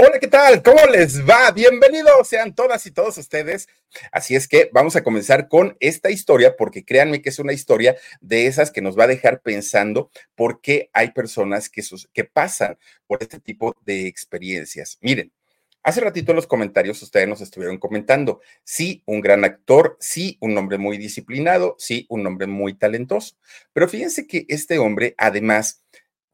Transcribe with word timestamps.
Hola, 0.00 0.20
¿qué 0.20 0.28
tal? 0.28 0.62
¿Cómo 0.62 0.78
les 0.92 1.28
va? 1.28 1.50
Bienvenidos 1.50 2.28
sean 2.28 2.54
todas 2.54 2.86
y 2.86 2.92
todos 2.92 3.18
ustedes. 3.18 3.68
Así 4.12 4.36
es 4.36 4.46
que 4.46 4.70
vamos 4.72 4.94
a 4.94 5.02
comenzar 5.02 5.48
con 5.48 5.76
esta 5.80 6.08
historia, 6.08 6.54
porque 6.56 6.84
créanme 6.84 7.20
que 7.20 7.30
es 7.30 7.40
una 7.40 7.52
historia 7.52 7.96
de 8.20 8.46
esas 8.46 8.70
que 8.70 8.80
nos 8.80 8.96
va 8.96 9.04
a 9.04 9.08
dejar 9.08 9.40
pensando 9.42 10.08
por 10.36 10.60
qué 10.60 10.88
hay 10.92 11.10
personas 11.10 11.68
que, 11.68 11.82
pasan 12.32 12.78
por 13.08 13.24
este 13.24 13.40
tipo 13.40 13.74
de 13.84 14.06
experiencias. 14.06 14.98
Miren, 15.00 15.32
hace 15.82 16.00
ratito 16.00 16.30
en 16.30 16.36
los 16.36 16.46
comentarios 16.46 17.02
ustedes 17.02 17.26
nos 17.26 17.40
estuvieron 17.40 17.78
comentando, 17.78 18.40
sí, 18.62 19.02
un 19.04 19.20
gran 19.20 19.44
actor, 19.44 19.96
sí, 19.98 20.38
un 20.40 20.56
hombre 20.56 20.78
muy 20.78 20.96
disciplinado, 20.96 21.74
sí, 21.76 22.06
un 22.08 22.24
hombre 22.24 22.46
muy 22.46 22.74
talentoso, 22.74 23.34
pero 23.72 23.88
fíjense 23.88 24.28
que 24.28 24.46
este 24.48 24.78
hombre 24.78 25.16
además 25.18 25.82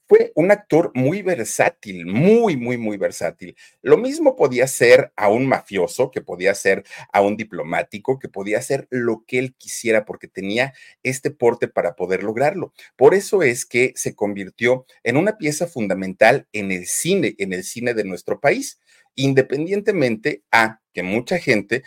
fue 0.06 0.32
un 0.34 0.50
actor 0.50 0.90
muy 0.94 1.22
versátil, 1.22 2.06
muy, 2.06 2.56
muy, 2.56 2.76
muy 2.76 2.96
versátil. 2.96 3.56
Lo 3.82 3.96
mismo 3.96 4.36
podía 4.36 4.66
ser 4.66 5.12
a 5.16 5.28
un 5.28 5.46
mafioso, 5.46 6.10
que 6.10 6.20
podía 6.20 6.54
ser 6.54 6.84
a 7.12 7.22
un 7.22 7.36
diplomático, 7.36 8.18
que 8.18 8.28
podía 8.28 8.60
ser 8.60 8.86
lo 8.90 9.24
que 9.26 9.38
él 9.38 9.54
quisiera, 9.56 10.04
porque 10.04 10.28
tenía 10.28 10.74
este 11.02 11.30
porte 11.30 11.68
para 11.68 11.96
poder 11.96 12.22
lograrlo. 12.22 12.72
Por 12.96 13.14
eso 13.14 13.42
es 13.42 13.64
que 13.64 13.92
se 13.96 14.14
convirtió 14.14 14.86
en 15.02 15.16
una 15.16 15.38
pieza 15.38 15.66
fundamental 15.66 16.46
en 16.52 16.70
el 16.70 16.86
cine, 16.86 17.34
en 17.38 17.52
el 17.52 17.64
cine 17.64 17.94
de 17.94 18.04
nuestro 18.04 18.40
país, 18.40 18.80
independientemente 19.14 20.42
a 20.50 20.80
que 20.92 21.02
mucha 21.02 21.38
gente... 21.38 21.82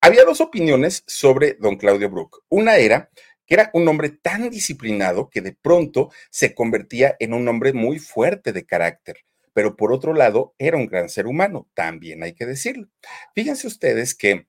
Había 0.00 0.24
dos 0.24 0.40
opiniones 0.40 1.02
sobre 1.08 1.54
don 1.54 1.76
Claudio 1.76 2.08
Brook. 2.08 2.44
Una 2.48 2.76
era 2.76 3.10
que 3.48 3.54
era 3.54 3.70
un 3.72 3.88
hombre 3.88 4.10
tan 4.10 4.50
disciplinado 4.50 5.30
que 5.30 5.40
de 5.40 5.52
pronto 5.52 6.12
se 6.30 6.54
convertía 6.54 7.16
en 7.18 7.32
un 7.32 7.48
hombre 7.48 7.72
muy 7.72 7.98
fuerte 7.98 8.52
de 8.52 8.66
carácter. 8.66 9.24
Pero 9.54 9.74
por 9.74 9.90
otro 9.90 10.12
lado, 10.12 10.54
era 10.58 10.76
un 10.76 10.86
gran 10.86 11.08
ser 11.08 11.26
humano, 11.26 11.66
también 11.74 12.22
hay 12.22 12.34
que 12.34 12.46
decirlo. 12.46 12.88
Fíjense 13.34 13.66
ustedes 13.66 14.14
que, 14.14 14.46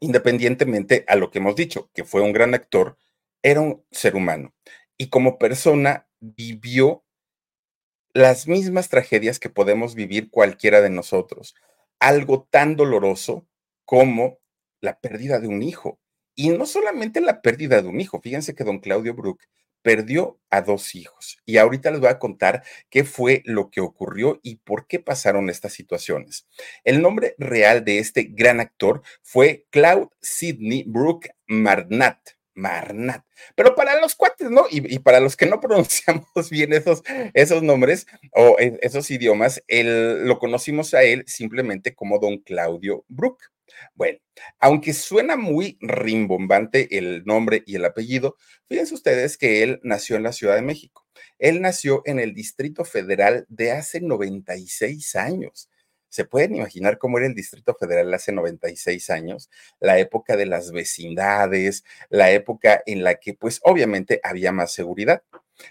independientemente 0.00 1.04
a 1.06 1.14
lo 1.14 1.30
que 1.30 1.38
hemos 1.38 1.54
dicho, 1.54 1.88
que 1.94 2.04
fue 2.04 2.20
un 2.20 2.32
gran 2.32 2.52
actor, 2.52 2.98
era 3.42 3.60
un 3.60 3.84
ser 3.92 4.16
humano. 4.16 4.54
Y 4.98 5.08
como 5.08 5.38
persona 5.38 6.08
vivió 6.18 7.04
las 8.12 8.48
mismas 8.48 8.88
tragedias 8.88 9.38
que 9.38 9.50
podemos 9.50 9.94
vivir 9.94 10.30
cualquiera 10.30 10.80
de 10.80 10.90
nosotros. 10.90 11.54
Algo 12.00 12.48
tan 12.50 12.74
doloroso 12.74 13.46
como 13.84 14.40
la 14.80 14.98
pérdida 14.98 15.38
de 15.38 15.46
un 15.46 15.62
hijo, 15.62 16.00
y 16.34 16.50
no 16.50 16.66
solamente 16.66 17.20
la 17.20 17.42
pérdida 17.42 17.82
de 17.82 17.88
un 17.88 18.00
hijo, 18.00 18.20
fíjense 18.20 18.54
que 18.54 18.64
don 18.64 18.78
Claudio 18.78 19.14
Brook 19.14 19.40
perdió 19.82 20.38
a 20.50 20.60
dos 20.62 20.94
hijos. 20.94 21.38
Y 21.46 21.56
ahorita 21.58 21.90
les 21.90 22.00
voy 22.00 22.10
a 22.10 22.18
contar 22.18 22.62
qué 22.90 23.04
fue 23.04 23.42
lo 23.44 23.70
que 23.70 23.80
ocurrió 23.80 24.40
y 24.42 24.56
por 24.56 24.86
qué 24.86 25.00
pasaron 25.00 25.48
estas 25.48 25.72
situaciones. 25.72 26.46
El 26.84 27.02
nombre 27.02 27.34
real 27.38 27.84
de 27.84 27.98
este 27.98 28.24
gran 28.24 28.60
actor 28.60 29.02
fue 29.22 29.66
Claude 29.70 30.08
Sidney 30.20 30.84
Brook 30.86 31.28
Marnat. 31.46 32.18
Marnat. 32.54 33.24
Pero 33.54 33.74
para 33.74 33.98
los 34.00 34.14
cuates, 34.14 34.50
¿no? 34.50 34.66
Y, 34.70 34.98
para 34.98 35.20
los 35.20 35.36
que 35.36 35.46
no 35.46 35.60
pronunciamos 35.60 36.50
bien 36.50 36.72
esos, 36.72 37.02
esos 37.32 37.62
nombres 37.62 38.06
o 38.32 38.56
e, 38.58 38.78
esos 38.82 39.10
idiomas, 39.10 39.62
lo 39.68 40.38
conocimos 40.38 40.92
a 40.94 41.02
él 41.02 41.24
simplemente 41.26 41.94
como 41.94 42.18
don 42.18 42.38
Claudio 42.38 43.04
Brook. 43.08 43.38
Bueno, 43.94 44.18
aunque 44.58 44.92
suena 44.92 45.36
muy 45.36 45.78
rimbombante 45.80 46.98
el 46.98 47.24
nombre 47.24 47.62
y 47.66 47.76
el 47.76 47.84
apellido, 47.84 48.36
fíjense 48.68 48.94
ustedes 48.94 49.36
que 49.36 49.62
él 49.62 49.80
nació 49.82 50.16
en 50.16 50.22
la 50.22 50.32
Ciudad 50.32 50.54
de 50.56 50.62
México. 50.62 51.06
Él 51.38 51.60
nació 51.60 52.02
en 52.06 52.18
el 52.18 52.34
Distrito 52.34 52.84
Federal 52.84 53.46
de 53.48 53.72
hace 53.72 54.00
96 54.00 55.16
años. 55.16 55.70
¿Se 56.08 56.24
pueden 56.24 56.56
imaginar 56.56 56.98
cómo 56.98 57.18
era 57.18 57.28
el 57.28 57.34
Distrito 57.34 57.74
Federal 57.78 58.12
hace 58.12 58.32
96 58.32 59.10
años? 59.10 59.48
La 59.78 59.98
época 59.98 60.36
de 60.36 60.46
las 60.46 60.72
vecindades, 60.72 61.84
la 62.08 62.32
época 62.32 62.82
en 62.84 63.04
la 63.04 63.14
que 63.14 63.34
pues 63.34 63.60
obviamente 63.62 64.20
había 64.24 64.50
más 64.50 64.72
seguridad. 64.72 65.22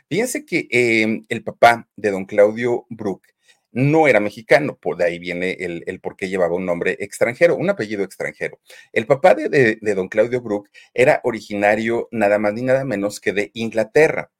Fíjense 0.07 0.45
que 0.45 0.67
em, 0.71 1.25
el 1.29 1.43
papá 1.43 1.89
de 1.95 2.11
don 2.11 2.25
Claudio 2.25 2.85
Brook 2.89 3.23
no 3.71 4.07
era 4.07 4.19
mexicano, 4.19 4.77
por 4.77 4.97
de 4.97 5.05
ahí 5.05 5.19
viene 5.19 5.51
el, 5.59 5.99
por 6.01 6.15
qué 6.15 6.29
llevaba 6.29 6.55
un 6.55 6.65
nombre 6.65 6.97
extranjero, 6.99 7.55
un 7.55 7.69
apellido 7.69 8.03
extranjero. 8.03 8.59
El 8.93 9.05
papá 9.05 9.35
de, 9.35 9.49
de 9.49 9.95
don 9.95 10.09
Claudio 10.09 10.41
Brook 10.41 10.69
era 10.93 11.21
originario 11.23 12.07
nada 12.11 12.39
más 12.39 12.53
ni 12.53 12.63
nada 12.63 12.83
menos 12.85 13.19
que 13.19 13.33
de 13.33 13.51
Inglaterra. 13.53 14.31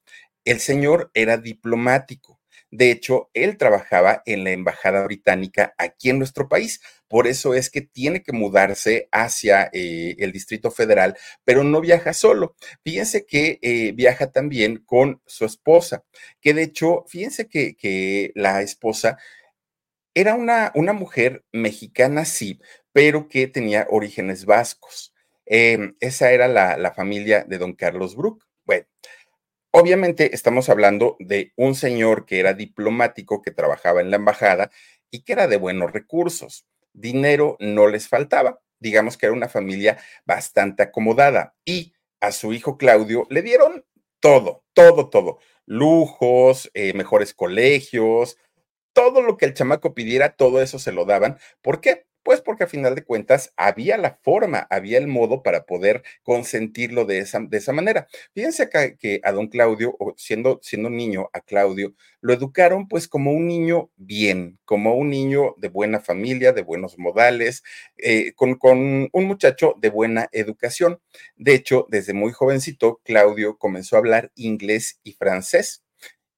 El 0.44 0.58
señor 0.60 1.10
era 1.14 1.36
diplomático 1.36 2.39
de 2.70 2.92
hecho, 2.92 3.30
él 3.34 3.56
trabajaba 3.56 4.22
en 4.26 4.44
la 4.44 4.50
Embajada 4.50 5.02
Británica 5.04 5.74
aquí 5.76 6.10
en 6.10 6.18
nuestro 6.18 6.48
país. 6.48 6.80
Por 7.08 7.26
eso 7.26 7.54
es 7.54 7.68
que 7.68 7.80
tiene 7.80 8.22
que 8.22 8.32
mudarse 8.32 9.08
hacia 9.10 9.68
eh, 9.72 10.14
el 10.18 10.30
Distrito 10.30 10.70
Federal, 10.70 11.16
pero 11.44 11.64
no 11.64 11.80
viaja 11.80 12.12
solo. 12.12 12.54
Fíjense 12.84 13.26
que 13.26 13.58
eh, 13.62 13.92
viaja 13.92 14.30
también 14.30 14.78
con 14.78 15.20
su 15.26 15.44
esposa, 15.44 16.04
que 16.40 16.54
de 16.54 16.62
hecho, 16.62 17.04
fíjense 17.08 17.48
que, 17.48 18.30
la 18.34 18.62
esposa 18.62 19.18
era 20.14 20.34
una, 20.34 20.72
una, 20.74 20.92
mujer 20.92 21.44
mexicana, 21.52 22.24
sí, 22.24 22.60
pero 22.92 23.28
que 23.28 23.46
tenía 23.48 23.86
orígenes 23.90 24.44
vascos. 24.44 25.12
Em, 25.46 25.96
esa 26.00 26.32
era 26.32 26.48
la, 26.48 26.76
la 26.76 26.92
familia 26.92 27.44
de 27.44 27.58
don 27.58 27.74
Carlos 27.74 28.16
Brook. 28.16 28.44
Bueno, 28.64 28.86
Obviamente 29.72 30.34
estamos 30.34 30.68
hablando 30.68 31.16
de 31.20 31.52
un 31.56 31.76
señor 31.76 32.26
que 32.26 32.40
era 32.40 32.54
diplomático, 32.54 33.40
que 33.40 33.52
trabajaba 33.52 34.00
en 34.00 34.10
la 34.10 34.16
embajada 34.16 34.70
y 35.12 35.22
que 35.22 35.32
era 35.32 35.46
de 35.46 35.58
buenos 35.58 35.92
recursos. 35.92 36.66
Dinero 36.92 37.56
no 37.60 37.86
les 37.86 38.08
faltaba. 38.08 38.60
Digamos 38.80 39.16
que 39.16 39.26
era 39.26 39.32
una 39.32 39.48
familia 39.48 39.98
bastante 40.24 40.82
acomodada. 40.82 41.54
Y 41.64 41.92
a 42.20 42.32
su 42.32 42.52
hijo 42.52 42.78
Claudio 42.78 43.28
le 43.30 43.42
dieron 43.42 43.84
todo, 44.18 44.64
todo, 44.74 45.08
todo. 45.08 45.38
Lujos, 45.66 46.68
eh, 46.74 46.92
mejores 46.94 47.32
colegios, 47.32 48.38
todo 48.92 49.22
lo 49.22 49.36
que 49.36 49.46
el 49.46 49.54
chamaco 49.54 49.94
pidiera, 49.94 50.34
todo 50.34 50.60
eso 50.60 50.80
se 50.80 50.90
lo 50.90 51.04
daban. 51.04 51.38
¿Por 51.62 51.80
qué? 51.80 52.06
Pues 52.22 52.40
porque 52.42 52.64
a 52.64 52.66
final 52.66 52.94
de 52.94 53.04
cuentas 53.04 53.52
había 53.56 53.96
la 53.96 54.18
forma, 54.22 54.66
había 54.70 54.98
el 54.98 55.06
modo 55.06 55.42
para 55.42 55.64
poder 55.64 56.02
consentirlo 56.22 57.06
de 57.06 57.18
esa, 57.20 57.40
de 57.40 57.56
esa 57.56 57.72
manera. 57.72 58.08
Fíjense 58.34 58.64
acá 58.64 58.94
que 58.96 59.20
a 59.24 59.32
don 59.32 59.48
Claudio, 59.48 59.96
siendo, 60.16 60.60
siendo 60.62 60.90
niño, 60.90 61.30
a 61.32 61.40
Claudio, 61.40 61.94
lo 62.20 62.34
educaron 62.34 62.88
pues 62.88 63.08
como 63.08 63.32
un 63.32 63.46
niño 63.46 63.90
bien, 63.96 64.58
como 64.66 64.94
un 64.94 65.10
niño 65.10 65.54
de 65.56 65.68
buena 65.68 66.00
familia, 66.00 66.52
de 66.52 66.62
buenos 66.62 66.98
modales, 66.98 67.62
eh, 67.96 68.32
con, 68.34 68.56
con 68.56 69.08
un 69.12 69.24
muchacho 69.24 69.74
de 69.78 69.88
buena 69.90 70.28
educación. 70.32 71.00
De 71.36 71.54
hecho, 71.54 71.86
desde 71.90 72.12
muy 72.12 72.32
jovencito, 72.32 73.00
Claudio 73.04 73.56
comenzó 73.58 73.96
a 73.96 74.00
hablar 74.00 74.30
inglés 74.34 75.00
y 75.02 75.12
francés 75.12 75.82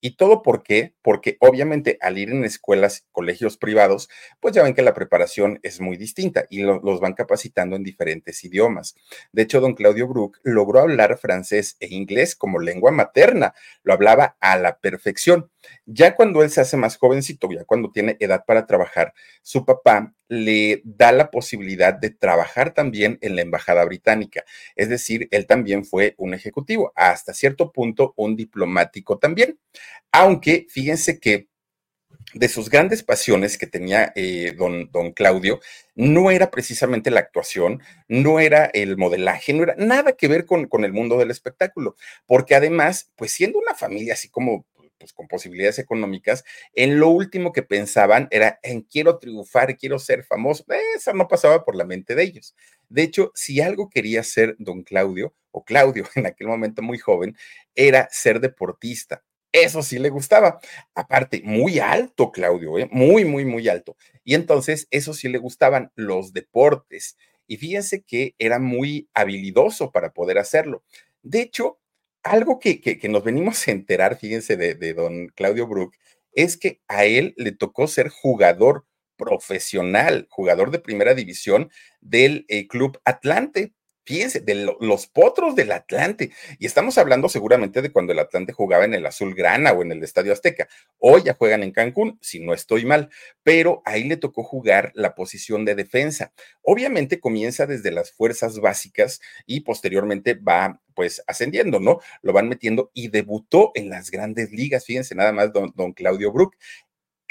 ¿Y 0.04 0.16
todo 0.16 0.42
por 0.42 0.64
qué? 0.64 0.94
Porque 1.00 1.36
obviamente 1.38 1.96
al 2.00 2.18
ir 2.18 2.30
en 2.30 2.44
escuelas, 2.44 3.06
colegios 3.12 3.56
privados, 3.56 4.08
pues 4.40 4.52
ya 4.52 4.64
ven 4.64 4.74
que 4.74 4.82
la 4.82 4.94
preparación 4.94 5.60
es 5.62 5.80
muy 5.80 5.96
distinta 5.96 6.44
y 6.50 6.62
los 6.62 6.98
van 7.00 7.14
capacitando 7.14 7.76
en 7.76 7.84
diferentes 7.84 8.42
idiomas. 8.42 8.96
De 9.30 9.42
hecho, 9.42 9.60
don 9.60 9.74
Claudio 9.74 10.08
Brook 10.08 10.38
logró 10.42 10.80
hablar 10.80 11.18
francés 11.18 11.76
e 11.78 11.86
inglés 11.94 12.34
como 12.34 12.58
lengua 12.58 12.90
materna, 12.90 13.54
lo 13.84 13.92
hablaba 13.92 14.36
a 14.40 14.58
la 14.58 14.80
perfección. 14.80 15.52
Ya 15.86 16.16
cuando 16.16 16.42
él 16.42 16.50
se 16.50 16.62
hace 16.62 16.76
más 16.76 16.96
jovencito, 16.96 17.48
ya 17.52 17.64
cuando 17.64 17.92
tiene 17.92 18.16
edad 18.18 18.44
para 18.44 18.66
trabajar, 18.66 19.14
su 19.42 19.64
papá 19.64 20.12
le 20.32 20.80
da 20.84 21.12
la 21.12 21.30
posibilidad 21.30 21.92
de 21.92 22.08
trabajar 22.08 22.72
también 22.72 23.18
en 23.20 23.36
la 23.36 23.42
embajada 23.42 23.84
británica. 23.84 24.44
Es 24.76 24.88
decir, 24.88 25.28
él 25.30 25.46
también 25.46 25.84
fue 25.84 26.14
un 26.16 26.32
ejecutivo, 26.32 26.90
hasta 26.96 27.34
cierto 27.34 27.70
punto 27.70 28.14
un 28.16 28.34
diplomático 28.34 29.18
también. 29.18 29.58
Aunque 30.10 30.66
fíjense 30.70 31.20
que 31.20 31.48
de 32.32 32.48
sus 32.48 32.70
grandes 32.70 33.02
pasiones 33.02 33.58
que 33.58 33.66
tenía 33.66 34.10
eh, 34.16 34.54
don, 34.56 34.90
don, 34.90 35.12
Claudio, 35.12 35.60
no 35.94 36.30
era 36.30 36.50
precisamente 36.50 37.10
la 37.10 37.20
actuación, 37.20 37.82
no 38.08 38.40
era 38.40 38.64
el 38.72 38.96
modelaje, 38.96 39.52
no 39.52 39.64
era 39.64 39.74
nada 39.76 40.12
que 40.12 40.28
ver 40.28 40.46
con, 40.46 40.66
con 40.66 40.84
el 40.84 40.94
mundo 40.94 41.18
del 41.18 41.30
espectáculo, 41.30 41.94
porque 42.26 42.54
además, 42.54 43.10
pues 43.16 43.32
siendo 43.32 43.58
una 43.58 43.74
familia 43.74 44.14
así 44.14 44.30
como 44.30 44.64
pues, 45.02 45.12
con 45.12 45.26
posibilidades 45.26 45.80
económicas, 45.80 46.44
en 46.74 47.00
lo 47.00 47.08
último 47.08 47.52
que 47.52 47.64
pensaban 47.64 48.28
era 48.30 48.60
en 48.62 48.82
quiero 48.82 49.18
triunfar, 49.18 49.76
quiero 49.76 49.98
ser 49.98 50.22
famoso. 50.22 50.64
Esa 50.96 51.12
no 51.12 51.26
pasaba 51.26 51.64
por 51.64 51.74
la 51.74 51.84
mente 51.84 52.14
de 52.14 52.22
ellos. 52.22 52.54
De 52.88 53.02
hecho, 53.02 53.32
si 53.34 53.60
algo 53.60 53.90
quería 53.90 54.22
ser 54.22 54.54
don 54.60 54.84
Claudio, 54.84 55.34
o 55.50 55.64
Claudio 55.64 56.04
en 56.14 56.26
aquel 56.26 56.46
momento 56.46 56.82
muy 56.82 56.98
joven, 56.98 57.36
era 57.74 58.08
ser 58.12 58.38
deportista. 58.38 59.24
Eso 59.50 59.82
sí 59.82 59.98
le 59.98 60.08
gustaba. 60.08 60.60
Aparte, 60.94 61.42
muy 61.44 61.80
alto, 61.80 62.30
Claudio, 62.30 62.78
¿eh? 62.78 62.88
muy, 62.92 63.24
muy, 63.24 63.44
muy 63.44 63.68
alto. 63.68 63.96
Y 64.22 64.34
entonces, 64.34 64.86
eso 64.92 65.14
sí 65.14 65.28
le 65.28 65.38
gustaban 65.38 65.90
los 65.96 66.32
deportes. 66.32 67.16
Y 67.48 67.56
fíjense 67.56 68.02
que 68.02 68.36
era 68.38 68.60
muy 68.60 69.08
habilidoso 69.14 69.90
para 69.90 70.12
poder 70.12 70.38
hacerlo. 70.38 70.84
De 71.22 71.40
hecho, 71.40 71.80
algo 72.22 72.58
que, 72.58 72.80
que, 72.80 73.08
nos 73.08 73.24
venimos 73.24 73.66
a 73.66 73.72
enterar, 73.72 74.18
fíjense, 74.18 74.56
de, 74.56 74.94
don 74.94 75.28
Claudio 75.28 75.66
Brook, 75.66 75.94
es 76.32 76.56
que 76.56 76.80
a 76.88 77.04
él 77.04 77.34
le 77.36 77.52
tocó 77.52 77.86
ser 77.88 78.08
jugador 78.08 78.86
profesional, 79.16 80.26
jugador 80.30 80.70
de 80.70 80.78
primera 80.78 81.14
división 81.14 81.70
del 82.00 82.44
eh, 82.48 82.66
Club 82.68 83.00
Atlante. 83.04 83.74
Fíjense, 84.04 84.40
de 84.40 84.74
los 84.80 85.06
potros 85.06 85.54
del 85.54 85.70
Atlante. 85.70 86.32
Y 86.58 86.66
estamos 86.66 86.98
hablando 86.98 87.28
seguramente 87.28 87.82
de 87.82 87.92
cuando 87.92 88.12
el 88.12 88.18
Atlante 88.18 88.52
jugaba 88.52 88.84
en 88.84 88.94
el 88.94 89.06
Azul 89.06 89.34
Grana 89.34 89.72
o 89.72 89.82
en 89.82 89.92
el 89.92 90.02
Estadio 90.02 90.32
Azteca. 90.32 90.68
Hoy 90.98 91.22
ya 91.24 91.34
juegan 91.34 91.62
en 91.62 91.70
Cancún, 91.70 92.18
si 92.20 92.40
no 92.40 92.52
estoy 92.52 92.84
mal, 92.84 93.10
pero 93.42 93.80
ahí 93.84 94.04
le 94.04 94.16
tocó 94.16 94.42
jugar 94.42 94.90
la 94.94 95.14
posición 95.14 95.64
de 95.64 95.76
defensa. 95.76 96.32
Obviamente 96.62 97.20
comienza 97.20 97.66
desde 97.66 97.92
las 97.92 98.12
fuerzas 98.12 98.58
básicas 98.58 99.20
y 99.46 99.60
posteriormente 99.60 100.34
va 100.34 100.80
pues 100.94 101.22
ascendiendo, 101.26 101.80
¿no? 101.80 102.00
Lo 102.22 102.32
van 102.32 102.48
metiendo 102.48 102.90
y 102.94 103.08
debutó 103.08 103.72
en 103.74 103.88
las 103.88 104.10
grandes 104.10 104.50
ligas. 104.50 104.84
Fíjense 104.84 105.14
nada 105.14 105.32
más, 105.32 105.52
don, 105.52 105.72
don 105.74 105.92
Claudio 105.92 106.32
Brook. 106.32 106.56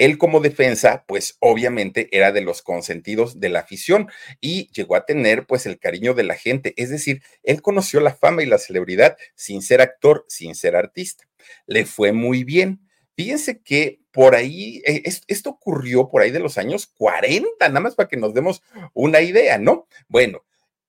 Él 0.02 0.18
como 0.18 0.40
defensa, 0.40 1.04
pues 1.06 1.36
obviamente 1.38 2.08
era 2.10 2.32
de 2.32 2.40
los 2.40 2.60
consentidos 2.60 3.38
de 3.38 3.50
la 3.50 3.60
afición 3.60 4.08
y 4.40 4.68
llegó 4.72 4.96
a 4.96 5.06
tener 5.06 5.46
pues 5.46 5.64
el 5.64 5.78
cariño 5.78 6.12
de 6.12 6.24
la 6.24 6.34
gente. 6.34 6.74
Es 6.76 6.90
decir, 6.90 7.22
él 7.44 7.62
conoció 7.62 8.00
la 8.00 8.12
fama 8.12 8.42
y 8.42 8.46
la 8.46 8.58
celebridad 8.58 9.16
sin 9.36 9.62
ser 9.62 9.80
actor, 9.80 10.24
sin 10.26 10.56
ser 10.56 10.74
artista. 10.74 11.28
Le 11.66 11.84
fue 11.86 12.10
muy 12.10 12.42
bien. 12.42 12.80
Fíjense 13.14 13.62
que 13.62 14.00
por 14.10 14.34
ahí, 14.34 14.82
eh, 14.86 15.04
esto 15.28 15.50
ocurrió 15.50 16.08
por 16.08 16.22
ahí 16.22 16.32
de 16.32 16.40
los 16.40 16.58
años 16.58 16.88
40, 16.88 17.68
nada 17.68 17.78
más 17.78 17.94
para 17.94 18.08
que 18.08 18.16
nos 18.16 18.34
demos 18.34 18.60
una 18.94 19.20
idea, 19.20 19.58
¿no? 19.58 19.86
Bueno, 20.08 20.42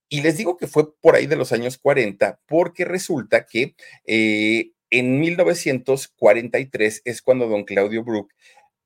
y 0.10 0.24
les 0.24 0.38
digo 0.38 0.58
que 0.58 0.66
fue 0.66 0.92
por 0.92 1.14
ahí 1.14 1.28
de 1.28 1.36
los 1.36 1.52
años 1.52 1.78
40 1.78 2.40
porque 2.48 2.84
resulta 2.84 3.46
que 3.46 3.76
eh, 4.08 4.72
en 4.90 5.20
1943 5.20 7.04
es 7.06 7.22
cuando 7.22 7.48
don 7.48 7.64
Claudio 7.64 8.04
Brook 8.04 8.34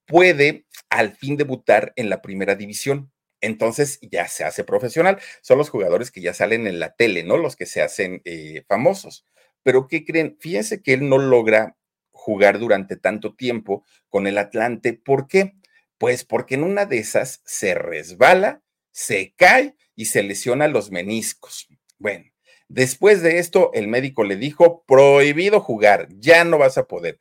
puede 0.07 0.65
al 0.89 1.15
fin 1.15 1.37
debutar 1.37 1.93
en 1.95 2.09
la 2.09 2.21
primera 2.21 2.55
división. 2.55 3.11
Entonces 3.41 3.99
ya 4.01 4.27
se 4.27 4.43
hace 4.43 4.63
profesional. 4.63 5.19
Son 5.41 5.57
los 5.57 5.69
jugadores 5.69 6.11
que 6.11 6.21
ya 6.21 6.33
salen 6.33 6.65
en 6.65 6.79
la 6.79 6.95
tele, 6.95 7.23
¿no? 7.23 7.37
Los 7.37 7.55
que 7.55 7.65
se 7.67 7.81
hacen 7.81 8.21
eh, 8.25 8.63
famosos. 8.67 9.25
Pero 9.63 9.87
¿qué 9.87 10.05
creen? 10.05 10.37
Fíjense 10.39 10.81
que 10.81 10.93
él 10.93 11.07
no 11.07 11.17
logra 11.17 11.77
jugar 12.11 12.57
durante 12.57 12.95
tanto 12.95 13.35
tiempo 13.35 13.85
con 14.09 14.25
el 14.27 14.37
Atlante. 14.37 14.93
¿Por 14.93 15.27
qué? 15.27 15.53
Pues 15.97 16.23
porque 16.23 16.55
en 16.55 16.63
una 16.63 16.85
de 16.85 16.99
esas 16.99 17.41
se 17.45 17.73
resbala, 17.75 18.63
se 18.91 19.33
cae 19.35 19.75
y 19.95 20.05
se 20.05 20.23
lesiona 20.23 20.67
los 20.67 20.91
meniscos. 20.91 21.67
Bueno, 21.99 22.25
después 22.67 23.21
de 23.21 23.39
esto, 23.39 23.71
el 23.73 23.87
médico 23.87 24.23
le 24.23 24.35
dijo, 24.35 24.83
prohibido 24.87 25.59
jugar, 25.59 26.07
ya 26.17 26.43
no 26.43 26.57
vas 26.57 26.77
a 26.77 26.87
poder. 26.87 27.19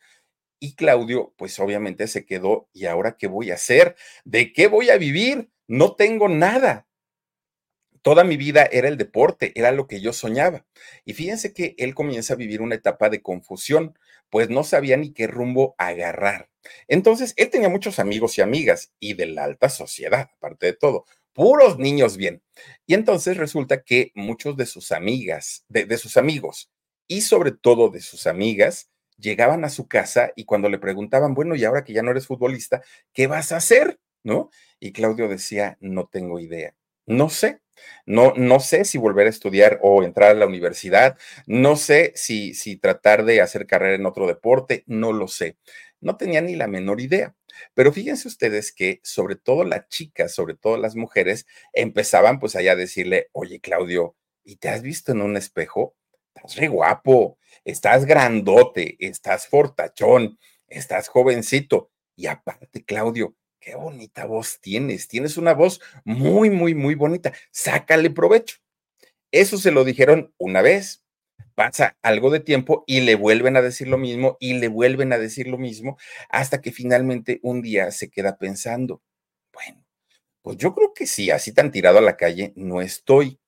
Y 0.58 0.75
Claudio, 0.75 1.35
pues 1.37 1.58
obviamente 1.58 2.06
se 2.08 2.25
quedó, 2.25 2.69
¿y 2.73 2.87
ahora 2.87 3.17
qué 3.17 3.26
voy 3.26 3.50
a 3.50 3.55
hacer? 3.55 3.97
¿De 4.25 4.53
qué 4.53 4.69
voy 4.69 4.91
a 4.91 4.97
vivir? 4.97 5.50
No 5.67 5.94
tengo 5.94 6.29
nada. 6.29 6.87
Toda 8.03 8.25
mi 8.25 8.37
vida 8.37 8.69
era 8.70 8.88
el 8.88 8.97
deporte, 8.97 9.53
era 9.56 9.73
lo 9.73 9.87
que 9.88 10.00
yo 10.00 10.12
soñaba. 10.12 10.64
Y 11.05 11.14
fíjense 11.14 11.53
que 11.53 11.75
él 11.76 11.94
comienza 11.94 12.35
a 12.35 12.37
vivir 12.37 12.62
una 12.62 12.76
etapa 12.76 13.11
de 13.11 13.20
confusión, 13.20 13.99
pues 14.31 14.49
no 14.49 14.62
sabía 14.64 14.97
ni 14.97 15.12
qué 15.12 15.26
rumbo 15.26 15.75
agarrar. 15.76 16.49
Entonces, 16.88 17.35
él 17.37 17.50
tenía 17.50 17.69
muchos 17.69 17.99
amigos 17.99 18.38
y 18.38 18.43
amigas 18.43 18.93
y 19.00 19.14
de 19.14 19.26
la 19.26 19.44
alta 19.44 19.69
sociedad, 19.69 20.31
aparte 20.37 20.67
de 20.67 20.73
todo, 20.75 21.05
puros 21.32 21.79
niños 21.79 22.17
bien. 22.17 22.43
Y 22.87 22.94
entonces 22.94 23.37
resulta 23.37 23.82
que 23.82 24.12
muchos 24.14 24.56
de 24.56 24.67
sus 24.67 24.93
amigas, 24.93 25.64
de, 25.69 25.85
de 25.85 25.99
sus 25.99 26.17
amigos 26.17 26.70
y 27.09 27.23
sobre 27.23 27.52
todo 27.52 27.91
de 27.91 28.00
sus 28.00 28.26
amigas, 28.26 28.88
llegaban 29.19 29.65
a 29.65 29.71
su 29.71 29.89
casa 29.89 30.33
y 30.37 30.45
cuando 30.45 30.69
le 30.69 30.79
preguntaban, 30.79 31.35
bueno, 31.35 31.55
y 31.55 31.65
ahora 31.65 31.85
que 31.85 31.93
ya 31.93 32.03
no 32.03 32.11
eres 32.11 32.27
futbolista, 32.27 32.83
¿qué 33.13 33.27
vas 33.27 33.53
a 33.53 33.57
hacer? 33.57 33.99
¿No? 34.23 34.51
Y 34.81 34.93
Claudio 34.93 35.29
decía, 35.29 35.79
no 35.81 36.07
tengo 36.07 36.41
idea, 36.41 36.75
no 37.07 37.29
sé. 37.29 37.61
No, 38.07 38.33
no 38.37 38.59
sé 38.61 38.87
si 38.87 38.97
volver 38.97 39.27
a 39.27 39.31
estudiar 39.31 39.79
o 39.83 40.03
entrar 40.03 40.31
a 40.31 40.35
la 40.35 40.47
universidad, 40.47 41.19
no 41.47 41.77
sé 41.77 42.13
si, 42.15 42.55
si 42.55 42.77
tratar 42.77 43.27
de 43.27 43.43
hacer 43.43 43.67
carrera 43.67 43.97
en 43.97 44.07
otro 44.07 44.27
deporte, 44.27 44.83
no 44.87 45.13
lo 45.13 45.29
sé. 45.29 45.59
No 46.01 46.17
tenía 46.17 46.41
ni 46.41 46.57
la 46.57 46.69
menor 46.69 47.01
idea. 47.03 47.35
Pero 47.75 47.93
fíjense 47.93 48.29
ustedes 48.29 48.73
que 48.73 49.01
sobre 49.03 49.37
todo 49.37 49.65
las 49.65 49.89
chicas, 49.89 50.35
sobre 50.35 50.55
todo 50.55 50.77
las 50.77 50.97
mujeres, 50.97 51.47
empezaban 51.73 52.39
pues 52.41 52.57
allá 52.57 52.73
a 52.73 52.77
decirle, 52.77 53.29
oye 53.33 53.61
Claudio, 53.61 54.17
¿y 54.45 54.57
te 54.57 54.69
has 54.69 54.83
visto 54.83 55.12
en 55.12 55.23
un 55.23 55.37
espejo? 55.37 55.95
Estás 56.37 56.56
re 56.56 56.69
guapo, 56.69 57.38
estás 57.65 58.05
grandote, 58.05 58.97
estás 59.00 59.49
fortachón, 59.49 60.38
estás 60.69 61.09
jovencito. 61.09 61.90
Y 62.14 62.26
aparte, 62.26 62.85
Claudio, 62.85 63.35
qué 63.59 63.75
bonita 63.75 64.26
voz 64.26 64.61
tienes. 64.61 65.09
Tienes 65.09 65.38
una 65.38 65.55
voz 65.55 65.81
muy, 66.05 66.50
muy, 66.50 66.75
muy 66.75 66.95
bonita. 66.95 67.33
Sácale 67.50 68.11
provecho. 68.11 68.59
Eso 69.33 69.57
se 69.59 69.71
lo 69.71 69.85
dijeron 69.85 70.35
una 70.38 70.62
vez. 70.62 71.02
Pasa 71.55 71.97
algo 72.02 72.31
de 72.31 72.40
tiempo 72.40 72.85
y 72.87 73.00
le 73.00 73.14
vuelven 73.14 73.57
a 73.57 73.62
decir 73.62 73.88
lo 73.88 73.97
mismo 73.97 74.37
y 74.40 74.55
le 74.55 74.69
vuelven 74.69 75.14
a 75.14 75.19
decir 75.19 75.49
lo 75.49 75.57
mismo 75.57 75.97
hasta 76.28 76.61
que 76.61 76.71
finalmente 76.71 77.40
un 77.43 77.62
día 77.62 77.90
se 77.93 78.11
queda 78.11 78.37
pensando, 78.37 79.02
bueno, 79.55 79.83
pues 80.43 80.59
yo 80.59 80.75
creo 80.75 80.93
que 80.93 81.07
sí, 81.07 81.31
así 81.31 81.52
tan 81.52 81.71
tirado 81.71 81.97
a 81.97 82.02
la 82.02 82.19
calle 82.19 82.52
no 82.57 82.83
estoy 82.83 83.40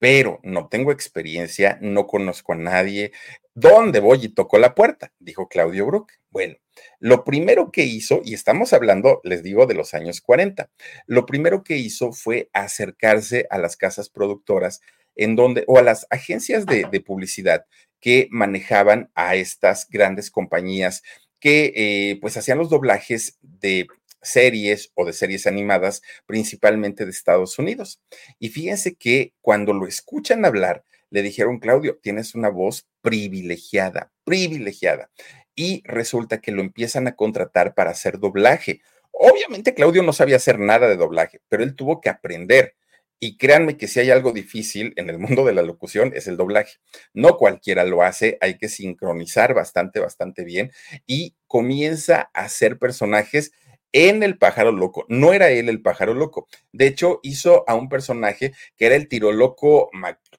pero 0.00 0.40
no 0.42 0.68
tengo 0.68 0.90
experiencia, 0.90 1.78
no 1.80 2.08
conozco 2.08 2.54
a 2.54 2.56
nadie. 2.56 3.12
¿Dónde 3.54 4.00
voy 4.00 4.18
y 4.22 4.28
toco 4.30 4.58
la 4.58 4.74
puerta? 4.74 5.12
Dijo 5.20 5.46
Claudio 5.46 5.86
Brook. 5.86 6.10
Bueno, 6.30 6.56
lo 6.98 7.22
primero 7.22 7.70
que 7.70 7.84
hizo, 7.84 8.22
y 8.24 8.32
estamos 8.32 8.72
hablando, 8.72 9.20
les 9.24 9.42
digo, 9.42 9.66
de 9.66 9.74
los 9.74 9.92
años 9.92 10.22
40, 10.22 10.70
lo 11.06 11.26
primero 11.26 11.62
que 11.62 11.76
hizo 11.76 12.12
fue 12.12 12.48
acercarse 12.54 13.46
a 13.50 13.58
las 13.58 13.76
casas 13.76 14.08
productoras 14.08 14.80
en 15.16 15.36
donde, 15.36 15.64
o 15.66 15.76
a 15.76 15.82
las 15.82 16.06
agencias 16.08 16.64
de, 16.64 16.86
de 16.90 17.00
publicidad 17.00 17.66
que 18.00 18.26
manejaban 18.30 19.10
a 19.14 19.36
estas 19.36 19.86
grandes 19.90 20.30
compañías 20.30 21.02
que 21.40 21.72
eh, 21.74 22.18
pues 22.20 22.36
hacían 22.36 22.58
los 22.58 22.70
doblajes 22.70 23.38
de 23.42 23.86
series 24.22 24.92
o 24.94 25.04
de 25.04 25.12
series 25.12 25.46
animadas, 25.46 26.02
principalmente 26.26 27.04
de 27.04 27.10
Estados 27.10 27.58
Unidos. 27.58 28.00
Y 28.38 28.48
fíjense 28.50 28.96
que 28.96 29.34
cuando 29.40 29.72
lo 29.72 29.86
escuchan 29.86 30.44
hablar, 30.44 30.84
le 31.10 31.22
dijeron, 31.22 31.58
Claudio, 31.58 31.98
tienes 32.00 32.34
una 32.34 32.48
voz 32.48 32.86
privilegiada, 33.02 34.12
privilegiada. 34.24 35.10
Y 35.54 35.82
resulta 35.84 36.40
que 36.40 36.52
lo 36.52 36.62
empiezan 36.62 37.08
a 37.08 37.16
contratar 37.16 37.74
para 37.74 37.90
hacer 37.90 38.18
doblaje. 38.18 38.80
Obviamente 39.10 39.74
Claudio 39.74 40.02
no 40.02 40.12
sabía 40.12 40.36
hacer 40.36 40.58
nada 40.58 40.88
de 40.88 40.96
doblaje, 40.96 41.40
pero 41.48 41.62
él 41.62 41.74
tuvo 41.74 42.00
que 42.00 42.08
aprender. 42.08 42.76
Y 43.22 43.36
créanme 43.36 43.76
que 43.76 43.86
si 43.86 44.00
hay 44.00 44.10
algo 44.10 44.32
difícil 44.32 44.94
en 44.96 45.10
el 45.10 45.18
mundo 45.18 45.44
de 45.44 45.52
la 45.52 45.60
locución 45.60 46.12
es 46.14 46.26
el 46.26 46.38
doblaje. 46.38 46.78
No 47.12 47.36
cualquiera 47.36 47.84
lo 47.84 48.02
hace, 48.02 48.38
hay 48.40 48.56
que 48.56 48.70
sincronizar 48.70 49.52
bastante, 49.52 50.00
bastante 50.00 50.42
bien 50.42 50.72
y 51.06 51.36
comienza 51.46 52.30
a 52.32 52.44
hacer 52.44 52.78
personajes 52.78 53.52
en 53.92 54.22
El 54.22 54.38
pájaro 54.38 54.72
loco. 54.72 55.04
No 55.08 55.32
era 55.32 55.50
él 55.50 55.68
el 55.68 55.82
pájaro 55.82 56.14
loco. 56.14 56.48
De 56.72 56.86
hecho, 56.86 57.20
hizo 57.22 57.64
a 57.68 57.74
un 57.74 57.88
personaje 57.88 58.52
que 58.76 58.86
era 58.86 58.96
el 58.96 59.08
tiro 59.08 59.32
loco 59.32 59.90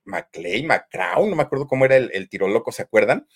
McClay, 0.05 0.63
McCrown, 0.63 1.29
no 1.29 1.35
me 1.35 1.43
acuerdo 1.43 1.67
cómo 1.67 1.85
era 1.85 1.95
el, 1.97 2.29
tiro 2.29 2.47
loco, 2.47 2.71
¿se 2.71 2.83
acuerdan? 2.83 3.27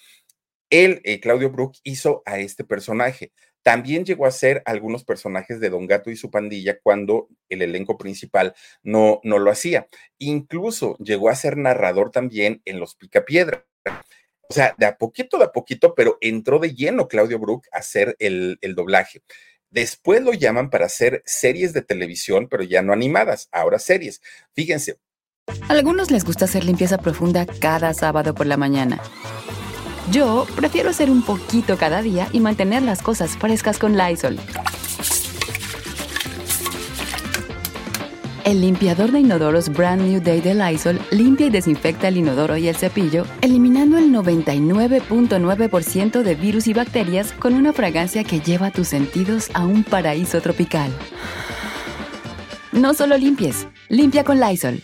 Él, 0.69 1.01
eh, 1.03 1.19
Claudio 1.19 1.51
Brook, 1.51 1.75
hizo 1.84 2.24
a 2.25 2.39
este 2.39 2.63
personaje. 2.63 3.31
También 3.62 4.05
llegó 4.05 4.25
a 4.25 4.31
ser 4.31 4.62
algunos 4.65 5.03
personajes 5.03 5.60
de 5.60 5.69
Don 5.69 5.88
Gato 5.88 6.12
y 6.12 6.15
su 6.15 6.29
pandilla 6.29 6.79
cuando 6.81 7.29
el 7.50 7.62
elenco 7.63 7.98
principal 7.98 8.53
no, 8.84 9.19
no 9.24 9.39
lo 9.39 9.51
hacía. 9.51 9.88
Incluso 10.19 10.98
llegó 10.98 11.29
a 11.29 11.36
ser 11.36 11.57
narrador 11.57 12.12
también 12.12 12.62
en 12.65 12.79
Los 12.79 12.95
Picapiedra. 12.95 13.65
O 14.48 14.53
sea, 14.53 14.75
de 14.77 14.86
a 14.86 14.98
poquito, 14.98 15.39
de 15.39 15.45
a 15.45 15.51
poquito, 15.51 15.95
pero 15.95 16.19
entró 16.22 16.60
de 16.60 16.75
lleno 16.75 17.07
Claudio 17.07 17.39
Brook 17.39 17.65
a 17.72 17.79
hacer 17.79 18.15
el, 18.19 18.60
el 18.62 18.75
doblaje. 18.75 19.24
Después 19.75 20.24
lo 20.24 20.32
llaman 20.32 20.70
para 20.70 20.86
hacer 20.86 21.22
series 21.25 21.74
de 21.74 21.82
televisión, 21.82 22.48
pero 22.50 22.63
ya 22.63 22.82
no 22.82 22.94
animadas, 22.94 23.50
ahora 23.51 23.77
series. 23.77 24.22
Fíjense. 24.53 25.00
A 25.67 25.74
algunos 25.74 26.12
les 26.12 26.24
gusta 26.24 26.46
hacer 26.46 26.63
limpieza 26.63 26.98
profunda 26.98 27.46
cada 27.46 27.94
sábado 27.94 28.34
por 28.34 28.46
la 28.46 28.55
mañana. 28.55 29.01
Yo 30.10 30.48
prefiero 30.55 30.91
hacer 30.91 31.12
un 31.12 31.25
poquito 31.25 31.75
cada 31.77 32.01
día 32.01 32.29
y 32.32 32.39
mantener 32.39 32.84
las 32.84 33.01
cosas 33.01 33.36
frescas 33.38 33.77
con 33.77 33.98
Lysol. 33.98 34.39
El 38.45 38.61
limpiador 38.61 39.11
de 39.11 39.19
inodoros 39.21 39.69
Brand 39.69 40.03
New 40.03 40.21
Day 40.21 40.39
de 40.39 40.53
Lysol 40.53 41.01
limpia 41.09 41.47
y 41.47 41.49
desinfecta 41.49 42.09
el 42.09 42.17
inodoro 42.17 42.57
y 42.57 42.67
el 42.67 42.75
cepillo, 42.75 43.25
eliminando 43.41 43.97
el 43.97 44.11
99.9% 44.11 46.21
de 46.21 46.35
virus 46.35 46.67
y 46.67 46.73
bacterias 46.73 47.31
con 47.31 47.55
una 47.55 47.73
fragancia 47.73 48.23
que 48.23 48.41
lleva 48.41 48.69
tus 48.69 48.89
sentidos 48.89 49.49
a 49.55 49.65
un 49.65 49.83
paraíso 49.83 50.41
tropical. 50.41 50.95
No 52.71 52.93
solo 52.93 53.17
limpies, 53.17 53.67
limpia 53.89 54.23
con 54.23 54.39
Lysol. 54.39 54.83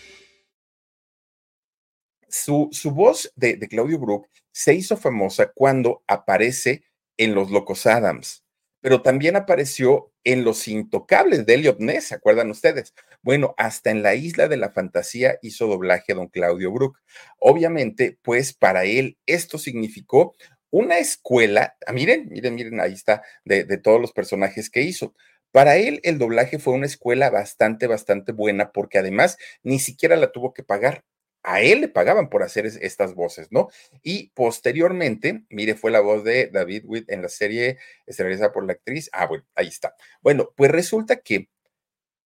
Su, 2.27 2.67
su 2.71 2.89
voz 2.89 3.31
de, 3.35 3.57
de 3.57 3.67
Claudio 3.67 3.99
Brook 3.99 4.25
se 4.51 4.73
hizo 4.73 4.97
famosa 4.97 5.51
cuando 5.53 6.03
aparece 6.07 6.83
en 7.15 7.35
Los 7.35 7.51
Locos 7.51 7.85
Adams 7.85 8.41
pero 8.81 9.01
también 9.01 9.35
apareció 9.35 10.10
en 10.23 10.43
Los 10.43 10.67
Intocables 10.67 11.45
de 11.45 11.55
Elliot 11.55 11.79
Ness, 11.79 12.05
¿se 12.05 12.15
acuerdan 12.15 12.49
ustedes? 12.49 12.93
Bueno, 13.21 13.53
hasta 13.57 13.91
en 13.91 14.03
la 14.03 14.15
Isla 14.15 14.47
de 14.47 14.57
la 14.57 14.71
Fantasía 14.71 15.37
hizo 15.41 15.67
doblaje 15.67 16.11
a 16.11 16.15
don 16.15 16.27
Claudio 16.27 16.71
Brook. 16.71 16.99
Obviamente, 17.39 18.17
pues 18.21 18.53
para 18.53 18.85
él 18.85 19.17
esto 19.25 19.57
significó 19.57 20.35
una 20.69 20.99
escuela, 20.99 21.75
ah, 21.85 21.93
miren, 21.93 22.29
miren, 22.29 22.55
miren, 22.55 22.79
ahí 22.79 22.93
está, 22.93 23.23
de, 23.45 23.63
de 23.65 23.77
todos 23.77 23.99
los 23.99 24.13
personajes 24.13 24.69
que 24.69 24.81
hizo. 24.81 25.13
Para 25.51 25.75
él 25.75 25.99
el 26.03 26.17
doblaje 26.17 26.59
fue 26.59 26.73
una 26.73 26.85
escuela 26.85 27.29
bastante, 27.29 27.87
bastante 27.87 28.31
buena 28.31 28.71
porque 28.71 28.97
además 28.97 29.37
ni 29.63 29.79
siquiera 29.79 30.15
la 30.15 30.31
tuvo 30.31 30.53
que 30.53 30.63
pagar 30.63 31.03
a 31.43 31.61
él 31.61 31.81
le 31.81 31.87
pagaban 31.87 32.29
por 32.29 32.43
hacer 32.43 32.65
estas 32.65 33.15
voces, 33.15 33.47
¿no? 33.51 33.69
Y 34.03 34.29
posteriormente, 34.31 35.43
mire, 35.49 35.75
fue 35.75 35.91
la 35.91 35.99
voz 36.01 36.23
de 36.23 36.47
David 36.47 36.83
Witt 36.85 37.09
en 37.11 37.21
la 37.21 37.29
serie 37.29 37.77
estelarizada 38.05 38.51
por 38.51 38.65
la 38.65 38.73
actriz. 38.73 39.09
Ah, 39.13 39.25
bueno, 39.27 39.45
ahí 39.55 39.67
está. 39.67 39.95
Bueno, 40.21 40.51
pues 40.55 40.71
resulta 40.71 41.17
que 41.17 41.49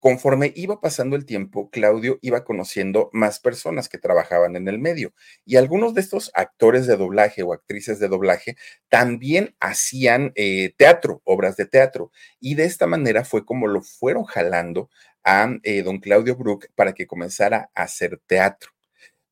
conforme 0.06 0.54
iba 0.56 0.82
pasando 0.82 1.16
el 1.16 1.26
tiempo, 1.26 1.72
Claudio 1.72 2.20
iba 2.22 2.44
conociendo 2.44 3.10
más 3.12 3.40
personas 3.40 3.90
que 3.90 3.98
trabajaban 3.98 4.56
en 4.56 4.68
el 4.68 4.78
medio. 4.78 5.14
Y 5.46 5.56
algunos 5.56 5.96
de 5.96 6.02
estos 6.02 6.30
actores 6.36 6.86
de 6.86 6.96
doblaje 6.96 7.42
o 7.42 7.54
actrices 7.54 8.00
de 8.00 8.08
doblaje 8.08 8.56
también 8.88 9.56
hacían 9.60 10.32
eh, 10.36 10.76
teatro, 10.78 11.22
obras 11.24 11.58
de 11.58 11.66
teatro. 11.66 12.12
Y 12.40 12.54
de 12.54 12.66
esta 12.66 12.86
manera 12.86 13.26
fue 13.26 13.46
como 13.46 13.66
lo 13.66 13.82
fueron 13.82 14.26
jalando 14.26 14.92
a 15.24 15.50
eh, 15.64 15.82
don 15.82 15.98
Claudio 15.98 16.36
Brook 16.36 16.68
para 16.76 16.94
que 16.94 17.08
comenzara 17.08 17.72
a 17.74 17.84
hacer 17.84 18.22
teatro. 18.28 18.75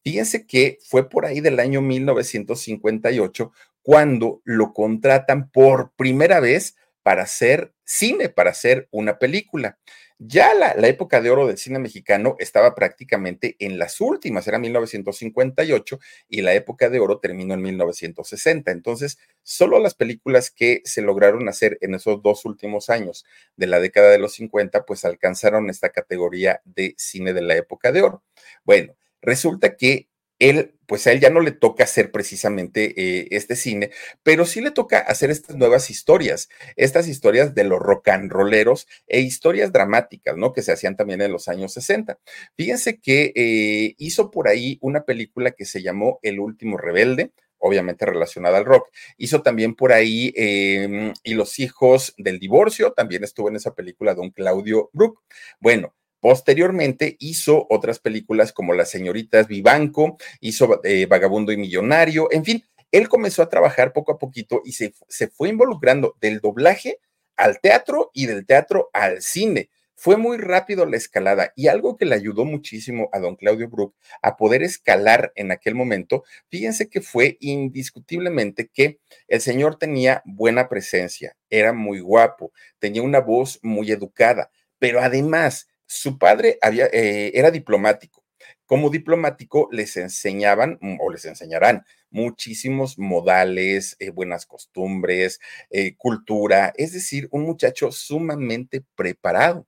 Fíjense 0.04 0.46
que 0.46 0.80
fue 0.86 1.10
por 1.10 1.26
ahí 1.26 1.40
del 1.40 1.60
año 1.60 1.82
1958 1.82 3.52
cuando 3.82 4.42
lo 4.44 4.74
contratan 4.74 5.50
por 5.50 5.92
primera 5.96 6.40
vez 6.40 6.76
para 7.04 7.24
hacer 7.24 7.74
cine, 7.86 8.30
para 8.30 8.52
hacer 8.52 8.88
una 8.92 9.20
película. 9.20 9.78
Ya 10.20 10.54
la, 10.54 10.72
época 10.88 11.20
de 11.20 11.30
oro 11.32 11.48
del 11.48 11.58
cine 11.58 11.80
mexicano 11.80 12.38
estaba 12.40 12.76
prácticamente 12.76 13.58
en 13.60 13.78
las 13.78 14.00
últimas, 14.00 14.48
era 14.48 14.58
1958 14.58 16.00
y 16.30 16.42
la 16.42 16.54
época 16.54 16.90
de 16.90 17.00
oro 17.00 17.20
terminó 17.20 17.54
en 17.56 17.62
1960. 17.62 18.72
Entonces, 18.72 19.20
solo 19.42 19.80
las 19.80 19.96
películas 19.96 20.50
que 20.50 20.82
se 20.86 21.02
lograron 21.02 21.50
hacer 21.50 21.78
en 21.82 21.96
esos 21.96 22.22
dos 22.22 22.46
últimos 22.46 22.90
años 22.90 23.26
de 23.58 23.68
la 23.68 23.82
década 23.82 24.12
de 24.12 24.20
los 24.20 24.34
50, 24.36 24.86
pues 24.86 25.04
alcanzaron 25.04 25.70
esta 25.70 25.90
categoría 25.90 26.62
de 26.64 26.96
cine 26.98 27.34
de 27.34 27.42
la 27.42 27.58
época 27.58 27.92
de 27.92 28.04
oro. 28.04 28.24
Bueno, 28.64 28.96
Resulta 29.24 29.76
que 29.76 30.10
él, 30.40 30.76
pues 30.88 31.08
a 31.08 31.12
él 31.14 31.22
ya 31.22 31.30
no 31.30 31.40
le 31.40 31.52
toca 31.52 31.86
hacer 31.86 32.12
precisamente 32.12 32.94
eh, 32.98 33.28
este 33.32 33.56
cine, 33.56 33.92
pero 34.24 34.46
sí 34.46 34.62
le 34.62 34.72
toca 34.72 35.00
hacer 35.00 35.32
estas 35.32 35.56
nuevas 35.56 35.90
historias, 35.90 36.50
estas 36.76 37.08
historias 37.08 37.56
de 37.56 37.64
los 37.64 37.80
rock 37.80 38.10
and 38.10 38.32
rolleros 38.32 38.88
e 39.08 39.22
historias 39.22 39.72
dramáticas, 39.72 40.36
¿no? 40.36 40.52
Que 40.52 40.62
se 40.62 40.74
hacían 40.74 40.98
también 40.98 41.22
en 41.22 41.32
los 41.32 41.48
años 41.48 41.74
60. 41.74 42.20
Fíjense 42.58 43.00
que 43.00 43.32
eh, 43.36 43.96
hizo 43.98 44.32
por 44.32 44.48
ahí 44.50 44.78
una 44.82 45.04
película 45.04 45.52
que 45.52 45.66
se 45.66 45.82
llamó 45.82 46.20
El 46.24 46.40
último 46.40 46.78
rebelde, 46.78 47.32
obviamente 47.58 48.06
relacionada 48.06 48.58
al 48.58 48.66
rock. 48.66 48.90
Hizo 49.18 49.42
también 49.42 49.76
por 49.76 49.94
ahí 49.94 50.34
em, 50.36 51.14
Y 51.24 51.36
los 51.36 51.60
hijos 51.60 52.14
del 52.18 52.40
divorcio, 52.40 52.92
también 52.92 53.24
estuvo 53.24 53.48
en 53.50 53.56
esa 53.56 53.74
película 53.74 54.14
don 54.14 54.32
Claudio 54.32 54.90
Brook. 54.94 55.22
Bueno, 55.62 55.94
Posteriormente 56.24 57.18
hizo 57.20 57.68
otras 57.70 58.00
películas 58.00 58.54
como 58.54 58.72
Las 58.72 58.90
señoritas 58.90 59.50
Vivanco, 59.50 60.16
hizo 60.40 60.80
eh, 60.86 61.06
Vagabundo 61.06 61.52
y 61.52 61.58
Millonario, 61.58 62.30
en 62.32 62.46
fin, 62.46 62.64
él 62.94 63.10
comenzó 63.10 63.42
a 63.42 63.50
trabajar 63.50 63.92
poco 63.92 64.14
a 64.14 64.20
poquito 64.20 64.62
y 64.64 64.72
se, 64.72 64.94
se 65.10 65.28
fue 65.28 65.50
involucrando 65.50 66.16
del 66.22 66.40
doblaje 66.40 67.00
al 67.36 67.60
teatro 67.60 68.10
y 68.14 68.28
del 68.28 68.46
teatro 68.46 68.90
al 68.94 69.22
cine. 69.22 69.70
Fue 69.96 70.16
muy 70.16 70.38
rápido 70.38 70.86
la 70.86 70.96
escalada 70.96 71.52
y 71.58 71.68
algo 71.68 71.98
que 71.98 72.06
le 72.06 72.16
ayudó 72.16 72.46
muchísimo 72.46 73.10
a 73.12 73.20
don 73.20 73.36
Claudio 73.36 73.68
Brook 73.68 73.94
a 74.22 74.38
poder 74.38 74.64
escalar 74.64 75.34
en 75.36 75.52
aquel 75.52 75.76
momento, 75.76 76.24
fíjense 76.48 76.88
que 76.88 77.02
fue 77.02 77.36
indiscutiblemente 77.42 78.70
que 78.74 78.98
el 79.28 79.42
señor 79.42 79.78
tenía 79.78 80.22
buena 80.24 80.70
presencia, 80.70 81.36
era 81.50 81.74
muy 81.74 82.00
guapo, 82.00 82.54
tenía 82.80 83.02
una 83.02 83.20
voz 83.20 83.60
muy 83.62 83.92
educada, 83.92 84.52
pero 84.80 85.02
además 85.02 85.68
su 85.86 86.18
padre 86.18 86.58
había, 86.62 86.88
eh, 86.88 87.32
era 87.36 87.52
diplomático. 87.52 88.24
Como 88.66 88.90
diplomático 88.90 89.70
les 89.72 89.98
enseñaban 89.98 90.78
mm, 90.82 90.98
o 91.02 91.12
les 91.12 91.26
enseñarán 91.26 91.86
muchísimos 92.10 92.98
modales, 93.00 93.96
eh, 94.00 94.10
buenas 94.12 94.46
costumbres, 94.46 95.40
eh, 95.70 95.96
cultura, 95.98 96.74
es 96.78 96.94
decir, 96.94 97.28
un 97.32 97.44
muchacho 97.44 97.92
sumamente 97.92 98.84
preparado, 98.96 99.68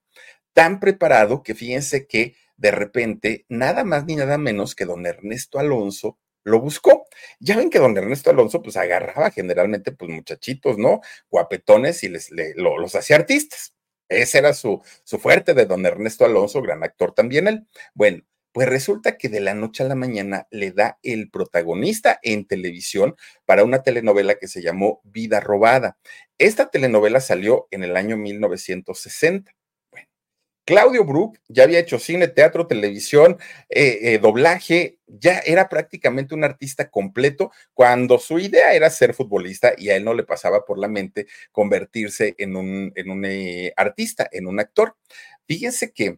tan 0.54 0.80
preparado 0.80 1.44
que 1.44 1.56
fíjense 1.56 2.08
que 2.08 2.36
de 2.58 2.72
repente 2.72 3.46
nada 3.50 3.84
más 3.84 4.06
ni 4.06 4.16
nada 4.16 4.38
menos 4.38 4.76
que 4.76 4.86
don 4.86 5.06
Ernesto 5.06 5.60
Alonso 5.60 6.18
lo 6.46 6.62
buscó. 6.62 7.06
Ya 7.40 7.58
ven 7.58 7.70
que 7.70 7.80
don 7.80 7.98
Ernesto 7.98 8.30
Alonso 8.30 8.62
pues 8.62 8.78
agarraba 8.78 9.32
generalmente 9.32 9.92
pues 9.92 10.12
muchachitos, 10.12 10.78
¿no? 10.78 11.02
Guapetones 11.30 12.04
y 12.04 12.10
les, 12.10 12.30
los 12.56 12.96
hacía 12.96 13.18
artistas. 13.18 13.75
Ese 14.10 14.38
era 14.40 14.54
su, 14.54 14.82
su 15.04 15.20
fuerte 15.20 15.54
de 15.54 15.66
don 15.66 15.86
Ernesto 15.86 16.26
Alonso, 16.26 16.62
gran 16.62 16.84
actor 16.84 17.14
también 17.14 17.48
él. 17.48 17.68
Bueno, 17.94 18.24
pues 18.52 18.70
resulta 18.70 19.18
que 19.18 19.28
de 19.28 19.42
la 19.42 19.54
noche 19.54 19.84
a 19.84 19.88
la 19.88 19.96
mañana 19.96 20.48
le 20.50 20.72
da 20.72 20.98
el 21.04 21.30
protagonista 21.30 22.20
en 22.24 22.46
televisión 22.48 23.16
para 23.46 23.66
una 23.66 23.84
telenovela 23.84 24.36
que 24.36 24.48
se 24.48 24.62
llamó 24.62 25.02
Vida 25.04 25.42
Robada. 25.42 25.98
Esta 26.38 26.70
telenovela 26.70 27.20
salió 27.20 27.68
en 27.72 27.84
el 27.84 27.98
año 27.98 28.16
1960. 28.16 29.52
Claudio 30.66 31.06
Brook 31.06 31.40
ya 31.48 31.64
había 31.64 31.80
hecho 31.80 32.00
cine, 32.00 32.28
teatro, 32.28 32.66
televisión, 32.66 33.38
eh, 33.70 34.00
eh, 34.02 34.18
doblaje, 34.18 34.98
ya 35.08 35.38
era 35.40 35.70
prácticamente 35.70 36.34
un 36.34 36.44
artista 36.44 36.90
completo 36.90 37.52
cuando 37.76 38.18
su 38.18 38.40
idea 38.40 38.74
era 38.74 38.90
ser 38.90 39.14
futbolista 39.14 39.74
y 39.78 39.90
a 39.90 39.96
él 39.96 40.04
no 40.04 40.16
le 40.16 40.24
pasaba 40.24 40.66
por 40.66 40.80
la 40.80 40.88
mente 40.88 41.28
convertirse 41.52 42.34
en 42.40 42.56
un, 42.56 42.92
en 42.96 43.12
un 43.12 43.26
eh, 43.26 43.74
artista, 43.78 44.28
en 44.32 44.48
un 44.48 44.60
actor. 44.60 44.96
Fíjense 45.48 45.92
que 45.94 46.18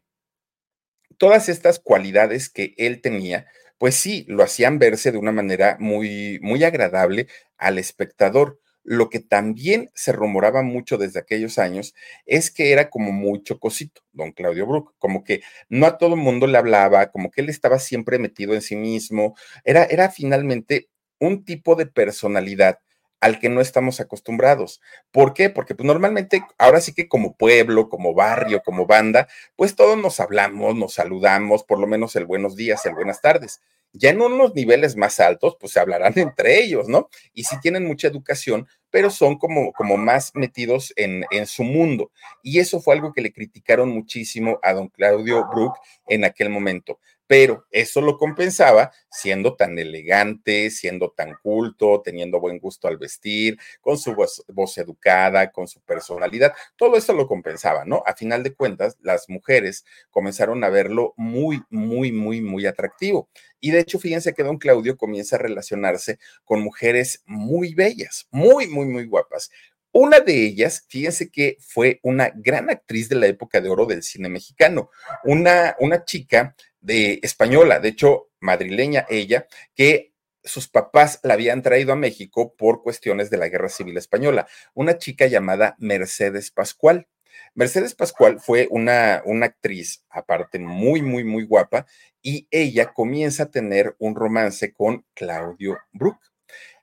todas 1.17 1.49
estas 1.49 1.79
cualidades 1.79 2.49
que 2.49 2.73
él 2.77 3.01
tenía, 3.01 3.47
pues 3.77 3.95
sí, 3.95 4.25
lo 4.29 4.43
hacían 4.43 4.79
verse 4.79 5.11
de 5.11 5.17
una 5.17 5.31
manera 5.33 5.77
muy, 5.79 6.39
muy 6.41 6.63
agradable 6.63 7.27
al 7.57 7.77
espectador. 7.79 8.59
Lo 8.87 9.09
que 9.09 9.19
también 9.19 9.91
se 9.95 10.13
rumoraba 10.13 10.63
mucho 10.63 10.97
desde 10.97 11.19
aquellos 11.19 11.59
años 11.59 11.93
es 12.25 12.49
que 12.49 12.71
era 12.71 12.89
como 12.89 13.11
muy 13.11 13.43
chocosito, 13.43 14.01
don 14.13 14.31
Claudio 14.31 14.65
Brook, 14.65 14.95
como 14.97 15.25
que 15.25 15.41
no 15.67 15.85
a 15.85 15.97
todo 15.97 16.15
mundo 16.15 16.47
le 16.47 16.57
hablaba, 16.57 17.11
como 17.11 17.29
que 17.29 17.41
él 17.41 17.49
estaba 17.49 17.79
siempre 17.79 18.17
metido 18.17 18.53
en 18.53 18.61
sí 18.61 18.77
mismo, 18.77 19.35
era, 19.65 19.83
era 19.83 20.09
finalmente 20.09 20.87
un 21.19 21.43
tipo 21.43 21.75
de 21.75 21.85
personalidad 21.87 22.79
al 23.19 23.39
que 23.39 23.49
no 23.49 23.61
estamos 23.61 23.99
acostumbrados. 23.99 24.81
¿Por 25.11 25.33
qué? 25.33 25.49
Porque 25.49 25.75
pues, 25.75 25.85
normalmente, 25.85 26.43
ahora 26.57 26.81
sí 26.81 26.93
que 26.93 27.07
como 27.07 27.35
pueblo, 27.35 27.89
como 27.89 28.13
barrio, 28.13 28.61
como 28.63 28.85
banda, 28.85 29.27
pues 29.55 29.75
todos 29.75 29.97
nos 29.97 30.19
hablamos, 30.19 30.75
nos 30.75 30.93
saludamos, 30.93 31.63
por 31.63 31.79
lo 31.79 31.87
menos 31.87 32.15
el 32.15 32.25
buenos 32.25 32.55
días, 32.55 32.85
el 32.85 32.93
buenas 32.93 33.21
tardes. 33.21 33.61
Ya 33.93 34.09
en 34.09 34.21
unos 34.21 34.53
niveles 34.53 34.95
más 34.95 35.19
altos, 35.19 35.57
pues 35.59 35.73
se 35.73 35.79
hablarán 35.79 36.13
entre 36.17 36.61
ellos, 36.61 36.87
¿no? 36.87 37.09
Y 37.33 37.45
sí 37.45 37.57
tienen 37.61 37.85
mucha 37.85 38.07
educación, 38.07 38.67
pero 38.89 39.09
son 39.09 39.37
como, 39.37 39.73
como 39.73 39.97
más 39.97 40.31
metidos 40.35 40.93
en, 40.95 41.25
en 41.31 41.47
su 41.47 41.63
mundo. 41.63 42.11
Y 42.43 42.59
eso 42.59 42.79
fue 42.79 42.95
algo 42.95 43.13
que 43.13 43.21
le 43.21 43.33
criticaron 43.33 43.89
muchísimo 43.89 44.59
a 44.61 44.73
don 44.73 44.89
Claudio 44.89 45.47
Brook 45.51 45.73
en 46.07 46.25
aquel 46.25 46.49
momento 46.49 46.99
pero 47.27 47.67
eso 47.71 48.01
lo 48.01 48.17
compensaba 48.17 48.91
siendo 49.11 49.55
tan 49.55 49.77
elegante, 49.77 50.71
siendo 50.71 51.11
tan 51.11 51.35
culto, 51.43 52.01
teniendo 52.03 52.39
buen 52.39 52.57
gusto 52.59 52.87
al 52.87 52.97
vestir, 52.97 53.57
con 53.81 53.97
su 53.97 54.15
voz, 54.15 54.77
educada, 54.77 55.51
con 55.51 55.67
su 55.67 55.81
personalidad. 55.81 56.53
Todo 56.77 56.95
eso 56.95 57.13
lo 57.13 57.27
compensaba, 57.27 57.83
¿no? 57.85 58.01
A 58.05 58.15
final 58.15 58.43
de 58.43 58.53
cuentas, 58.55 58.97
las 59.01 59.29
mujeres 59.29 59.85
comenzaron 60.09 60.63
a 60.63 60.69
verlo 60.69 61.13
muy, 61.17 61.61
muy, 61.69 62.11
muy, 62.11 62.41
muy 62.41 62.65
atractivo. 62.65 63.29
Y 63.59 63.71
de 63.71 63.79
hecho, 63.79 63.99
fíjense 63.99 64.33
que 64.33 64.43
don 64.43 64.57
Claudio 64.57 64.97
comienza 64.97 65.35
a 65.35 65.39
relacionarse 65.39 66.19
con 66.45 66.61
mujeres 66.61 67.23
muy 67.25 67.73
bellas, 67.73 68.27
muy, 68.31 68.67
muy, 68.67 68.85
muy 68.85 69.05
guapas. 69.05 69.51
Una 69.99 70.19
de 70.19 70.45
ellas, 70.45 70.85
fíjense 70.89 71.31
que 71.31 71.57
fue 71.59 71.99
una 72.03 72.31
gran 72.35 72.69
actriz 72.69 73.09
de 73.09 73.15
la 73.15 73.25
época 73.25 73.61
de 73.61 73.69
oro 73.69 73.87
del 73.87 74.03
cine 74.03 74.29
mexicano, 74.29 74.91
una, 75.23 75.75
una 75.79 76.05
chica 76.05 76.55
de 76.79 77.19
española, 77.23 77.79
de 77.79 77.89
hecho, 77.89 78.29
madrileña 78.39 79.05
ella, 79.09 79.47
que 79.75 80.13
sus 80.43 80.67
papás 80.69 81.19
la 81.23 81.33
habían 81.33 81.61
traído 81.61 81.93
a 81.93 81.97
México 81.97 82.55
por 82.57 82.81
cuestiones 82.81 83.29
de 83.29 83.37
la 83.37 83.49
Guerra 83.49 83.69
Civil 83.69 83.97
Española, 83.97 84.47
una 84.73 84.97
chica 84.97 85.27
llamada 85.27 85.75
Mercedes 85.79 86.51
Pascual. 86.51 87.07
Mercedes 87.53 87.95
Pascual 87.95 88.39
fue 88.39 88.67
una, 88.69 89.21
una 89.25 89.47
actriz, 89.47 90.05
aparte, 90.09 90.59
muy, 90.59 91.01
muy, 91.01 91.23
muy 91.23 91.43
guapa, 91.43 91.85
y 92.21 92.47
ella 92.51 92.93
comienza 92.93 93.43
a 93.43 93.51
tener 93.51 93.95
un 93.99 94.15
romance 94.15 94.73
con 94.73 95.05
Claudio 95.13 95.77
Brook. 95.91 96.19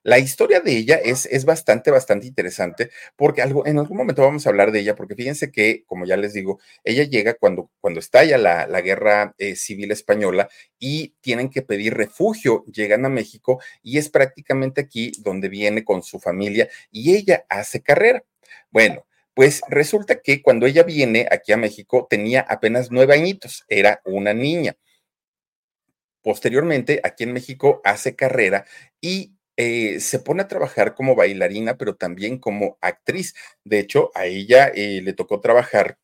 La 0.04 0.18
historia 0.18 0.60
de 0.60 0.76
ella 0.76 0.96
es, 0.96 1.24
es 1.24 1.46
bastante, 1.46 1.90
bastante 1.90 2.26
interesante 2.26 2.90
porque 3.16 3.40
algo, 3.40 3.66
en 3.66 3.78
algún 3.78 3.96
momento 3.96 4.20
vamos 4.20 4.46
a 4.46 4.50
hablar 4.50 4.70
de 4.70 4.80
ella 4.80 4.94
porque 4.94 5.14
fíjense 5.14 5.50
que, 5.50 5.82
como 5.86 6.04
ya 6.04 6.18
les 6.18 6.34
digo, 6.34 6.60
ella 6.84 7.04
llega 7.04 7.32
cuando, 7.32 7.70
cuando 7.80 8.00
estalla 8.00 8.36
la, 8.36 8.66
la 8.66 8.82
guerra 8.82 9.34
eh, 9.38 9.56
civil 9.56 9.92
española 9.92 10.50
y 10.78 11.14
tienen 11.22 11.48
que 11.48 11.62
pedir 11.62 11.94
refugio, 11.94 12.66
llegan 12.66 13.06
a 13.06 13.08
México 13.08 13.62
y 13.82 13.96
es 13.96 14.10
prácticamente 14.10 14.82
aquí 14.82 15.10
donde 15.20 15.48
viene 15.48 15.84
con 15.84 16.02
su 16.02 16.20
familia 16.20 16.68
y 16.90 17.16
ella 17.16 17.46
hace 17.48 17.80
carrera. 17.82 18.22
Bueno, 18.70 19.06
pues 19.32 19.62
resulta 19.70 20.20
que 20.20 20.42
cuando 20.42 20.66
ella 20.66 20.82
viene 20.82 21.26
aquí 21.30 21.52
a 21.52 21.56
México 21.56 22.06
tenía 22.10 22.42
apenas 22.42 22.90
nueve 22.90 23.14
añitos, 23.14 23.64
era 23.68 24.02
una 24.04 24.34
niña. 24.34 24.76
Posteriormente, 26.22 27.00
aquí 27.02 27.24
en 27.24 27.32
México 27.32 27.80
hace 27.84 28.14
carrera 28.14 28.66
y 29.00 29.34
eh, 29.56 30.00
se 30.00 30.18
pone 30.18 30.42
a 30.42 30.48
trabajar 30.48 30.94
como 30.94 31.14
bailarina, 31.14 31.76
pero 31.76 31.94
también 31.96 32.38
como 32.38 32.76
actriz. 32.80 33.34
De 33.64 33.78
hecho, 33.78 34.10
a 34.14 34.26
ella 34.26 34.68
eh, 34.74 35.00
le 35.02 35.12
tocó 35.12 35.40
trabajar 35.40 35.98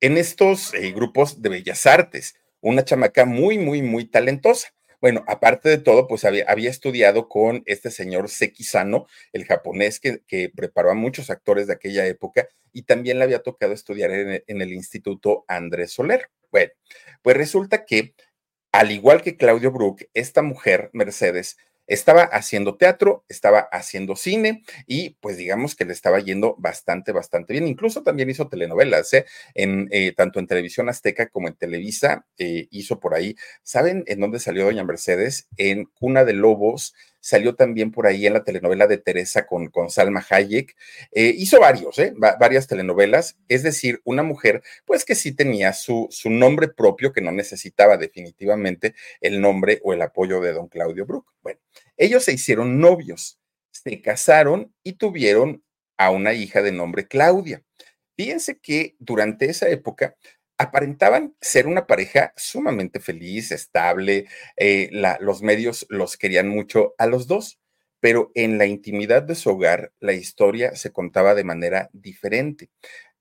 en 0.00 0.16
estos 0.18 0.74
eh, 0.74 0.92
grupos 0.92 1.42
de 1.42 1.48
bellas 1.48 1.86
artes, 1.86 2.36
una 2.60 2.84
chamaca 2.84 3.24
muy, 3.24 3.58
muy, 3.58 3.82
muy 3.82 4.04
talentosa. 4.04 4.68
Bueno, 5.00 5.24
aparte 5.26 5.68
de 5.68 5.78
todo, 5.78 6.06
pues 6.06 6.24
había, 6.24 6.44
estudiado 6.70 7.28
con 7.28 7.62
este 7.66 7.90
señor 7.90 8.30
Sekisano, 8.30 9.06
el 9.32 9.44
japonés 9.44 10.00
que, 10.00 10.50
preparó 10.54 10.90
a 10.90 10.94
muchos 10.94 11.30
actores 11.30 11.66
de 11.66 11.74
aquella 11.74 12.06
época, 12.06 12.48
y 12.72 12.82
también 12.82 13.18
le 13.18 13.24
había 13.24 13.42
tocado 13.42 13.72
estudiar 13.72 14.10
en, 14.12 14.44
en 14.46 14.62
el 14.62 14.72
Instituto 14.72 15.44
Andrés 15.48 15.92
Soler. 15.92 16.30
Bueno, 16.50 16.72
pues 17.22 17.36
resulta 17.36 17.84
que, 17.84 18.14
al 18.72 18.92
igual 18.92 19.22
que 19.22 19.36
Claudio 19.36 19.72
Brook, 19.72 20.04
esta 20.14 20.42
mujer, 20.42 20.90
Mercedes, 20.92 21.58
estaba 21.86 22.22
haciendo 22.22 22.76
teatro, 22.76 23.24
estaba 23.28 23.60
haciendo 23.72 24.16
cine 24.16 24.62
y 24.86 25.10
pues 25.20 25.36
digamos 25.36 25.74
que 25.74 25.84
le 25.84 25.92
estaba 25.92 26.18
yendo 26.20 26.56
bastante, 26.58 27.12
bastante 27.12 27.52
bien. 27.52 27.66
Incluso 27.68 28.02
también 28.02 28.30
hizo 28.30 28.48
telenovelas, 28.48 29.12
¿eh? 29.14 29.26
En, 29.54 29.88
eh, 29.90 30.12
tanto 30.16 30.38
en 30.40 30.46
televisión 30.46 30.88
azteca 30.88 31.28
como 31.28 31.48
en 31.48 31.54
Televisa, 31.56 32.26
eh, 32.38 32.68
hizo 32.70 33.00
por 33.00 33.14
ahí. 33.14 33.36
¿Saben 33.62 34.04
en 34.06 34.20
dónde 34.20 34.38
salió 34.38 34.64
Doña 34.64 34.84
Mercedes? 34.84 35.48
En 35.56 35.84
Cuna 35.86 36.24
de 36.24 36.32
Lobos 36.34 36.94
salió 37.24 37.54
también 37.54 37.90
por 37.90 38.06
ahí 38.06 38.26
en 38.26 38.34
la 38.34 38.44
telenovela 38.44 38.86
de 38.86 38.98
Teresa 38.98 39.46
con, 39.46 39.68
con 39.68 39.88
Salma 39.88 40.22
Hayek, 40.28 40.76
eh, 41.10 41.32
hizo 41.34 41.58
varios, 41.58 41.98
¿eh? 41.98 42.12
varias 42.18 42.66
telenovelas, 42.66 43.38
es 43.48 43.62
decir, 43.62 44.02
una 44.04 44.22
mujer 44.22 44.62
pues 44.84 45.06
que 45.06 45.14
sí 45.14 45.32
tenía 45.32 45.72
su, 45.72 46.06
su 46.10 46.28
nombre 46.28 46.68
propio, 46.68 47.14
que 47.14 47.22
no 47.22 47.32
necesitaba 47.32 47.96
definitivamente 47.96 48.94
el 49.22 49.40
nombre 49.40 49.80
o 49.84 49.94
el 49.94 50.02
apoyo 50.02 50.42
de 50.42 50.52
don 50.52 50.68
Claudio 50.68 51.06
Brook. 51.06 51.32
Bueno, 51.42 51.58
ellos 51.96 52.24
se 52.24 52.34
hicieron 52.34 52.78
novios, 52.78 53.40
se 53.70 54.02
casaron 54.02 54.74
y 54.82 54.92
tuvieron 54.92 55.64
a 55.96 56.10
una 56.10 56.34
hija 56.34 56.60
de 56.60 56.72
nombre 56.72 57.08
Claudia. 57.08 57.62
Fíjense 58.18 58.58
que 58.58 58.96
durante 58.98 59.46
esa 59.46 59.70
época 59.70 60.14
aparentaban 60.58 61.34
ser 61.40 61.66
una 61.66 61.86
pareja 61.86 62.32
sumamente 62.36 63.00
feliz, 63.00 63.50
estable, 63.52 64.26
eh, 64.56 64.90
los 65.20 65.42
medios 65.42 65.86
los 65.88 66.16
querían 66.16 66.48
mucho 66.48 66.94
a 66.98 67.06
los 67.06 67.26
dos, 67.26 67.60
pero 68.00 68.30
en 68.34 68.58
la 68.58 68.66
intimidad 68.66 69.22
de 69.22 69.34
su 69.34 69.50
hogar 69.50 69.92
la 69.98 70.12
historia 70.12 70.76
se 70.76 70.92
contaba 70.92 71.34
de 71.34 71.44
manera 71.44 71.90
diferente. 71.92 72.70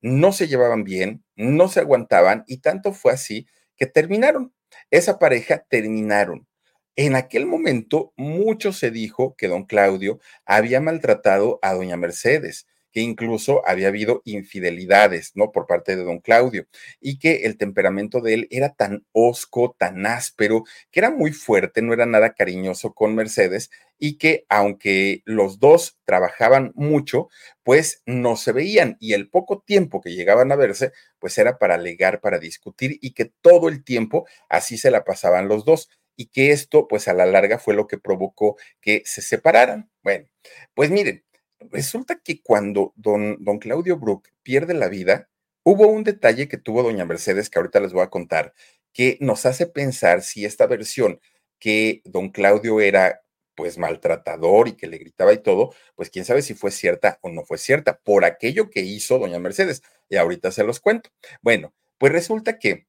No 0.02 0.34
se 0.34 0.48
llevaban 0.48 0.84
bien, 0.84 1.24
no 1.36 1.70
se 1.70 1.80
aguantaban 1.80 2.44
y 2.48 2.58
tanto 2.58 2.94
fue 2.94 3.14
así 3.14 3.48
que 3.78 3.86
terminaron. 3.86 4.54
Esa 4.92 5.20
pareja 5.20 5.66
terminaron. 5.70 6.48
En 6.96 7.16
aquel 7.16 7.46
momento, 7.46 8.14
mucho 8.18 8.74
se 8.74 8.92
dijo 8.92 9.36
que 9.36 9.48
don 9.48 9.66
Claudio 9.66 10.20
había 10.46 10.80
maltratado 10.82 11.58
a 11.64 11.74
doña 11.74 11.98
Mercedes, 11.98 12.68
que 12.94 13.02
incluso 13.02 13.68
había 13.68 13.90
habido 13.90 14.22
infidelidades, 14.24 15.32
¿no? 15.36 15.52
Por 15.52 15.68
parte 15.68 15.96
de 15.96 16.04
don 16.04 16.20
Claudio 16.20 16.68
y 17.02 17.20
que 17.20 17.46
el 17.46 17.58
temperamento 17.58 18.22
de 18.22 18.36
él 18.36 18.48
era 18.52 18.74
tan 18.74 19.06
osco, 19.12 19.76
tan 19.78 20.06
áspero, 20.06 20.64
que 20.92 21.00
era 21.00 21.10
muy 21.10 21.32
fuerte, 21.34 21.82
no 21.82 21.94
era 21.94 22.06
nada 22.06 22.34
cariñoso 22.34 22.94
con 22.94 23.16
Mercedes 23.16 23.72
y 23.98 24.18
que 24.18 24.46
aunque 24.50 25.22
los 25.26 25.60
dos 25.60 25.98
trabajaban 26.06 26.72
mucho, 26.76 27.30
pues 27.64 28.04
no 28.06 28.36
se 28.36 28.52
veían 28.52 28.98
y 29.00 29.14
el 29.14 29.30
poco 29.30 29.64
tiempo 29.66 30.02
que 30.02 30.14
llegaban 30.14 30.52
a 30.52 30.56
verse, 30.56 30.92
pues 31.20 31.38
era 31.38 31.58
para 31.58 31.76
alegar, 31.76 32.22
para 32.22 32.38
discutir 32.40 32.98
y 33.02 33.14
que 33.14 33.26
todo 33.42 33.70
el 33.70 33.84
tiempo 33.84 34.28
así 34.50 34.78
se 34.78 34.92
la 34.92 35.04
pasaban 35.04 35.48
los 35.48 35.66
dos 35.66 35.90
y 36.16 36.28
que 36.28 36.52
esto, 36.52 36.88
pues 36.88 37.08
a 37.08 37.14
la 37.14 37.26
larga 37.26 37.58
fue 37.60 37.74
lo 37.74 37.88
que 37.88 37.98
provocó 37.98 38.56
que 38.82 39.02
se 39.06 39.22
separaran. 39.22 39.90
Bueno, 40.04 40.28
pues 40.76 40.92
miren, 40.92 41.24
resulta 41.72 42.20
que 42.20 42.42
cuando 42.42 42.94
don, 42.96 43.38
don 43.44 43.60
Claudio 43.60 43.98
Brook 43.98 44.30
pierde 44.44 44.74
la 44.74 44.90
vida, 44.90 45.30
hubo 45.64 45.88
un 45.88 46.04
detalle 46.04 46.48
que 46.48 46.58
tuvo 46.58 46.84
doña 46.84 47.06
Mercedes 47.06 47.50
que 47.50 47.60
ahorita 47.60 47.80
les 47.80 47.94
voy 47.94 48.04
a 48.04 48.10
contar, 48.10 48.54
que 48.94 49.18
nos 49.22 49.46
hace 49.46 49.68
pensar 49.68 50.22
si 50.22 50.46
esta 50.46 50.68
versión 50.68 51.20
que 51.60 52.02
don 52.06 52.30
Claudio 52.30 52.82
era 52.82 53.22
pues 53.56 53.78
maltratador 53.78 54.68
y 54.68 54.74
que 54.74 54.88
le 54.88 54.98
gritaba 54.98 55.34
y 55.34 55.38
todo, 55.38 55.74
pues 55.96 56.10
quién 56.10 56.26
sabe 56.26 56.42
si 56.42 56.54
fue 56.54 56.72
cierta 56.72 57.20
o 57.22 57.30
no 57.30 57.44
fue 57.46 57.58
cierta 57.58 58.00
por 58.00 58.26
aquello 58.26 58.70
que 58.70 58.82
hizo 58.82 59.20
doña 59.20 59.40
Mercedes. 59.40 59.84
Y 60.10 60.18
ahorita 60.18 60.52
se 60.52 60.64
los 60.64 60.80
cuento. 60.80 61.10
Bueno, 61.42 61.74
pues 61.98 62.12
resulta 62.12 62.60
que 62.60 62.88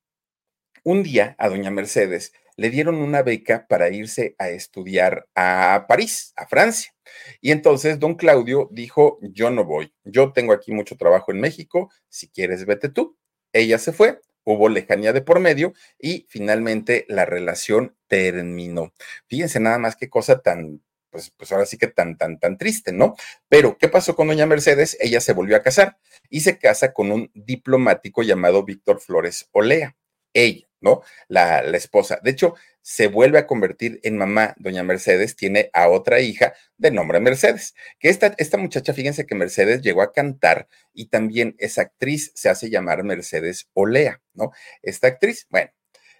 un 0.82 1.02
día 1.02 1.34
a 1.38 1.48
doña 1.48 1.70
Mercedes 1.70 2.32
le 2.56 2.70
dieron 2.70 2.96
una 2.96 3.22
beca 3.22 3.66
para 3.68 3.90
irse 3.90 4.34
a 4.38 4.48
estudiar 4.48 5.28
a 5.34 5.86
París, 5.88 6.32
a 6.36 6.46
Francia. 6.46 6.94
Y 7.40 7.50
entonces 7.52 7.98
don 7.98 8.14
Claudio 8.14 8.68
dijo, 8.72 9.18
yo 9.20 9.50
no 9.50 9.64
voy, 9.64 9.92
yo 10.04 10.32
tengo 10.32 10.52
aquí 10.52 10.72
mucho 10.72 10.96
trabajo 10.96 11.32
en 11.32 11.40
México, 11.40 11.90
si 12.08 12.28
quieres 12.28 12.64
vete 12.66 12.88
tú. 12.88 13.16
Ella 13.52 13.78
se 13.78 13.92
fue, 13.92 14.20
hubo 14.44 14.68
lejanía 14.68 15.12
de 15.12 15.22
por 15.22 15.40
medio 15.40 15.74
y 15.98 16.26
finalmente 16.28 17.04
la 17.08 17.24
relación 17.24 17.96
terminó. 18.08 18.92
Fíjense 19.26 19.60
nada 19.60 19.78
más 19.78 19.96
qué 19.96 20.08
cosa 20.08 20.40
tan, 20.40 20.82
pues, 21.10 21.30
pues 21.36 21.52
ahora 21.52 21.66
sí 21.66 21.78
que 21.78 21.88
tan, 21.88 22.18
tan, 22.18 22.38
tan 22.38 22.58
triste, 22.58 22.92
¿no? 22.92 23.14
Pero, 23.48 23.78
¿qué 23.78 23.88
pasó 23.88 24.16
con 24.16 24.28
doña 24.28 24.46
Mercedes? 24.46 24.96
Ella 25.00 25.20
se 25.20 25.32
volvió 25.32 25.56
a 25.56 25.62
casar 25.62 25.98
y 26.28 26.40
se 26.40 26.58
casa 26.58 26.92
con 26.92 27.12
un 27.12 27.30
diplomático 27.34 28.22
llamado 28.22 28.64
Víctor 28.64 29.00
Flores 29.00 29.48
Olea. 29.52 29.96
Ella, 30.34 30.66
¿no? 30.80 31.02
La, 31.28 31.62
la 31.62 31.76
esposa. 31.78 32.20
De 32.22 32.32
hecho, 32.32 32.54
se 32.84 33.06
vuelve 33.06 33.38
a 33.38 33.46
convertir 33.46 33.98
en 34.02 34.18
mamá, 34.18 34.54
doña 34.58 34.82
Mercedes 34.82 35.36
tiene 35.36 35.70
a 35.72 35.88
otra 35.88 36.20
hija 36.20 36.52
de 36.76 36.90
nombre 36.90 37.18
Mercedes, 37.18 37.74
que 37.98 38.10
esta, 38.10 38.34
esta 38.36 38.58
muchacha, 38.58 38.92
fíjense 38.92 39.24
que 39.24 39.34
Mercedes 39.34 39.80
llegó 39.80 40.02
a 40.02 40.12
cantar 40.12 40.68
y 40.92 41.06
también 41.06 41.56
esa 41.58 41.80
actriz 41.80 42.30
se 42.34 42.50
hace 42.50 42.68
llamar 42.68 43.02
Mercedes 43.02 43.70
Olea, 43.72 44.20
¿no? 44.34 44.52
Esta 44.82 45.06
actriz, 45.06 45.46
bueno, 45.48 45.70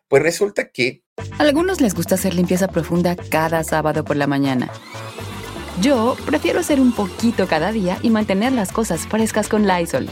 pues 0.08 0.22
resulta 0.22 0.70
que... 0.70 1.02
Algunos 1.38 1.82
les 1.82 1.94
gusta 1.94 2.14
hacer 2.14 2.32
limpieza 2.32 2.68
profunda 2.68 3.14
cada 3.14 3.62
sábado 3.62 4.02
por 4.02 4.16
la 4.16 4.26
mañana. 4.26 4.70
Yo 5.82 6.16
prefiero 6.24 6.60
hacer 6.60 6.80
un 6.80 6.94
poquito 6.94 7.46
cada 7.46 7.72
día 7.72 7.98
y 8.00 8.08
mantener 8.08 8.52
las 8.52 8.72
cosas 8.72 9.06
frescas 9.06 9.50
con 9.50 9.66
Lysol. 9.66 10.08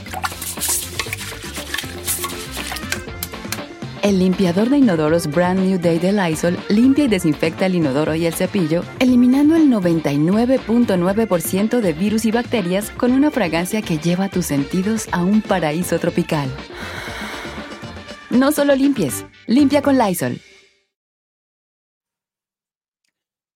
El 4.03 4.19
limpiador 4.19 4.69
de 4.69 4.79
inodoros 4.79 5.29
Brand 5.29 5.61
New 5.61 5.79
Day 5.79 6.01
de 6.01 6.12
Lysol 6.12 6.59
limpia 6.69 7.05
y 7.05 7.09
desinfecta 7.09 7.67
el 7.67 7.77
inodoro 7.77 8.17
y 8.17 8.27
el 8.27 8.35
cepillo, 8.35 8.83
eliminando 8.99 9.55
el 9.55 9.69
99.9% 9.69 11.81
de 11.81 11.93
virus 11.93 12.25
y 12.25 12.33
bacterias 12.33 12.91
con 12.91 13.12
una 13.12 13.31
fragancia 13.31 13.81
que 13.81 13.99
lleva 13.99 14.29
tus 14.29 14.47
sentidos 14.47 15.07
a 15.12 15.23
un 15.23 15.41
paraíso 15.41 16.01
tropical. 16.01 16.51
No 18.31 18.51
solo 18.51 18.75
limpies, 18.75 19.25
limpia 19.47 19.83
con 19.83 19.97
Lysol. 19.97 20.41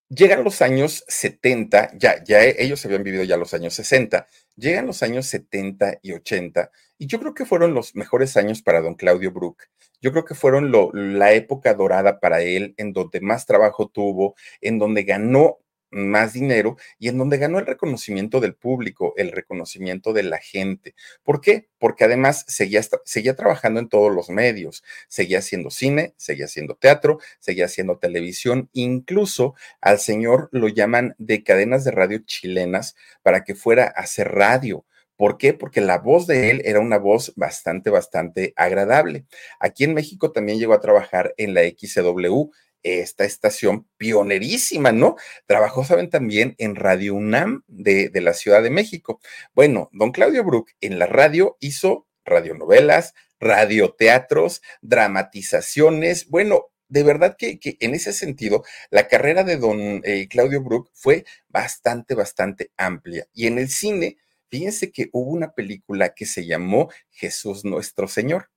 Llegan 0.08 0.44
los 0.44 0.62
años 0.62 1.02
70, 1.08 1.98
ya, 1.98 2.22
ya 2.22 2.44
ellos 2.44 2.84
habían 2.84 3.02
vivido 3.02 3.24
ya 3.24 3.36
los 3.36 3.52
años 3.52 3.74
60, 3.74 4.28
llegan 4.54 4.86
los 4.86 5.02
años 5.02 5.26
70 5.26 5.98
y 6.02 6.12
80, 6.12 6.70
y 6.98 7.06
yo 7.06 7.20
creo 7.20 7.34
que 7.34 7.44
fueron 7.44 7.74
los 7.74 7.94
mejores 7.94 8.36
años 8.36 8.62
para 8.62 8.80
don 8.80 8.94
Claudio 8.94 9.32
Brook. 9.32 9.64
Yo 10.00 10.12
creo 10.12 10.24
que 10.24 10.34
fueron 10.34 10.72
la 11.18 11.32
época 11.32 11.74
dorada 11.74 12.20
para 12.20 12.42
él, 12.42 12.74
en 12.76 12.92
donde 12.92 13.20
más 13.20 13.46
trabajo 13.46 13.88
tuvo, 13.88 14.34
en 14.60 14.78
donde 14.78 15.02
ganó 15.04 15.58
más 15.90 16.32
dinero 16.32 16.76
y 16.98 17.08
en 17.08 17.18
donde 17.18 17.38
ganó 17.38 17.58
el 17.58 17.66
reconocimiento 17.66 18.40
del 18.40 18.54
público, 18.54 19.14
el 19.16 19.32
reconocimiento 19.32 20.12
de 20.12 20.24
la 20.24 20.38
gente. 20.38 20.94
¿Por 21.22 21.40
qué? 21.40 21.68
Porque 21.78 22.04
además 22.04 22.44
seguía, 22.48 22.82
seguía 23.04 23.36
trabajando 23.36 23.80
en 23.80 23.88
todos 23.88 24.14
los 24.14 24.28
medios, 24.28 24.82
seguía 25.08 25.38
haciendo 25.38 25.70
cine, 25.70 26.14
seguía 26.16 26.46
haciendo 26.46 26.74
teatro, 26.74 27.18
seguía 27.38 27.66
haciendo 27.66 27.98
televisión, 27.98 28.68
incluso 28.72 29.54
al 29.80 29.98
señor 29.98 30.48
lo 30.52 30.68
llaman 30.68 31.14
de 31.18 31.42
cadenas 31.42 31.84
de 31.84 31.92
radio 31.92 32.18
chilenas 32.18 32.96
para 33.22 33.44
que 33.44 33.54
fuera 33.54 33.84
a 33.84 34.00
hacer 34.02 34.32
radio 34.32 34.84
¿Por 35.16 35.38
qué? 35.38 35.54
Porque 35.54 35.80
la 35.80 35.98
voz 35.98 36.26
de 36.26 36.50
él 36.50 36.62
era 36.64 36.80
una 36.80 36.98
voz 36.98 37.32
bastante, 37.36 37.90
bastante 37.90 38.52
agradable. 38.56 39.26
Aquí 39.60 39.84
en 39.84 39.94
México 39.94 40.32
también 40.32 40.58
llegó 40.58 40.74
a 40.74 40.80
trabajar 40.80 41.34
en 41.36 41.54
la 41.54 41.62
XCW, 41.62 42.50
esta 42.82 43.24
estación 43.24 43.88
pionerísima, 43.96 44.92
¿no? 44.92 45.16
Trabajó, 45.46 45.84
saben, 45.84 46.10
también 46.10 46.54
en 46.58 46.76
Radio 46.76 47.14
UNAM 47.14 47.62
de, 47.66 48.10
de 48.10 48.20
la 48.20 48.32
Ciudad 48.32 48.62
de 48.62 48.70
México. 48.70 49.20
Bueno, 49.54 49.90
don 49.92 50.12
Claudio 50.12 50.44
Brook 50.44 50.70
en 50.80 50.98
la 50.98 51.06
radio 51.06 51.56
hizo 51.60 52.06
radionovelas, 52.24 53.14
radioteatros, 53.40 54.62
dramatizaciones, 54.82 56.28
bueno, 56.28 56.66
de 56.88 57.02
verdad 57.02 57.36
que, 57.36 57.58
que, 57.58 57.76
en 57.80 57.94
ese 57.94 58.12
sentido, 58.12 58.64
la 58.90 59.08
carrera 59.08 59.42
de 59.42 59.56
don 59.56 60.02
eh, 60.04 60.28
Claudio 60.28 60.62
Brook 60.62 60.90
fue 60.94 61.24
bastante, 61.48 62.14
bastante 62.14 62.70
amplia. 62.76 63.26
Y 63.32 63.46
en 63.46 63.58
el 63.58 63.68
cine, 63.68 64.18
Fíjense 64.56 64.90
que 64.90 65.10
hubo 65.12 65.32
una 65.32 65.52
película 65.52 66.14
que 66.14 66.24
se 66.24 66.46
llamó 66.46 66.88
Jesús 67.10 67.66
Nuestro 67.66 68.08
Señor. 68.08 68.48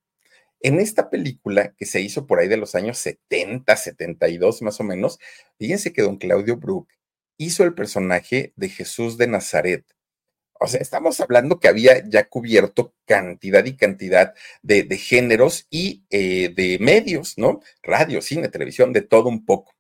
En 0.61 0.79
esta 0.79 1.09
película, 1.09 1.73
que 1.75 1.85
se 1.85 1.99
hizo 1.99 2.25
por 2.25 2.39
ahí 2.39 2.47
de 2.47 2.55
los 2.55 2.73
años 2.73 2.97
70, 2.99 3.75
72 3.75 4.61
más 4.61 4.79
o 4.79 4.85
menos, 4.85 5.19
fíjense 5.57 5.91
que 5.91 6.01
don 6.01 6.15
Claudio 6.15 6.55
Brook 6.55 6.87
hizo 7.35 7.65
el 7.65 7.73
personaje 7.73 8.53
de 8.55 8.69
Jesús 8.69 9.17
de 9.17 9.27
Nazaret. 9.27 9.83
O 10.57 10.67
sea, 10.67 10.79
estamos 10.79 11.19
hablando 11.19 11.59
que 11.59 11.67
había 11.67 12.01
ya 12.07 12.29
cubierto 12.29 12.93
cantidad 13.05 13.65
y 13.65 13.75
cantidad 13.75 14.33
de, 14.61 14.85
géneros 14.97 15.67
y 15.69 16.05
eh, 16.11 16.53
de 16.55 16.77
medios, 16.79 17.37
¿no? 17.37 17.59
Radio, 17.83 18.21
cine, 18.21 18.47
televisión, 18.47 18.93
de 18.93 19.01
todo 19.01 19.27
un 19.27 19.43
poco. 19.43 19.73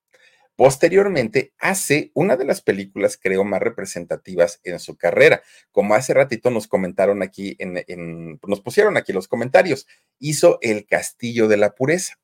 Posteriormente 0.59 1.53
hace 1.57 2.11
una 2.13 2.35
de 2.35 2.43
las 2.43 2.59
películas, 2.61 3.17
creo, 3.17 3.45
más 3.45 3.61
representativas 3.61 4.59
en 4.65 4.77
su 4.79 4.97
carrera. 4.97 5.41
Como 5.71 5.95
hace 5.95 6.13
ratito 6.13 6.49
nos 6.49 6.67
comentaron 6.67 7.23
aquí, 7.23 7.55
en, 7.59 8.37
nos 8.45 8.59
pusieron 8.59 8.97
aquí 8.97 9.13
los 9.13 9.29
comentarios, 9.29 9.87
hizo 10.19 10.57
El 10.61 10.85
Castillo 10.85 11.47
de 11.47 11.55
la 11.55 11.75
Pureza. 11.75 12.15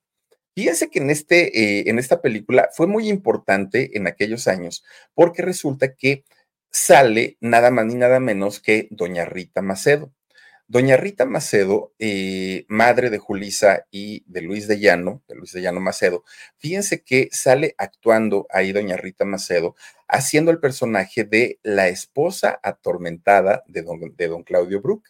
Fíjense 0.54 0.90
que 0.90 1.00
en, 1.00 1.12
este, 1.12 1.58
eh, 1.58 1.84
en 1.88 1.98
esta 1.98 2.22
película 2.22 2.68
fue 2.74 2.88
muy 2.88 3.08
importante 3.08 3.98
en 3.98 4.06
aquellos 4.06 4.50
años 4.50 4.84
porque 5.14 5.42
resulta 5.42 5.96
que 5.96 6.26
sale 6.70 7.38
nada 7.40 7.72
más 7.72 7.86
ni 7.86 7.96
nada 7.96 8.20
menos 8.20 8.60
que 8.60 8.90
Doña 8.92 9.24
Rita 9.24 9.62
Macedo. 9.62 10.12
Doña 10.68 10.98
Rita 10.98 11.26
Macedo, 11.26 11.94
eh, 12.00 12.66
madre 12.70 13.12
de 13.12 13.20
Julisa 13.20 13.86
y 13.92 14.24
de 14.26 14.42
Luis 14.42 14.68
de 14.68 14.80
Llano, 14.80 15.22
de 15.28 15.36
Luis 15.36 15.52
de 15.52 15.62
Llano 15.62 15.80
Macedo, 15.80 16.24
fíjense 16.58 17.04
que 17.04 17.30
sale 17.32 17.76
actuando 17.78 18.48
ahí 18.50 18.72
Doña 18.72 18.98
Rita 18.98 19.26
Macedo, 19.26 19.76
haciendo 20.08 20.50
el 20.50 20.60
personaje 20.60 21.24
de 21.24 21.60
la 21.62 21.88
esposa 21.88 22.60
atormentada 22.64 23.64
de 23.68 23.84
don, 23.84 24.16
de 24.16 24.28
don 24.28 24.44
Claudio 24.44 24.82
Brook. 24.82 25.04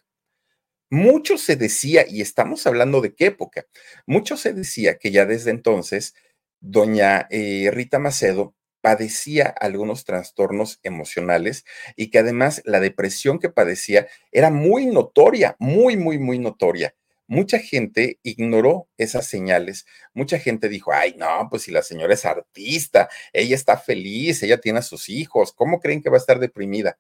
Mucho 0.89 1.37
se 1.37 1.55
decía, 1.55 2.05
y 2.07 2.21
estamos 2.21 2.67
hablando 2.67 2.99
de 2.99 3.15
qué 3.15 3.27
época, 3.27 3.65
mucho 4.05 4.35
se 4.35 4.53
decía 4.53 4.97
que 4.97 5.11
ya 5.11 5.25
desde 5.25 5.51
entonces, 5.51 6.15
doña 6.59 7.27
eh, 7.31 7.69
Rita 7.71 7.97
Macedo 7.97 8.55
padecía 8.85 9.47
algunos 9.47 10.05
trastornos 10.05 10.79
emocionales 10.83 11.65
y 11.95 12.11
que 12.11 12.19
además 12.19 12.61
la 12.65 12.79
depresión 12.79 13.39
que 13.39 13.49
padecía 13.49 14.05
era 14.31 14.51
muy 14.51 14.85
notoria, 14.85 15.55
muy, 15.57 15.97
muy, 15.97 16.19
muy 16.19 16.37
notoria. 16.37 16.93
Mucha 17.25 17.57
gente 17.57 18.19
ignoró 18.21 18.87
esas 18.99 19.25
señales. 19.25 19.87
Mucha 20.13 20.37
gente 20.37 20.69
dijo, 20.69 20.93
ay, 20.93 21.15
no, 21.17 21.47
pues 21.49 21.63
si 21.63 21.71
la 21.71 21.81
señora 21.81 22.13
es 22.13 22.25
artista, 22.25 23.09
ella 23.33 23.55
está 23.55 23.75
feliz, 23.75 24.43
ella 24.43 24.61
tiene 24.61 24.77
a 24.77 24.83
sus 24.83 25.09
hijos, 25.09 25.51
¿cómo 25.51 25.79
creen 25.79 26.03
que 26.03 26.11
va 26.11 26.17
a 26.17 26.19
estar 26.19 26.37
deprimida? 26.37 26.99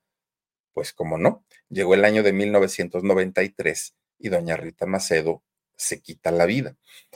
Pues 0.73 0.91
como 0.91 1.19
no, 1.19 1.45
llegó 1.69 1.93
el 1.93 2.03
año 2.03 2.23
de 2.23 2.33
1993 2.33 3.93
y 4.17 4.29
doña 4.29 4.57
Rita 4.57 4.87
Macedo 4.87 5.43
se 5.77 6.01
quita 6.01 6.31
la 6.31 6.45
vida. 6.45 6.75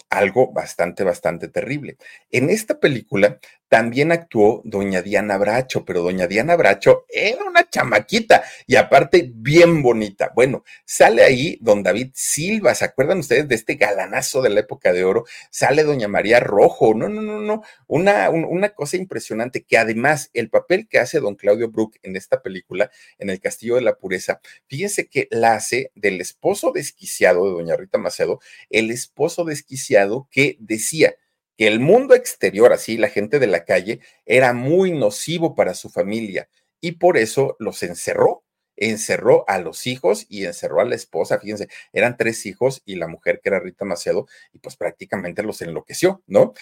Algo 0.09 0.51
bastante, 0.51 1.03
bastante 1.03 1.47
terrible. 1.47 1.97
En 2.29 2.49
esta 2.49 2.79
película 2.79 3.39
también 3.69 4.11
actuó 4.11 4.61
doña 4.65 5.01
Diana 5.03 5.37
Bracho, 5.37 5.85
pero 5.85 6.01
doña 6.01 6.27
Diana 6.27 6.55
Bracho 6.55 7.05
era 7.07 7.45
una 7.45 7.69
chamaquita 7.69 8.43
y 8.65 8.75
aparte 8.75 9.31
bien 9.33 9.83
bonita. 9.83 10.31
Bueno, 10.35 10.63
sale 10.85 11.23
ahí 11.23 11.57
don 11.61 11.83
David 11.83 12.09
Silva, 12.15 12.73
¿se 12.73 12.85
acuerdan 12.85 13.19
ustedes 13.19 13.47
de 13.47 13.55
este 13.55 13.75
galanazo 13.75 14.41
de 14.41 14.49
la 14.49 14.61
época 14.61 14.91
de 14.91 15.03
oro? 15.03 15.25
Sale 15.51 15.83
doña 15.83 16.07
María 16.07 16.39
Rojo, 16.39 16.95
no, 16.95 17.07
no, 17.07 17.21
no, 17.21 17.39
no, 17.39 17.61
una, 17.87 18.31
una 18.31 18.69
cosa 18.69 18.97
impresionante 18.97 19.63
que 19.63 19.77
además 19.77 20.31
el 20.33 20.49
papel 20.49 20.87
que 20.87 20.97
hace 20.97 21.19
don 21.19 21.35
Claudio 21.35 21.69
Brook 21.69 21.97
en 22.01 22.15
esta 22.15 22.41
película, 22.41 22.89
en 23.19 23.29
El 23.29 23.39
Castillo 23.39 23.75
de 23.75 23.81
la 23.81 23.95
Pureza, 23.95 24.41
fíjense 24.67 25.07
que 25.07 25.27
la 25.29 25.53
hace 25.53 25.91
del 25.93 26.19
esposo 26.21 26.71
desquiciado 26.71 27.45
de 27.45 27.51
doña 27.51 27.75
Rita 27.75 27.99
Macedo, 27.99 28.39
el 28.71 28.89
esposo 28.89 29.43
desquiciado 29.43 30.27
que 30.31 30.57
decía, 30.59 31.13
que 31.59 31.67
el 31.67 31.81
mundo 31.81 32.15
exterior, 32.15 32.71
así 32.71 32.95
la 32.95 33.09
gente 33.09 33.37
de 33.37 33.47
la 33.47 33.65
calle, 33.65 33.99
era 34.25 34.53
muy 34.53 34.93
nocivo 34.93 35.55
para 35.55 35.73
su 35.73 35.89
familia 35.89 36.47
y 36.79 36.93
por 36.93 37.17
eso 37.17 37.57
los 37.59 37.83
encerró. 37.83 38.45
Encerró 38.77 39.43
a 39.49 39.59
los 39.59 39.85
hijos 39.85 40.25
y 40.29 40.45
encerró 40.45 40.79
a 40.79 40.85
la 40.85 40.95
esposa. 40.95 41.37
Fíjense, 41.37 41.67
eran 41.91 42.15
tres 42.15 42.45
hijos 42.45 42.81
y 42.85 42.95
la 42.95 43.09
mujer 43.09 43.41
que 43.43 43.49
era 43.49 43.59
Rita 43.59 43.83
Macedo, 43.83 44.25
y 44.53 44.59
pues 44.59 44.77
prácticamente 44.77 45.43
los 45.43 45.61
enloqueció, 45.61 46.23
¿no? 46.27 46.53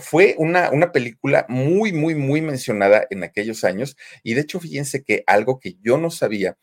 Fue 0.00 0.34
una, 0.38 0.70
una 0.70 0.92
película 0.92 1.44
muy, 1.50 1.92
muy, 1.92 2.14
muy 2.14 2.40
mencionada 2.40 3.06
en 3.10 3.24
aquellos 3.24 3.64
años. 3.64 3.98
Y 4.22 4.32
de 4.32 4.40
hecho, 4.40 4.60
fíjense 4.60 5.04
que 5.04 5.24
algo 5.26 5.60
que 5.60 5.76
yo 5.82 5.98
no 5.98 6.10
sabía 6.10 6.56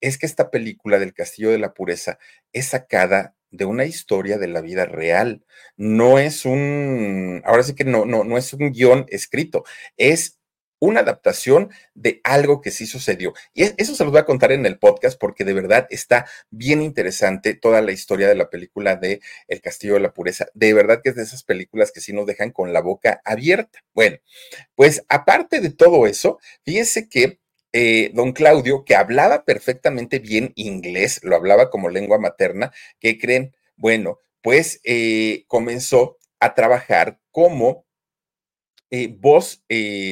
es 0.00 0.16
que 0.16 0.24
esta 0.24 0.50
película 0.50 0.98
del 0.98 1.12
Castillo 1.12 1.50
de 1.50 1.58
la 1.58 1.74
Pureza 1.74 2.18
es 2.54 2.68
sacada 2.68 3.34
de 3.50 3.64
una 3.64 3.84
historia 3.84 4.38
de 4.38 4.48
la 4.48 4.60
vida 4.60 4.84
real. 4.86 5.44
No 5.76 6.18
es 6.18 6.44
un, 6.44 7.42
ahora 7.44 7.62
sí 7.62 7.74
que 7.74 7.84
no, 7.84 8.04
no, 8.04 8.24
no 8.24 8.38
es 8.38 8.52
un 8.52 8.72
guion 8.72 9.06
escrito, 9.08 9.64
es 9.96 10.40
una 10.80 11.00
adaptación 11.00 11.70
de 11.94 12.20
algo 12.24 12.60
que 12.60 12.70
sí 12.70 12.86
sucedió. 12.86 13.34
Y 13.54 13.64
eso 13.80 13.94
se 13.94 14.02
los 14.02 14.12
voy 14.12 14.20
a 14.20 14.24
contar 14.24 14.50
en 14.50 14.66
el 14.66 14.78
podcast 14.78 15.18
porque 15.20 15.44
de 15.44 15.52
verdad 15.52 15.86
está 15.90 16.26
bien 16.50 16.82
interesante 16.82 17.54
toda 17.54 17.82
la 17.82 17.92
historia 17.92 18.28
de 18.28 18.34
la 18.34 18.50
película 18.50 18.96
de 18.96 19.20
El 19.46 19.60
Castillo 19.60 19.94
de 19.94 20.00
la 20.00 20.14
Pureza. 20.14 20.46
De 20.54 20.74
verdad 20.74 21.00
que 21.02 21.10
es 21.10 21.16
de 21.16 21.22
esas 21.22 21.44
películas 21.44 21.92
que 21.92 22.00
sí 22.00 22.12
nos 22.12 22.26
dejan 22.26 22.50
con 22.50 22.72
la 22.72 22.80
boca 22.80 23.20
abierta. 23.24 23.80
Bueno, 23.94 24.16
pues 24.74 25.04
aparte 25.08 25.60
de 25.60 25.70
todo 25.70 26.06
eso, 26.06 26.40
fíjense 26.64 27.08
que 27.08 27.38
eh, 27.72 28.10
don 28.14 28.32
Claudio, 28.32 28.84
que 28.84 28.96
hablaba 28.96 29.44
perfectamente 29.44 30.18
bien 30.18 30.52
inglés, 30.56 31.20
lo 31.22 31.36
hablaba 31.36 31.70
como 31.70 31.88
lengua 31.88 32.18
materna, 32.18 32.72
¿qué 32.98 33.18
creen? 33.18 33.54
Bueno, 33.76 34.18
pues 34.42 34.80
eh, 34.84 35.44
comenzó 35.46 36.18
a 36.40 36.54
trabajar 36.54 37.20
como 37.30 37.86
eh, 38.92 39.14
voz 39.20 39.62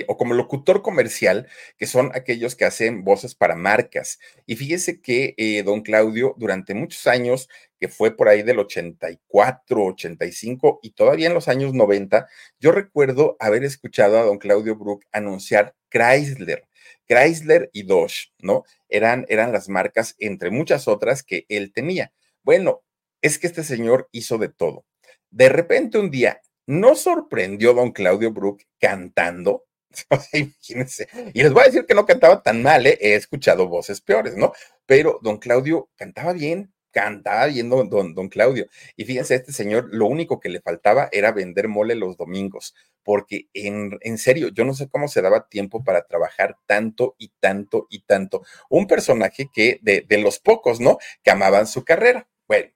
o 0.07 0.17
como 0.17 0.35
locutor 0.35 0.83
comercial, 0.83 1.49
que 1.79 1.87
son 1.87 2.13
aquellos 2.15 2.55
que 2.55 2.65
hacen 2.65 3.03
voces 3.03 3.35
para 3.35 3.57
marcas. 3.57 4.21
Y 4.47 4.55
fíjese 4.55 5.01
que 5.01 5.63
don 5.65 5.81
Claudio 5.83 6.35
durante 6.39 6.75
muchos 6.75 7.07
años, 7.09 7.49
que 7.81 7.89
fue 7.89 8.17
por 8.17 8.29
ahí 8.29 8.43
del 8.43 8.61
84, 8.61 9.85
85 9.85 10.79
y 10.83 10.91
todavía 10.91 11.27
en 11.27 11.35
los 11.35 11.49
años 11.49 11.75
90, 11.75 12.29
yo 12.61 12.71
recuerdo 12.71 13.37
haber 13.41 13.65
escuchado 13.65 14.19
a 14.19 14.23
don 14.23 14.39
Claudio 14.39 14.77
Brook 14.77 15.05
anunciar 15.13 15.75
Chrysler. 15.91 16.68
Chrysler 17.09 17.71
y 17.73 17.85
Dodge, 17.85 18.33
¿no? 18.39 18.65
Eran, 18.89 19.27
eran 19.29 19.53
las 19.53 19.69
marcas, 19.69 20.15
entre 20.19 20.51
muchas 20.51 20.87
otras, 20.89 21.23
que 21.23 21.47
él 21.49 21.73
tenía. 21.73 22.13
Bueno, 22.43 22.83
es 23.23 23.39
que 23.39 23.47
este 23.47 23.65
señor 23.65 24.09
hizo 24.13 24.39
de 24.39 24.49
todo. 24.49 24.85
De 25.31 25.49
repente 25.49 25.99
un 25.99 26.11
día 26.11 26.41
¿No 26.69 26.97
sorprendió 26.97 27.73
don 27.73 27.93
Claudio 27.93 28.31
Brook 28.31 28.61
cantando? 28.79 29.65
imagínense. 30.35 31.09
Y 31.33 31.43
les 31.43 31.51
voy 31.51 31.63
a 31.63 31.67
decir 31.67 31.87
que 31.87 31.95
no 31.95 32.05
cantaba 32.05 32.43
tan 32.43 32.63
mal, 32.63 32.87
¿eh? 32.87 32.99
he 33.01 33.15
escuchado 33.15 33.69
voces 33.69 34.03
peores, 34.03 34.37
¿no? 34.37 34.53
Pero 34.85 35.19
don 35.23 35.39
Claudio 35.39 35.89
cantaba 35.97 36.35
bien, 36.35 36.75
cantaba 36.91 37.47
bien 37.47 37.69
don, 37.69 37.89
don, 37.89 38.29
Claudio. 38.29 38.67
Y 38.97 39.05
fíjense, 39.05 39.35
este 39.35 39.53
señor 39.53 39.89
lo 39.93 40.07
único 40.07 40.41
que 40.41 40.49
le 40.49 40.61
faltaba 40.61 41.09
era 41.13 41.33
vender 41.33 41.69
mole 41.69 41.95
los 41.95 42.17
domingos, 42.17 42.75
porque 43.03 43.49
en, 43.55 43.99
en, 44.03 44.19
serio, 44.19 44.49
yo 44.49 44.65
no 44.65 44.75
sé 44.75 44.89
cómo 44.89 45.09
se 45.09 45.23
daba 45.23 45.49
tiempo 45.49 45.85
para 45.85 46.07
trabajar 46.07 46.57
tanto 46.67 47.15
y 47.19 47.33
tanto 47.41 47.87
y 47.91 48.01
tanto. 48.01 48.43
Un 48.69 48.87
personaje 48.87 49.49
que 49.53 49.79
de, 49.83 50.05
de 50.09 50.19
los 50.19 50.39
pocos, 50.41 50.81
¿no? 50.81 50.99
Que 51.23 51.31
amaban 51.31 51.67
su 51.67 51.85
carrera. 51.85 52.29
Bueno, 52.47 52.71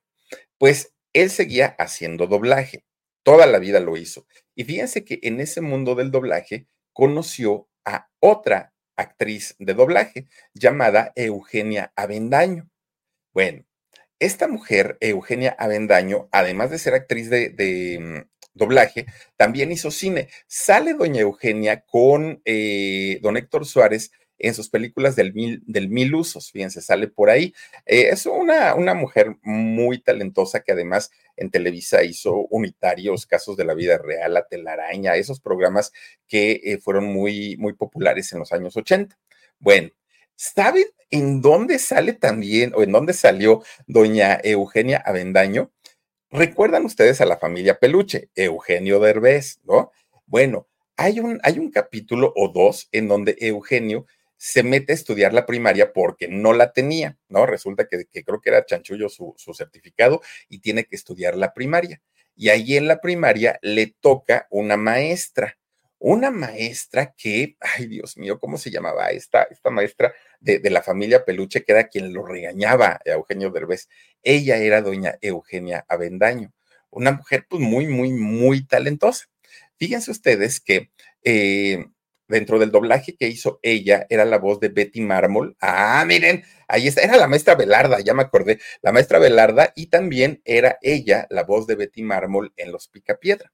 pues 0.59 0.95
él 1.13 1.31
seguía 1.31 1.75
haciendo 1.79 2.27
doblaje 2.27 2.85
Toda 3.23 3.47
la 3.47 3.59
vida 3.59 3.81
lo 3.81 3.97
hizo. 3.97 4.27
Y 4.55 4.65
fíjense 4.65 5.05
que 5.05 5.21
en 5.23 5.41
ese 5.41 5.61
mundo 5.61 5.95
del 5.95 6.11
doblaje 6.11 6.67
conoció 6.93 7.69
a 7.85 8.09
otra 8.21 8.75
actriz 8.97 9.55
de 9.59 9.75
doblaje 9.75 10.27
llamada 10.55 11.13
Eugenia 11.15 11.93
Avendaño. 11.97 12.69
Bueno, 13.33 13.65
esta 14.25 14.47
mujer, 14.47 14.99
Eugenia 15.01 15.57
Avendaño, 15.59 16.29
además 16.31 16.71
de 16.71 16.79
ser 16.79 16.95
actriz 16.95 17.29
de, 17.29 17.99
mm, 18.01 18.31
doblaje, 18.55 19.07
también 19.37 19.73
hizo 19.73 19.91
cine. 19.91 20.29
Sale 20.47 20.95
doña 20.95 21.23
Eugenia 21.23 21.81
con 21.85 22.41
eh, 22.45 23.19
don 23.23 23.37
Héctor 23.37 23.67
Suárez 23.67 24.13
en 24.39 24.55
sus 24.55 24.69
películas 24.69 25.17
del 25.17 25.33
mil, 25.35 25.63
del 25.67 25.89
mil 25.89 26.15
usos, 26.15 26.51
fíjense, 26.51 26.83
sale 26.83 27.09
por 27.09 27.31
ahí. 27.31 27.55
Eh, 27.87 28.09
es 28.11 28.27
una, 28.27 28.75
mujer 28.95 29.37
muy 29.43 30.01
talentosa 30.01 30.61
que 30.61 30.73
además 30.73 31.11
en 31.37 31.51
Televisa 31.51 32.05
hizo 32.05 32.47
unitarios, 32.51 33.27
casos 33.27 33.57
de 33.57 33.65
la 33.65 33.75
vida 33.75 33.99
real, 33.99 34.35
la 34.35 34.47
telaraña, 34.47 35.17
esos 35.17 35.41
programas 35.41 35.93
que 36.29 36.61
eh, 36.65 36.79
fueron 36.79 37.07
muy, 37.07 37.57
muy 37.59 37.73
populares 37.73 38.33
en 38.33 38.41
los 38.41 38.53
años 38.53 38.77
80. 38.77 39.19
Bueno, 39.59 39.91
¿saben 40.43 40.87
en 41.11 41.41
dónde 41.41 41.79
sale 41.79 42.15
también 42.15 42.73
o 42.75 42.83
en 42.83 42.91
dónde 42.91 43.13
salió 43.13 43.63
doña 43.87 44.41
Eugenia 44.43 44.99
Avendaño? 44.99 45.71
¿Recuerdan 46.31 46.85
ustedes 46.85 47.21
a 47.21 47.27
la 47.27 47.37
familia 47.37 47.79
Peluche, 47.79 48.31
Eugenio 48.35 48.99
Derbez, 48.99 49.61
no? 49.63 49.93
Bueno, 50.27 50.69
hay 50.97 51.21
un, 51.21 51.39
hay 51.45 51.61
un 51.61 51.71
capítulo 51.71 52.33
o 52.35 52.49
dos 52.49 52.89
en 52.91 53.07
donde 53.07 53.37
Eugenio 53.39 54.07
se 54.37 54.65
mete 54.65 54.93
a 54.93 54.97
estudiar 54.97 55.33
la 55.33 55.47
primaria 55.47 55.93
porque 55.93 56.27
no 56.27 56.53
la 56.53 56.73
tenía, 56.73 57.17
¿no? 57.29 57.47
Resulta 57.47 57.87
que, 57.87 58.07
creo 58.25 58.41
que 58.41 58.51
era 58.51 58.67
chanchullo 58.67 59.09
su, 59.09 59.35
su, 59.37 59.55
certificado 59.55 60.23
y 60.49 60.59
tiene 60.59 60.85
que 60.85 60.97
estudiar 60.97 61.37
la 61.37 61.55
primaria. 61.55 62.03
Y 62.35 62.49
ahí 62.49 62.77
en 62.77 62.89
la 62.89 63.01
primaria 63.01 63.61
le 63.63 63.95
toca 64.01 64.49
una 64.51 64.77
maestra, 64.77 65.57
una 66.05 66.33
maestra 66.33 67.15
que, 67.17 67.57
ay 67.61 67.87
Dios 67.87 68.17
mío, 68.17 68.41
¿cómo 68.41 68.59
se 68.59 68.71
llamaba 68.71 69.11
esta, 69.11 69.45
esta 69.45 69.71
maestra 69.71 70.13
de, 70.41 70.59
de 70.59 70.71
la 70.71 70.83
familia 70.83 71.25
Peluche, 71.25 71.63
que 71.63 71.73
era 71.73 71.89
quien 71.89 72.13
lo 72.13 72.25
regañaba 72.25 73.01
a 73.07 73.11
Eugenio 73.11 73.51
Derbez? 73.51 73.89
Ella 74.23 74.57
era 74.57 74.83
doña 74.83 75.17
Eugenia 75.21 75.85
Avendaño, 75.89 76.53
una 76.91 77.13
mujer 77.13 77.47
pues 77.49 77.63
muy, 77.63 77.87
muy, 77.87 78.11
muy 78.13 78.67
talentosa. 78.67 79.27
Fíjense 79.77 80.11
ustedes 80.11 80.61
que 80.61 80.91
eh, 81.23 81.87
dentro 82.27 82.59
del 82.59 82.73
doblaje 82.73 83.15
que 83.15 83.29
hizo 83.29 83.61
ella, 83.63 84.07
era 84.11 84.25
la 84.25 84.39
voz 84.39 84.59
de 84.59 84.71
Betty 84.71 85.03
Mármol. 85.03 85.57
Ah, 85.61 86.05
miren, 86.07 86.43
ahí 86.67 86.89
está, 86.89 87.03
era 87.03 87.17
la 87.17 87.29
maestra 87.29 87.55
Velarda, 87.55 88.01
ya 88.01 88.15
me 88.15 88.23
acordé, 88.23 88.59
la 88.81 88.91
maestra 88.91 89.21
Velarda, 89.21 89.73
y 89.77 89.87
también 89.87 90.41
era 90.45 90.79
ella 90.83 91.27
la 91.31 91.45
voz 91.45 91.67
de 91.69 91.77
Betty 91.77 92.03
Mármol 92.03 92.53
en 92.57 92.73
Los 92.73 92.89
Picapiedra. 92.89 93.53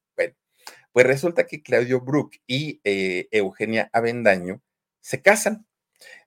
Pues 0.92 1.06
resulta 1.06 1.46
que 1.46 1.62
Claudio 1.62 2.00
Brook 2.00 2.32
y 2.46 2.80
eh, 2.84 3.28
Eugenia 3.30 3.90
Avendaño 3.92 4.62
se 5.00 5.22
casan. 5.22 5.66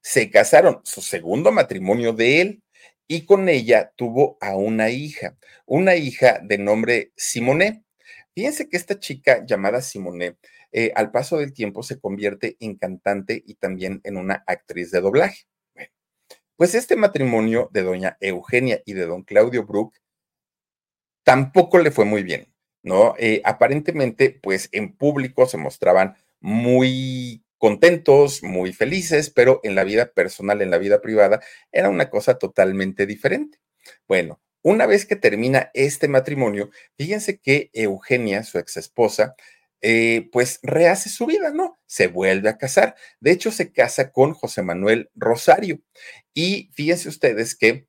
Se 0.02 0.30
casaron, 0.30 0.82
su 0.84 1.02
segundo 1.02 1.52
matrimonio 1.52 2.14
de 2.14 2.42
él, 2.42 2.64
y 3.08 3.26
con 3.26 3.50
ella 3.50 3.92
tuvo 3.98 4.38
a 4.40 4.56
una 4.56 4.90
hija, 4.90 5.38
una 5.66 5.96
hija 5.96 6.40
de 6.44 6.58
nombre 6.58 7.12
Simone. 7.16 7.84
Fíjense 8.34 8.70
que 8.70 8.78
esta 8.78 9.00
chica 9.00 9.46
llamada 9.46 9.82
Simone 9.82 10.38
eh, 10.72 10.94
al 10.96 11.12
paso 11.12 11.38
del 11.38 11.54
tiempo 11.54 11.84
se 11.84 12.00
convierte 12.00 12.56
en 12.62 12.78
cantante 12.78 13.44
y 13.46 13.56
también 13.56 14.00
en 14.06 14.16
una 14.16 14.44
actriz 14.48 14.92
de 14.92 15.02
doblaje. 15.02 15.46
pues 16.56 16.76
este 16.76 16.96
matrimonio 16.96 17.70
de 17.74 17.84
doña 17.84 18.18
Eugenia 18.22 18.82
y 18.86 18.94
de 18.94 19.06
don 19.06 19.24
Claudio 19.24 19.66
Brook 19.66 19.96
tampoco 21.24 21.80
le 21.80 21.92
fue 21.92 22.06
muy 22.06 22.24
bien, 22.24 22.51
¿no? 22.84 23.16
Eh, 23.18 23.42
aparentemente, 23.46 24.40
pues 24.42 24.70
en 24.72 24.96
público 24.96 25.46
se 25.48 25.58
mostraban 25.58 26.16
muy 26.40 27.44
contentos, 27.58 28.42
muy 28.44 28.74
felices, 28.74 29.30
pero 29.30 29.60
en 29.64 29.76
la 29.76 29.84
vida 29.84 30.12
personal, 30.14 30.62
en 30.62 30.72
la 30.72 30.80
vida 30.80 31.02
privada, 31.02 31.42
era 31.72 31.90
una 31.90 32.10
cosa 32.10 32.40
totalmente 32.40 33.06
diferente. 33.06 33.60
Bueno, 34.08 34.42
una 34.64 34.86
vez 34.86 35.06
que 35.06 35.16
termina 35.16 35.72
este 35.74 36.08
matrimonio, 36.08 36.72
fíjense 36.98 37.40
que 37.40 37.70
Eugenia, 37.74 38.44
su 38.44 38.58
ex 38.60 38.78
esposa, 38.78 39.36
eh, 39.82 40.30
pues 40.32 40.60
rehace 40.62 41.10
su 41.10 41.26
vida, 41.26 41.52
¿no? 41.52 41.80
Se 41.88 42.08
vuelve 42.08 42.50
a 42.50 42.58
casar. 42.58 42.96
De 43.20 43.32
hecho, 43.32 43.52
se 43.52 43.72
casa 43.72 44.12
con 44.12 44.34
José 44.34 44.62
Manuel 44.62 45.10
Rosario. 45.16 45.82
Y 46.34 46.70
fíjense 46.74 47.10
ustedes 47.10 47.56
que 47.56 47.88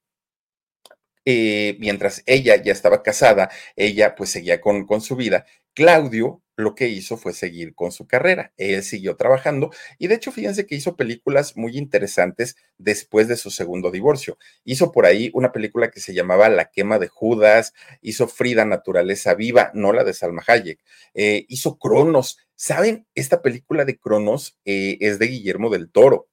eh, 1.24 1.76
mientras 1.80 2.22
ella 2.26 2.56
ya 2.62 2.72
estaba 2.72 3.02
casada, 3.02 3.50
ella 3.76 4.14
pues 4.14 4.30
seguía 4.30 4.61
con, 4.61 4.87
con 4.87 5.00
su 5.00 5.16
vida. 5.16 5.44
Claudio 5.74 6.42
lo 6.56 6.74
que 6.74 6.88
hizo 6.88 7.16
fue 7.16 7.32
seguir 7.32 7.74
con 7.74 7.92
su 7.92 8.06
carrera. 8.06 8.52
Él 8.56 8.82
siguió 8.82 9.16
trabajando 9.16 9.70
y 9.98 10.08
de 10.08 10.16
hecho, 10.16 10.32
fíjense 10.32 10.66
que 10.66 10.74
hizo 10.74 10.96
películas 10.96 11.56
muy 11.56 11.76
interesantes 11.78 12.56
después 12.78 13.28
de 13.28 13.37
su 13.37 13.50
segundo 13.50 13.90
divorcio. 13.90 14.38
Hizo 14.64 14.92
por 14.92 15.06
ahí 15.06 15.30
una 15.35 15.52
película 15.52 15.90
que 15.90 16.00
se 16.00 16.14
llamaba 16.14 16.48
La 16.48 16.70
quema 16.70 16.98
de 16.98 17.08
Judas, 17.08 17.72
hizo 18.00 18.28
Frida 18.28 18.64
Naturaleza 18.64 19.35
Viva, 19.35 19.70
no 19.74 19.92
la 19.92 20.04
de 20.04 20.14
Salma 20.14 20.42
Hayek, 20.46 20.80
eh, 21.14 21.44
hizo 21.48 21.78
Cronos. 21.78 22.38
¿Saben? 22.54 23.06
Esta 23.14 23.42
película 23.42 23.85
de 23.85 23.98
Cronos 23.98 24.58
eh, 24.64 24.98
es 25.00 25.18
de 25.18 25.26
Guillermo 25.26 25.68
del 25.70 25.90
Toro 25.90 26.28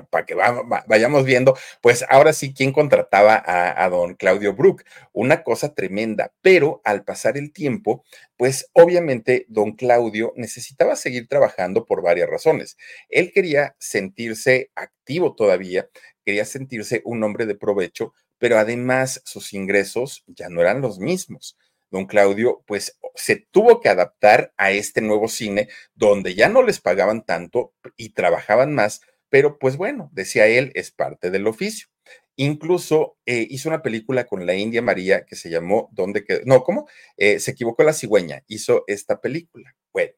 para 0.00 0.26
que 0.26 0.34
vayamos 0.34 1.24
viendo, 1.24 1.56
pues 1.80 2.04
ahora 2.08 2.32
sí, 2.32 2.52
¿quién 2.54 2.72
contrataba 2.72 3.42
a, 3.44 3.88
don 3.88 4.14
Claudio 4.14 4.54
Brook? 4.54 4.84
Una 5.12 5.42
cosa 5.42 5.74
tremenda, 5.74 6.32
pero 6.42 6.80
al 6.84 7.04
pasar 7.04 7.36
el 7.36 7.52
tiempo, 7.52 8.04
pues 8.36 8.70
obviamente 8.72 9.46
don 9.48 9.72
Claudio 9.72 10.32
necesitaba 10.36 10.96
seguir 10.96 11.28
trabajando 11.28 11.84
por 11.84 12.02
varias 12.02 12.28
razones. 12.28 12.76
Él 13.08 13.32
quería 13.32 13.76
sentirse 13.78 14.70
activo 14.74 15.34
todavía, 15.34 15.88
quería 16.24 16.44
sentirse 16.44 17.02
un 17.04 17.22
hombre 17.22 17.46
de 17.46 17.54
provecho, 17.54 18.14
pero 18.38 18.58
además 18.58 19.22
sus 19.24 19.52
ingresos 19.52 20.24
ya 20.26 20.48
no 20.48 20.60
eran 20.60 20.80
los 20.80 20.98
mismos 20.98 21.56
don 21.92 22.06
Claudio, 22.06 22.64
pues 22.66 22.98
se 23.14 23.36
tuvo 23.36 23.80
que 23.80 23.90
adaptar 23.90 24.52
a 24.56 24.72
este 24.72 25.02
nuevo 25.02 25.28
cine 25.28 25.68
donde 25.94 26.34
ya 26.34 26.48
no 26.48 26.62
les 26.62 26.80
pagaban 26.80 27.22
tanto 27.24 27.74
y 27.96 28.14
trabajaban 28.14 28.74
más, 28.74 29.02
pero 29.32 29.58
pues 29.58 29.78
bueno, 29.78 30.10
decía 30.12 30.46
él, 30.46 30.72
es 30.74 30.90
parte 30.90 31.30
del 31.30 31.46
oficio. 31.46 31.88
Incluso 32.36 33.16
eh, 33.24 33.46
hizo 33.48 33.70
una 33.70 33.80
película 33.80 34.26
con 34.26 34.44
la 34.44 34.54
India 34.54 34.82
María 34.82 35.24
que 35.24 35.36
se 35.36 35.48
llamó 35.48 35.88
¿Dónde 35.92 36.22
quedó? 36.22 36.40
No, 36.44 36.62
¿cómo? 36.62 36.86
Eh, 37.16 37.40
se 37.40 37.52
equivocó 37.52 37.82
la 37.82 37.94
cigüeña, 37.94 38.42
hizo 38.46 38.84
esta 38.88 39.22
película. 39.22 39.74
Bueno, 39.90 40.12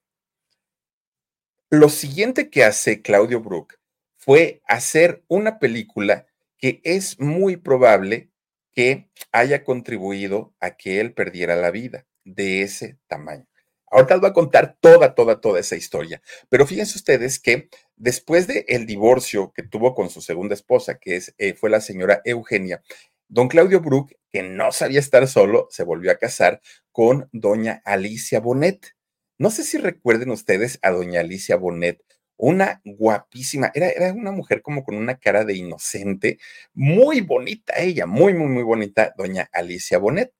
lo 1.70 1.88
siguiente 1.90 2.50
que 2.50 2.64
hace 2.64 3.02
Claudio 3.02 3.40
Brook 3.40 3.74
fue 4.16 4.62
hacer 4.66 5.22
una 5.28 5.60
película 5.60 6.26
que 6.58 6.80
es 6.82 7.20
muy 7.20 7.56
probable 7.56 8.30
que 8.72 9.10
haya 9.30 9.62
contribuido 9.62 10.56
a 10.58 10.72
que 10.76 10.98
él 10.98 11.14
perdiera 11.14 11.54
la 11.54 11.70
vida 11.70 12.04
de 12.24 12.62
ese 12.62 12.98
tamaño. 13.06 13.46
Ahorita 13.94 14.14
les 14.14 14.22
voy 14.22 14.30
a 14.30 14.34
contar 14.34 14.76
toda, 14.80 15.14
toda, 15.14 15.40
toda 15.40 15.60
esa 15.60 15.76
historia. 15.76 16.20
Pero 16.48 16.66
fíjense 16.66 16.98
ustedes 16.98 17.38
que 17.38 17.68
después 17.94 18.48
del 18.48 18.64
el 18.66 18.86
divorcio 18.86 19.52
que 19.54 19.62
tuvo 19.62 19.94
con 19.94 20.10
su 20.10 20.20
segunda 20.20 20.54
esposa, 20.54 20.98
que 20.98 21.14
es, 21.14 21.32
eh, 21.38 21.54
fue 21.54 21.70
la 21.70 21.80
señora 21.80 22.20
Eugenia, 22.24 22.82
don 23.28 23.46
Claudio 23.46 23.80
Brook, 23.80 24.12
que 24.32 24.42
no 24.42 24.72
sabía 24.72 24.98
estar 24.98 25.28
solo, 25.28 25.68
se 25.70 25.84
volvió 25.84 26.10
a 26.10 26.16
casar 26.16 26.60
con 26.90 27.28
doña 27.30 27.82
Alicia 27.84 28.40
Bonet. 28.40 28.96
No 29.38 29.52
sé 29.52 29.62
si 29.62 29.78
recuerden 29.78 30.30
ustedes 30.30 30.80
a 30.82 30.90
doña 30.90 31.20
Alicia 31.20 31.54
Bonet, 31.54 32.02
una 32.36 32.80
guapísima, 32.84 33.70
era, 33.74 33.90
era 33.90 34.12
una 34.12 34.32
mujer 34.32 34.60
como 34.60 34.82
con 34.82 34.96
una 34.96 35.18
cara 35.18 35.44
de 35.44 35.54
inocente, 35.54 36.38
muy 36.72 37.20
bonita 37.20 37.74
ella, 37.76 38.06
muy, 38.06 38.34
muy, 38.34 38.48
muy 38.48 38.64
bonita, 38.64 39.14
doña 39.16 39.48
Alicia 39.52 39.98
Bonet. 39.98 40.32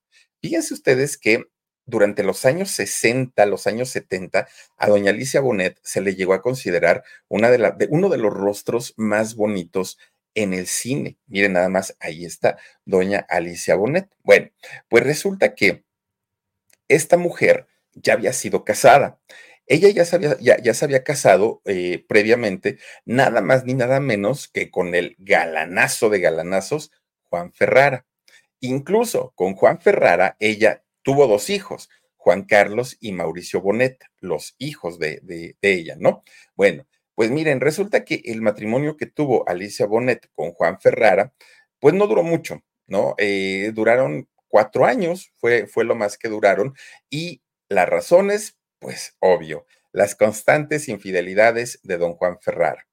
Fíjense 0.42 0.74
ustedes 0.74 1.16
que 1.16 1.44
durante 1.87 2.23
los 2.23 2.44
años 2.44 2.70
60, 2.70 3.44
los 3.47 3.66
años 3.66 3.90
70, 3.90 4.49
a 4.77 4.88
doña 4.88 5.11
Alicia 5.11 5.40
Bonet 5.40 5.79
se 5.83 6.01
le 6.01 6.14
llegó 6.14 6.35
a 6.35 6.42
considerar 6.42 7.05
una 7.29 7.51
de, 7.51 7.59
de 7.77 7.88
uno 7.90 8.09
de 8.09 8.18
los 8.18 8.33
rostros 8.33 8.94
más 8.97 9.35
bonitos 9.35 9.99
en 10.35 10.53
el 10.53 10.66
cine. 10.66 11.18
Miren, 11.27 11.53
nada 11.53 11.68
más, 11.68 11.97
ahí 12.01 12.25
está 12.25 12.59
doña 12.85 13.25
Alicia 13.29 13.77
Bonet. 13.77 14.09
Bueno, 14.23 14.51
pues 14.88 15.05
resulta 15.05 15.55
que 15.55 15.85
esta 16.88 17.16
mujer 17.16 17.66
ya 17.94 18.14
había 18.14 18.33
sido 18.33 18.64
casada. 18.64 19.18
Ella 19.66 19.88
ya 19.88 20.05
se 20.05 20.16
había, 20.16 20.37
ya, 20.38 20.75
se 20.75 20.85
había 20.85 21.05
casado 21.05 21.62
eh, 21.64 22.05
previamente, 22.07 22.79
nada 23.07 23.40
más 23.40 23.64
ni 23.64 23.73
nada 23.75 23.99
menos 23.99 24.49
que 24.49 24.70
con 24.70 24.94
el 24.94 25.16
galanazo 25.18 26.11
de 26.11 26.20
galanazos, 26.20 26.92
Juan 27.23 27.53
Ferrara. 27.53 28.05
Incluso 28.61 29.33
con 29.35 29.55
Juan 29.55 29.81
Ferrara, 29.81 30.37
ella 30.38 30.83
tuvo 31.04 31.28
dos 31.28 31.50
hijos, 31.50 31.88
Juan 32.16 32.42
Carlos 32.42 32.96
y 32.98 33.12
Mauricio 33.12 33.60
Bonet, 33.60 34.02
los 34.18 34.56
hijos 34.58 34.98
de, 34.98 35.20
de 35.22 35.56
ella, 35.62 35.94
¿no? 35.96 36.24
Bueno, 36.56 36.86
pues 37.14 37.30
miren, 37.30 37.60
resulta 37.60 38.04
que 38.04 38.22
el 38.24 38.42
matrimonio 38.42 38.96
que 38.96 39.06
tuvo 39.06 39.48
Alicia 39.48 39.86
Bonet 39.86 40.28
con 40.34 40.52
Juan 40.52 40.80
Ferrara, 40.80 41.32
pues 41.78 41.94
no 41.94 42.06
duró 42.06 42.22
mucho, 42.22 42.62
¿no? 42.86 43.14
Eh, 43.18 43.70
duraron 43.74 44.28
cuatro 44.48 44.84
años, 44.84 45.32
fue, 45.36 45.66
fue 45.66 45.84
lo 45.84 45.94
más 45.94 46.18
que 46.18 46.28
duraron, 46.28 46.74
y 47.10 47.42
las 47.68 47.88
razones, 47.88 48.56
pues 48.80 49.16
obvio, 49.20 49.66
las 49.92 50.16
constantes 50.16 50.88
infidelidades 50.88 51.78
de 51.82 51.98
don 51.98 52.14
Juan 52.14 52.38
Ferrara. 52.40 52.86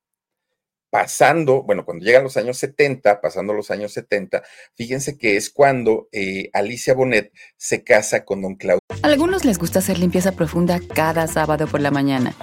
Pasando, 0.92 1.64
bueno, 1.64 1.86
cuando 1.86 2.06
llegan 2.06 2.24
los 2.24 2.38
años 2.38 2.58
70, 2.58 3.22
pasando 3.22 3.54
los 3.54 3.72
años 3.72 3.94
70, 3.94 4.44
fíjense 4.76 5.18
que 5.18 5.38
es 5.38 5.50
cuando 5.50 6.08
eh, 6.12 6.50
Alicia 6.54 6.94
Bonet 6.94 7.32
se 7.58 7.84
casa 7.84 8.26
con 8.26 8.42
don 8.42 8.56
Claudio. 8.56 8.82
Algunos 9.02 9.44
les 9.46 9.58
gusta 9.58 9.80
hacer 9.80 9.98
limpieza 9.98 10.34
profunda 10.34 10.80
cada 10.94 11.28
sábado 11.28 11.66
por 11.66 11.82
la 11.82 11.90
mañana. 11.92 12.36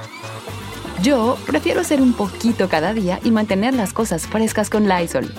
Yo 1.03 1.39
prefiero 1.47 1.81
hacer 1.81 2.01
un 2.01 2.13
poquito 2.13 2.69
cada 2.69 2.93
día 2.93 3.21
y 3.23 3.31
mantener 3.31 3.75
las 3.75 3.93
cosas 3.93 4.27
frescas 4.27 4.69
con 4.69 4.89
Lysol. 4.89 5.33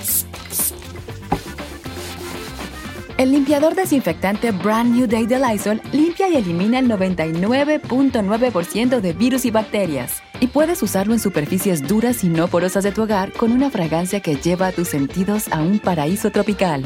El 3.19 3.31
limpiador 3.33 3.75
desinfectante 3.75 4.51
Brand 4.51 4.95
New 4.95 5.05
Day 5.05 5.25
de 5.25 5.39
Lysol 5.39 5.81
limpia 5.91 6.29
y 6.29 6.37
elimina 6.37 6.79
el 6.79 6.87
99.9% 6.87 9.01
de 9.01 9.11
virus 9.11 9.43
y 9.43 9.51
bacterias. 9.51 10.23
Y 10.39 10.47
puedes 10.47 10.81
usarlo 10.81 11.11
en 11.11 11.19
superficies 11.19 11.85
duras 11.85 12.23
y 12.23 12.29
no 12.29 12.47
porosas 12.47 12.85
de 12.85 12.93
tu 12.93 13.03
hogar 13.03 13.33
con 13.33 13.51
una 13.51 13.69
fragancia 13.69 14.21
que 14.21 14.37
lleva 14.37 14.67
a 14.67 14.71
tus 14.71 14.87
sentidos 14.87 15.51
a 15.51 15.61
un 15.61 15.79
paraíso 15.79 16.31
tropical. 16.31 16.85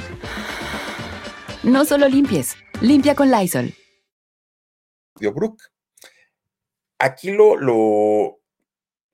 No 1.61 1.85
solo 1.85 2.07
limpies, 2.07 2.55
limpia 2.81 3.13
con 3.13 3.29
Lysol. 3.29 3.71
Aquí 6.97 7.31
lo, 7.31 7.57
lo 7.57 8.39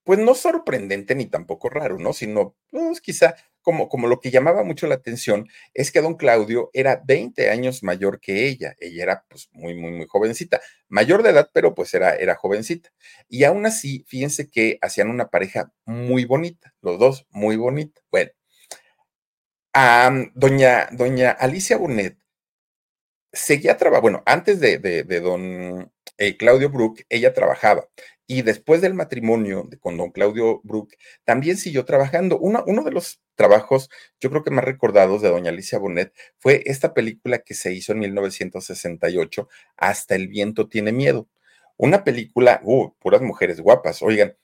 pues 0.05 0.19
no 0.19 0.35
sorprendente 0.35 1.15
ni 1.15 1.25
tampoco 1.25 1.67
raro, 1.67 1.99
¿no? 1.99 2.13
Sino, 2.13 2.55
pues 2.71 3.01
quizá 3.01 3.35
como, 3.69 3.87
como 3.87 4.07
lo 4.07 4.19
que 4.19 4.31
llamaba 4.31 4.63
mucho 4.63 4.87
la 4.87 4.95
atención 4.95 5.47
es 5.75 5.91
que 5.91 6.01
don 6.01 6.15
Claudio 6.15 6.71
era 6.73 7.03
20 7.05 7.51
años 7.51 7.83
mayor 7.83 8.19
que 8.19 8.47
ella. 8.47 8.75
Ella 8.79 9.03
era 9.03 9.25
pues 9.29 9.47
muy, 9.51 9.75
muy, 9.75 9.91
muy 9.91 10.07
jovencita. 10.07 10.59
Mayor 10.87 11.21
de 11.21 11.29
edad, 11.29 11.51
pero 11.53 11.75
pues 11.75 11.93
era, 11.93 12.15
era 12.15 12.33
jovencita. 12.33 12.89
Y 13.27 13.43
aún 13.43 13.67
así, 13.67 14.05
fíjense 14.07 14.49
que 14.49 14.79
hacían 14.81 15.11
una 15.11 15.29
pareja 15.29 15.71
muy 15.85 16.25
bonita, 16.25 16.73
los 16.81 16.97
dos 16.97 17.27
muy 17.29 17.57
bonita. 17.57 18.01
Bueno, 18.09 18.31
doña, 20.33 20.89
doña 20.91 21.29
Alicia 21.29 21.77
Bonet 21.77 22.17
seguía 23.31 23.77
trabajando, 23.77 24.01
bueno, 24.01 24.23
antes 24.25 24.59
de, 24.59 24.79
de, 24.79 25.19
don 25.19 25.93
eh, 26.17 26.37
Claudio 26.37 26.71
Brook, 26.71 27.01
ella 27.09 27.35
trabajaba 27.35 27.87
y 28.31 28.43
después 28.43 28.79
del 28.81 28.93
matrimonio 28.93 29.67
con 29.79 29.97
don 29.97 30.11
Claudio 30.11 30.61
Brook, 30.63 30.93
también 31.23 31.57
siguió 31.57 31.83
trabajando. 31.83 32.37
Uno, 32.37 32.63
de 32.83 32.91
los 32.91 33.19
trabajos, 33.33 33.89
yo 34.21 34.29
creo 34.29 34.43
que 34.43 34.51
más 34.51 34.63
recordados 34.63 35.23
de 35.23 35.29
doña 35.29 35.49
Alicia 35.49 35.79
Bonet, 35.79 36.13
fue 36.37 36.61
esta 36.67 36.93
película 36.93 37.39
que 37.39 37.55
se 37.55 37.73
hizo 37.73 37.91
en 37.91 37.99
1968, 37.99 39.49
Hasta 39.77 40.13
el 40.13 40.27
viento 40.27 40.69
tiene 40.69 40.91
miedo. 40.91 41.27
Una 41.75 42.03
película, 42.03 42.61
uh, 42.63 42.93
puras 42.99 43.23
mujeres 43.23 43.61
guapas. 43.61 44.03
Oigan, 44.03 44.37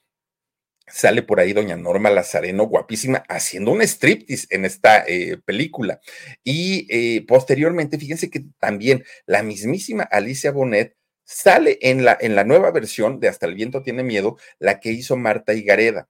sale 0.88 1.22
por 1.22 1.38
ahí 1.38 1.52
doña 1.52 1.76
Norma 1.76 2.10
Lazareno, 2.10 2.64
guapísima, 2.64 3.18
haciendo 3.28 3.70
un 3.70 3.82
striptease 3.82 4.48
en 4.50 4.64
esta 4.64 5.04
eh, 5.06 5.38
película. 5.44 6.00
Y 6.42 6.88
eh, 6.90 7.24
posteriormente, 7.24 7.98
fíjense 7.98 8.30
que 8.30 8.46
también 8.58 9.04
la 9.26 9.44
mismísima 9.44 10.02
Alicia 10.02 10.50
Bonet 10.50 10.96
Sale 11.26 11.78
en 11.82 12.04
la, 12.04 12.16
en 12.20 12.36
la 12.36 12.44
nueva 12.44 12.70
versión 12.70 13.20
de 13.20 13.28
Hasta 13.28 13.46
el 13.46 13.54
viento 13.54 13.82
tiene 13.82 14.02
miedo, 14.04 14.38
la 14.60 14.80
que 14.80 14.92
hizo 14.92 15.16
Marta 15.16 15.54
Higareda, 15.54 16.08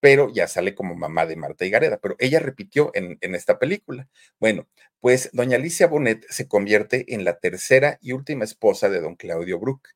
pero 0.00 0.30
ya 0.32 0.46
sale 0.46 0.74
como 0.74 0.94
mamá 0.94 1.26
de 1.26 1.36
Marta 1.36 1.64
Higareda, 1.64 1.98
pero 1.98 2.16
ella 2.18 2.38
repitió 2.38 2.90
en, 2.94 3.18
en 3.22 3.34
esta 3.34 3.58
película. 3.58 4.08
Bueno, 4.38 4.68
pues 5.00 5.30
doña 5.32 5.56
Alicia 5.56 5.86
Bonet 5.86 6.26
se 6.28 6.48
convierte 6.48 7.14
en 7.14 7.24
la 7.24 7.38
tercera 7.38 7.98
y 8.02 8.12
última 8.12 8.44
esposa 8.44 8.88
de 8.90 9.00
don 9.00 9.16
Claudio 9.16 9.58
Brook. 9.58 9.88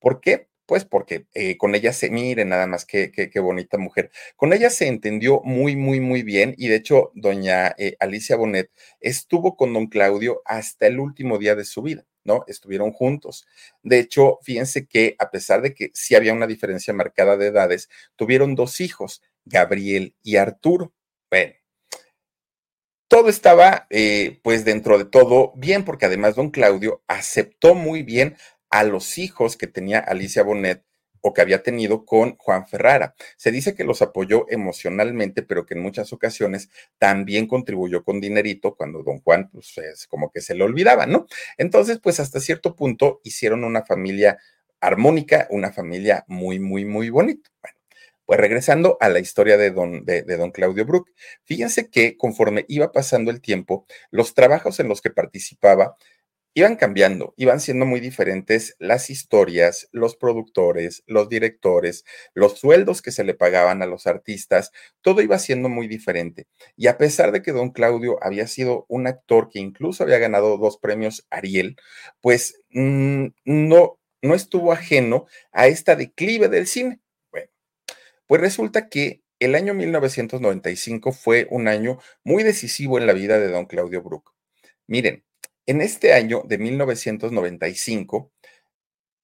¿Por 0.00 0.20
qué? 0.20 0.48
Pues 0.66 0.84
porque 0.84 1.26
eh, 1.34 1.56
con 1.56 1.74
ella 1.74 1.92
se, 1.92 2.10
mire 2.10 2.44
nada 2.44 2.66
más 2.66 2.84
qué, 2.84 3.10
qué, 3.10 3.40
bonita 3.40 3.76
mujer, 3.78 4.10
con 4.36 4.52
ella 4.52 4.70
se 4.70 4.86
entendió 4.86 5.40
muy, 5.44 5.76
muy, 5.76 6.00
muy 6.00 6.22
bien 6.22 6.54
y 6.58 6.68
de 6.68 6.76
hecho 6.76 7.10
doña 7.14 7.74
eh, 7.78 7.96
Alicia 8.00 8.36
Bonet 8.36 8.70
estuvo 9.00 9.56
con 9.56 9.72
don 9.72 9.88
Claudio 9.88 10.42
hasta 10.44 10.86
el 10.86 11.00
último 11.00 11.38
día 11.38 11.56
de 11.56 11.64
su 11.64 11.82
vida. 11.82 12.06
Estuvieron 12.46 12.92
juntos. 12.92 13.46
De 13.82 13.98
hecho, 13.98 14.38
fíjense 14.42 14.86
que 14.86 15.16
a 15.18 15.30
pesar 15.30 15.62
de 15.62 15.74
que 15.74 15.90
sí 15.94 16.14
había 16.14 16.32
una 16.32 16.46
diferencia 16.46 16.92
marcada 16.94 17.36
de 17.36 17.48
edades, 17.48 17.88
tuvieron 18.16 18.54
dos 18.54 18.80
hijos, 18.80 19.22
Gabriel 19.44 20.14
y 20.22 20.36
Arturo. 20.36 20.92
Bueno, 21.30 21.54
todo 23.08 23.28
estaba, 23.28 23.86
eh, 23.90 24.38
pues 24.42 24.64
dentro 24.64 24.96
de 24.96 25.04
todo, 25.04 25.52
bien, 25.56 25.84
porque 25.84 26.06
además 26.06 26.36
don 26.36 26.50
Claudio 26.50 27.02
aceptó 27.08 27.74
muy 27.74 28.02
bien 28.02 28.36
a 28.70 28.84
los 28.84 29.18
hijos 29.18 29.56
que 29.56 29.66
tenía 29.66 29.98
Alicia 29.98 30.44
Bonet 30.44 30.84
o 31.20 31.32
que 31.32 31.40
había 31.40 31.62
tenido 31.62 32.04
con 32.04 32.36
Juan 32.36 32.66
Ferrara. 32.66 33.14
Se 33.36 33.50
dice 33.50 33.74
que 33.74 33.84
los 33.84 34.02
apoyó 34.02 34.46
emocionalmente, 34.48 35.42
pero 35.42 35.66
que 35.66 35.74
en 35.74 35.82
muchas 35.82 36.12
ocasiones 36.12 36.70
también 36.98 37.46
contribuyó 37.46 38.04
con 38.04 38.20
dinerito 38.20 38.74
cuando 38.74 39.02
don 39.02 39.20
Juan, 39.20 39.50
pues 39.52 39.76
es 39.78 40.06
como 40.06 40.30
que 40.30 40.40
se 40.40 40.54
le 40.54 40.64
olvidaba, 40.64 41.06
¿no? 41.06 41.26
Entonces, 41.58 42.00
pues 42.02 42.20
hasta 42.20 42.40
cierto 42.40 42.76
punto 42.76 43.20
hicieron 43.24 43.64
una 43.64 43.84
familia 43.84 44.38
armónica, 44.80 45.46
una 45.50 45.72
familia 45.72 46.24
muy, 46.26 46.58
muy, 46.58 46.84
muy 46.84 47.10
bonita. 47.10 47.50
Bueno, 47.62 47.76
pues 48.24 48.40
regresando 48.40 48.96
a 49.00 49.08
la 49.08 49.18
historia 49.18 49.56
de 49.56 49.70
don, 49.72 50.04
de, 50.04 50.22
de 50.22 50.36
don 50.36 50.52
Claudio 50.52 50.86
Brook, 50.86 51.10
fíjense 51.44 51.90
que 51.90 52.16
conforme 52.16 52.64
iba 52.68 52.92
pasando 52.92 53.30
el 53.30 53.40
tiempo, 53.40 53.86
los 54.10 54.34
trabajos 54.34 54.80
en 54.80 54.88
los 54.88 55.00
que 55.00 55.10
participaba 55.10 55.96
iban 56.54 56.76
cambiando, 56.76 57.32
iban 57.36 57.60
siendo 57.60 57.86
muy 57.86 58.00
diferentes 58.00 58.74
las 58.78 59.10
historias, 59.10 59.88
los 59.92 60.16
productores, 60.16 61.02
los 61.06 61.28
directores, 61.28 62.04
los 62.34 62.58
sueldos 62.58 63.02
que 63.02 63.12
se 63.12 63.24
le 63.24 63.34
pagaban 63.34 63.82
a 63.82 63.86
los 63.86 64.06
artistas, 64.06 64.72
todo 65.00 65.22
iba 65.22 65.38
siendo 65.38 65.68
muy 65.68 65.86
diferente. 65.86 66.48
Y 66.76 66.88
a 66.88 66.98
pesar 66.98 67.32
de 67.32 67.42
que 67.42 67.52
don 67.52 67.70
Claudio 67.70 68.18
había 68.22 68.46
sido 68.46 68.84
un 68.88 69.06
actor 69.06 69.48
que 69.48 69.60
incluso 69.60 70.02
había 70.02 70.18
ganado 70.18 70.58
dos 70.58 70.78
premios 70.78 71.26
Ariel, 71.30 71.76
pues 72.20 72.60
mm, 72.70 73.26
no, 73.44 73.98
no 74.22 74.34
estuvo 74.34 74.72
ajeno 74.72 75.26
a 75.52 75.68
esta 75.68 75.96
declive 75.96 76.48
del 76.48 76.66
cine. 76.66 77.00
Bueno, 77.30 77.48
pues 78.26 78.40
resulta 78.40 78.88
que 78.88 79.22
el 79.38 79.54
año 79.54 79.72
1995 79.74 81.12
fue 81.12 81.46
un 81.50 81.68
año 81.68 81.98
muy 82.24 82.42
decisivo 82.42 82.98
en 82.98 83.06
la 83.06 83.14
vida 83.14 83.38
de 83.38 83.48
don 83.48 83.66
Claudio 83.66 84.02
Brook. 84.02 84.34
Miren, 84.86 85.24
en 85.70 85.80
este 85.82 86.12
año 86.12 86.42
de 86.48 86.58
1995 86.58 88.32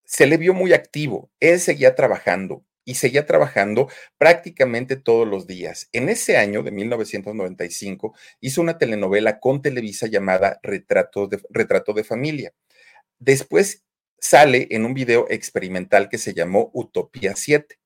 se 0.04 0.28
le 0.28 0.36
vio 0.36 0.54
muy 0.54 0.72
activo. 0.74 1.28
Él 1.40 1.58
seguía 1.58 1.96
trabajando 1.96 2.64
y 2.84 2.94
seguía 2.94 3.26
trabajando 3.26 3.88
prácticamente 4.16 4.94
todos 4.94 5.26
los 5.26 5.48
días. 5.48 5.88
En 5.92 6.08
ese 6.08 6.36
año 6.36 6.62
de 6.62 6.70
1995 6.70 8.14
hizo 8.40 8.60
una 8.60 8.78
telenovela 8.78 9.40
con 9.40 9.60
Televisa 9.60 10.06
llamada 10.06 10.60
Retrato 10.62 11.26
de, 11.26 11.42
Retrato 11.50 11.92
de 11.94 12.04
Familia. 12.04 12.54
Después 13.18 13.84
sale 14.20 14.68
en 14.70 14.84
un 14.84 14.94
video 14.94 15.26
experimental 15.28 16.08
que 16.08 16.18
se 16.18 16.32
llamó 16.32 16.70
Utopía 16.74 17.34
7. 17.34 17.76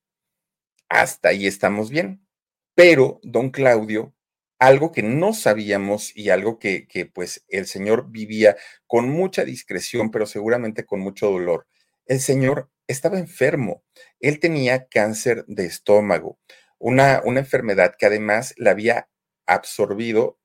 Hasta 0.90 1.30
ahí 1.30 1.46
estamos 1.46 1.88
bien. 1.88 2.26
Pero 2.74 3.20
don 3.22 3.48
Claudio 3.48 4.12
algo 4.61 4.92
que 4.92 5.02
no 5.02 5.32
sabíamos 5.32 6.16
y 6.16 6.30
algo 6.30 6.58
que, 6.58 6.86
que, 6.86 7.06
pues 7.06 7.44
el 7.48 7.66
Señor 7.66 8.11
vivía 8.11 8.56
con 8.86 9.08
mucha 9.08 9.44
discreción, 9.44 10.11
pero 10.11 10.26
seguramente 10.26 10.84
con 10.84 11.00
mucho 11.00 11.30
dolor. 11.30 11.66
El 12.06 12.20
Señor 12.20 12.70
estaba 12.86 13.18
enfermo. 13.18 13.82
Él 14.20 14.38
tenía 14.38 14.86
cáncer 14.86 15.44
de 15.46 15.64
estómago, 15.66 16.38
una, 16.78 17.22
una 17.24 17.40
enfermedad 17.40 17.94
que 17.98 18.06
además 18.06 18.54
le 18.58 18.70
había 18.70 19.08
absorbido 19.46 20.38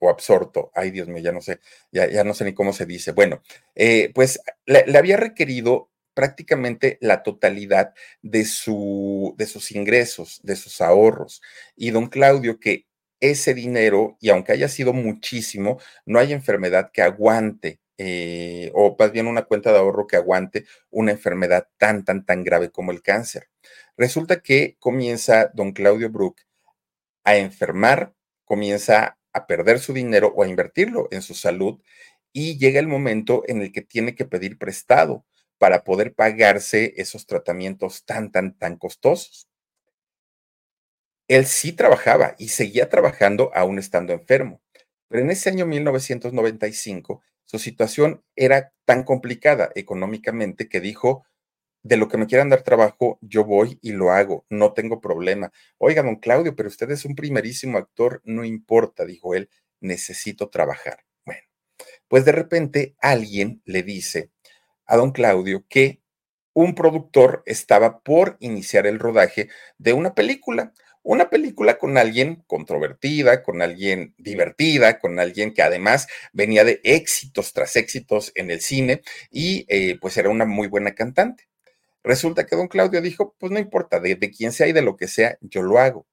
o 0.00 0.10
absorto, 0.10 0.72
ay 0.74 0.90
Dios 0.90 1.06
mío, 1.06 1.22
ya 1.22 1.30
no 1.30 1.40
sé, 1.40 1.60
ya, 1.92 2.08
ya 2.08 2.24
no 2.24 2.34
sé 2.34 2.44
ni 2.44 2.54
cómo 2.54 2.72
se 2.72 2.86
dice. 2.86 3.12
Bueno, 3.12 3.42
eh, 3.76 4.10
pues 4.12 4.40
le, 4.66 4.84
había 4.98 5.16
requerido 5.16 5.90
prácticamente 6.14 6.98
la 7.00 7.22
totalidad 7.22 7.94
de, 8.22 8.44
su, 8.44 9.34
de 9.38 9.46
sus 9.46 9.70
ingresos, 9.70 10.40
de 10.42 10.56
sus 10.56 10.80
ahorros. 10.80 11.40
Y 11.76 11.90
don 11.90 12.08
Claudio, 12.08 12.58
que 12.58 12.86
ese 13.22 13.54
dinero, 13.54 14.18
y 14.20 14.30
aunque 14.30 14.52
haya 14.52 14.68
sido 14.68 14.92
muchísimo, 14.92 15.80
no 16.04 16.18
hay 16.18 16.32
enfermedad 16.32 16.90
que 16.92 17.02
aguante, 17.02 17.80
eh, 17.96 18.70
o 18.74 18.96
más 18.98 19.12
bien 19.12 19.28
una 19.28 19.44
cuenta 19.44 19.72
de 19.72 19.78
ahorro 19.78 20.06
que 20.06 20.16
aguante 20.16 20.66
una 20.90 21.12
enfermedad 21.12 21.68
tan, 21.78 22.04
tan, 22.04 22.26
tan 22.26 22.44
grave 22.44 22.70
como 22.70 22.90
el 22.90 23.02
cáncer. 23.02 23.48
Resulta 23.96 24.40
que 24.42 24.76
comienza 24.80 25.50
don 25.54 25.72
Claudio 25.72 26.10
Brook 26.10 26.40
a 27.24 27.36
enfermar, 27.36 28.12
comienza 28.44 29.18
a 29.32 29.46
perder 29.46 29.78
su 29.78 29.92
dinero 29.92 30.32
o 30.34 30.42
a 30.42 30.48
invertirlo 30.48 31.08
en 31.12 31.22
su 31.22 31.34
salud 31.34 31.80
y 32.32 32.58
llega 32.58 32.80
el 32.80 32.88
momento 32.88 33.44
en 33.46 33.62
el 33.62 33.72
que 33.72 33.82
tiene 33.82 34.14
que 34.14 34.24
pedir 34.24 34.58
prestado 34.58 35.24
para 35.58 35.84
poder 35.84 36.14
pagarse 36.14 36.94
esos 36.96 37.26
tratamientos 37.26 38.04
tan, 38.04 38.32
tan, 38.32 38.58
tan 38.58 38.76
costosos. 38.76 39.48
Él 41.28 41.46
sí 41.46 41.72
trabajaba 41.72 42.34
y 42.38 42.48
seguía 42.48 42.88
trabajando 42.88 43.50
aún 43.54 43.78
estando 43.78 44.12
enfermo, 44.12 44.60
pero 45.08 45.22
en 45.22 45.30
ese 45.30 45.50
año 45.50 45.66
1995 45.66 47.22
su 47.44 47.58
situación 47.58 48.24
era 48.34 48.72
tan 48.84 49.04
complicada 49.04 49.70
económicamente 49.74 50.68
que 50.68 50.80
dijo, 50.80 51.24
de 51.82 51.96
lo 51.96 52.08
que 52.08 52.16
me 52.16 52.26
quieran 52.26 52.48
dar 52.48 52.62
trabajo, 52.62 53.18
yo 53.20 53.44
voy 53.44 53.78
y 53.82 53.92
lo 53.92 54.12
hago, 54.12 54.46
no 54.48 54.72
tengo 54.72 55.00
problema. 55.00 55.52
Oiga, 55.78 56.02
don 56.02 56.16
Claudio, 56.16 56.54
pero 56.54 56.68
usted 56.68 56.90
es 56.90 57.04
un 57.04 57.14
primerísimo 57.14 57.76
actor, 57.76 58.22
no 58.24 58.44
importa, 58.44 59.04
dijo 59.04 59.34
él, 59.34 59.50
necesito 59.80 60.48
trabajar. 60.48 61.04
Bueno, 61.24 61.42
pues 62.08 62.24
de 62.24 62.32
repente 62.32 62.94
alguien 63.00 63.62
le 63.64 63.82
dice 63.82 64.30
a 64.86 64.96
don 64.96 65.10
Claudio 65.10 65.64
que 65.68 66.00
un 66.54 66.74
productor 66.74 67.42
estaba 67.46 68.00
por 68.00 68.36
iniciar 68.40 68.86
el 68.86 68.98
rodaje 68.98 69.48
de 69.78 69.92
una 69.92 70.14
película, 70.14 70.72
una 71.02 71.30
película 71.30 71.78
con 71.78 71.98
alguien 71.98 72.44
controvertida, 72.46 73.42
con 73.42 73.60
alguien 73.60 74.14
divertida, 74.18 74.98
con 74.98 75.18
alguien 75.18 75.52
que 75.52 75.62
además 75.62 76.06
venía 76.32 76.64
de 76.64 76.80
éxitos 76.84 77.52
tras 77.52 77.76
éxitos 77.76 78.32
en 78.34 78.50
el 78.50 78.60
cine 78.60 79.02
y 79.30 79.66
eh, 79.68 79.98
pues 80.00 80.16
era 80.16 80.28
una 80.28 80.44
muy 80.44 80.68
buena 80.68 80.94
cantante. 80.94 81.48
Resulta 82.04 82.46
que 82.46 82.56
don 82.56 82.68
Claudio 82.68 83.00
dijo, 83.00 83.34
pues 83.38 83.52
no 83.52 83.58
importa, 83.58 84.00
de, 84.00 84.18
quién 84.30 84.52
sea 84.52 84.66
y 84.66 84.72
de 84.72 84.82
lo 84.82 84.96
que 84.96 85.08
sea, 85.08 85.38
yo 85.40 85.62
lo 85.62 85.78
hago. 85.78 86.06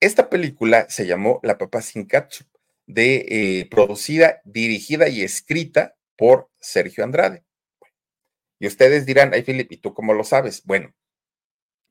Esta 0.00 0.30
película 0.30 0.88
se 0.88 1.06
llamó 1.06 1.40
La 1.42 1.58
Papa 1.58 1.82
Sin 1.82 2.06
Ketchup, 2.06 2.46
de, 2.86 3.26
eh, 3.28 3.68
producida, 3.70 4.40
dirigida 4.44 5.08
y 5.08 5.22
escrita 5.22 5.96
por 6.16 6.50
Sergio 6.58 7.04
Andrade. 7.04 7.44
Y 8.58 8.66
ustedes 8.66 9.06
dirán, 9.06 9.32
ay, 9.34 9.42
Philip, 9.42 9.70
¿y 9.72 9.76
tú 9.76 9.94
cómo 9.94 10.14
lo 10.14 10.24
sabes? 10.24 10.64
Bueno, 10.64 10.94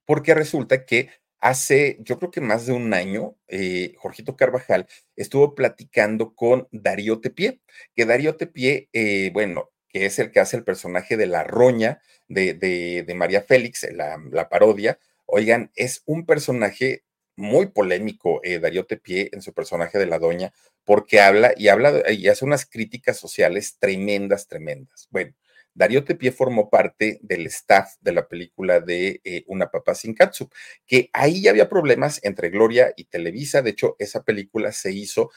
porque 0.05 0.33
resulta 0.33 0.85
que 0.85 1.09
hace, 1.39 1.97
yo 2.01 2.17
creo 2.19 2.31
que 2.31 2.41
más 2.41 2.65
de 2.65 2.73
un 2.73 2.93
año, 2.93 3.35
eh, 3.47 3.93
Jorgito 3.97 4.35
Carvajal 4.35 4.87
estuvo 5.15 5.55
platicando 5.55 6.33
con 6.35 6.67
Darío 6.71 7.19
Tepié, 7.21 7.61
que 7.95 8.05
Darío 8.05 8.35
Tepié, 8.35 8.89
eh, 8.93 9.31
bueno, 9.33 9.69
que 9.89 10.05
es 10.05 10.19
el 10.19 10.31
que 10.31 10.39
hace 10.39 10.57
el 10.57 10.63
personaje 10.63 11.17
de 11.17 11.27
la 11.27 11.43
roña 11.43 12.01
de, 12.27 13.05
María 13.15 13.41
Félix, 13.41 13.87
la, 13.91 14.17
la, 14.31 14.49
parodia. 14.49 14.99
Oigan, 15.25 15.71
es 15.75 16.03
un 16.05 16.25
personaje 16.25 17.03
muy 17.35 17.67
polémico, 17.67 18.41
eh, 18.43 18.59
Darío 18.59 18.85
Tepié, 18.85 19.29
en 19.31 19.41
su 19.41 19.53
personaje 19.53 19.97
de 19.97 20.05
la 20.05 20.19
doña, 20.19 20.53
porque 20.83 21.21
habla 21.21 21.53
y 21.55 21.69
habla 21.69 22.03
y 22.11 22.27
hace 22.27 22.45
unas 22.45 22.65
críticas 22.65 23.17
sociales 23.17 23.77
tremendas, 23.79 24.47
tremendas. 24.47 25.07
Bueno, 25.09 25.33
Darío 25.73 26.03
Tepié 26.03 26.31
formó 26.31 26.69
parte 26.69 27.19
del 27.21 27.45
staff 27.47 27.95
de 28.01 28.11
la 28.11 28.27
película 28.27 28.79
de 28.79 29.21
eh, 29.23 29.43
Una 29.47 29.69
Papa 29.69 29.95
sin 29.95 30.13
Katsup, 30.13 30.51
que 30.85 31.09
ahí 31.13 31.41
ya 31.41 31.51
había 31.51 31.69
problemas 31.69 32.19
entre 32.23 32.49
Gloria 32.49 32.93
y 32.95 33.05
Televisa. 33.05 33.61
De 33.61 33.71
hecho, 33.71 33.95
esa 33.99 34.23
película 34.23 34.71
se 34.71 34.91
hizo 34.91 35.31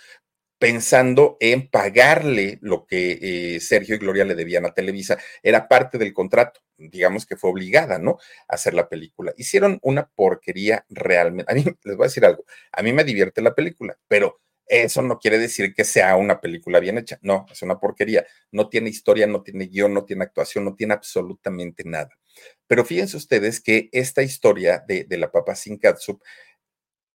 pensando 0.62 1.36
en 1.40 1.68
pagarle 1.68 2.58
lo 2.62 2.86
que 2.86 3.56
eh, 3.56 3.60
Sergio 3.60 3.96
y 3.96 3.98
Gloria 3.98 4.24
le 4.24 4.36
debían 4.36 4.64
a 4.64 4.72
Televisa. 4.72 5.18
Era 5.42 5.66
parte 5.66 5.98
del 5.98 6.12
contrato, 6.12 6.60
digamos 6.76 7.26
que 7.26 7.36
fue 7.36 7.50
obligada, 7.50 7.98
¿no? 7.98 8.18
A 8.46 8.54
hacer 8.54 8.72
la 8.72 8.88
película. 8.88 9.34
Hicieron 9.36 9.80
una 9.82 10.08
porquería 10.14 10.86
realmente. 10.88 11.50
A 11.50 11.56
mí 11.56 11.64
les 11.84 11.96
voy 11.96 12.04
a 12.04 12.06
decir 12.08 12.24
algo, 12.24 12.44
a 12.70 12.80
mí 12.82 12.92
me 12.92 13.02
divierte 13.02 13.42
la 13.42 13.56
película, 13.56 13.98
pero 14.06 14.40
eso 14.66 15.02
no 15.02 15.18
quiere 15.18 15.38
decir 15.38 15.74
que 15.74 15.84
sea 15.84 16.16
una 16.16 16.40
película 16.40 16.80
bien 16.80 16.98
hecha. 16.98 17.18
No, 17.22 17.46
es 17.50 17.62
una 17.62 17.78
porquería. 17.78 18.26
No 18.50 18.68
tiene 18.68 18.90
historia, 18.90 19.26
no 19.26 19.42
tiene 19.42 19.66
guion, 19.66 19.92
no 19.94 20.04
tiene 20.04 20.24
actuación, 20.24 20.64
no 20.64 20.74
tiene 20.74 20.94
absolutamente 20.94 21.84
nada. 21.84 22.10
Pero 22.66 22.84
fíjense 22.84 23.16
ustedes 23.16 23.60
que 23.60 23.88
esta 23.92 24.22
historia 24.22 24.82
de, 24.86 25.04
de 25.04 25.18
la 25.18 25.30
papa 25.30 25.54
sin 25.54 25.78
catsup 25.78 26.22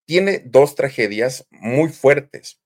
tiene 0.06 0.39
dos 0.45 0.76
tragedias 0.76 1.48
muy 1.50 1.89
fuertes. 1.89 2.62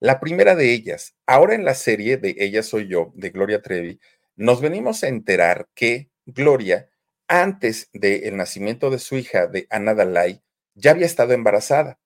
La 0.00 0.20
primera 0.20 0.56
de 0.56 0.72
ellas, 0.72 1.14
ahora 1.26 1.54
en 1.54 1.64
la 1.64 1.74
serie 1.74 2.16
de 2.16 2.34
Ella 2.38 2.62
Soy 2.62 2.88
Yo, 2.88 3.12
de 3.14 3.30
Gloria 3.30 3.62
Trevi, 3.62 4.00
nos 4.34 4.60
venimos 4.60 5.04
a 5.04 5.08
enterar 5.08 5.68
que 5.74 6.10
Gloria, 6.26 6.90
antes 7.28 7.88
del 7.92 8.36
nacimiento 8.36 8.90
de 8.90 8.98
su 8.98 9.16
hija, 9.16 9.46
de 9.46 9.66
Ana 9.70 9.94
Dalai, 9.94 10.42
ya 10.74 10.90
había 10.90 11.06
estado 11.06 11.34
embarazada. 11.34 12.00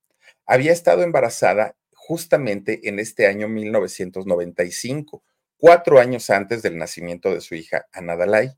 Había 0.45 0.73
estado 0.73 1.03
embarazada 1.03 1.77
justamente 2.07 2.89
en 2.89 3.01
este 3.01 3.27
año 3.27 3.49
1995, 3.49 5.25
cuatro 5.57 5.99
años 5.99 6.31
antes 6.31 6.63
del 6.63 6.79
nacimiento 6.79 7.35
de 7.35 7.41
su 7.41 7.57
hija, 7.57 7.87
Ana 7.93 8.15
Dalai. 8.15 8.53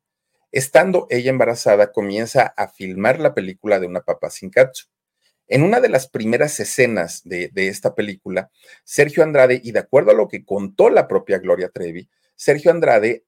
Estando 0.52 1.06
ella 1.08 1.30
embarazada, 1.30 1.90
comienza 1.90 2.42
a 2.42 2.68
filmar 2.68 3.18
la 3.18 3.32
película 3.32 3.80
de 3.80 3.86
Una 3.86 4.02
Papa 4.02 4.28
Sin 4.28 4.50
Katsu. 4.50 4.88
En 5.46 5.62
una 5.62 5.80
de 5.80 5.88
las 5.88 6.08
primeras 6.08 6.60
escenas 6.60 7.22
de, 7.24 7.50
esta 7.54 7.94
película, 7.94 8.50
Sergio 8.84 9.22
Andrade, 9.22 9.62
y 9.64 9.72
de 9.72 9.78
acuerdo 9.78 10.10
a 10.10 10.14
lo 10.14 10.28
que 10.28 10.44
contó 10.44 10.90
la 10.90 11.08
propia 11.08 11.38
Gloria 11.38 11.70
Trevi, 11.70 12.10
Sergio 12.36 12.70
Andrade, 12.70 13.24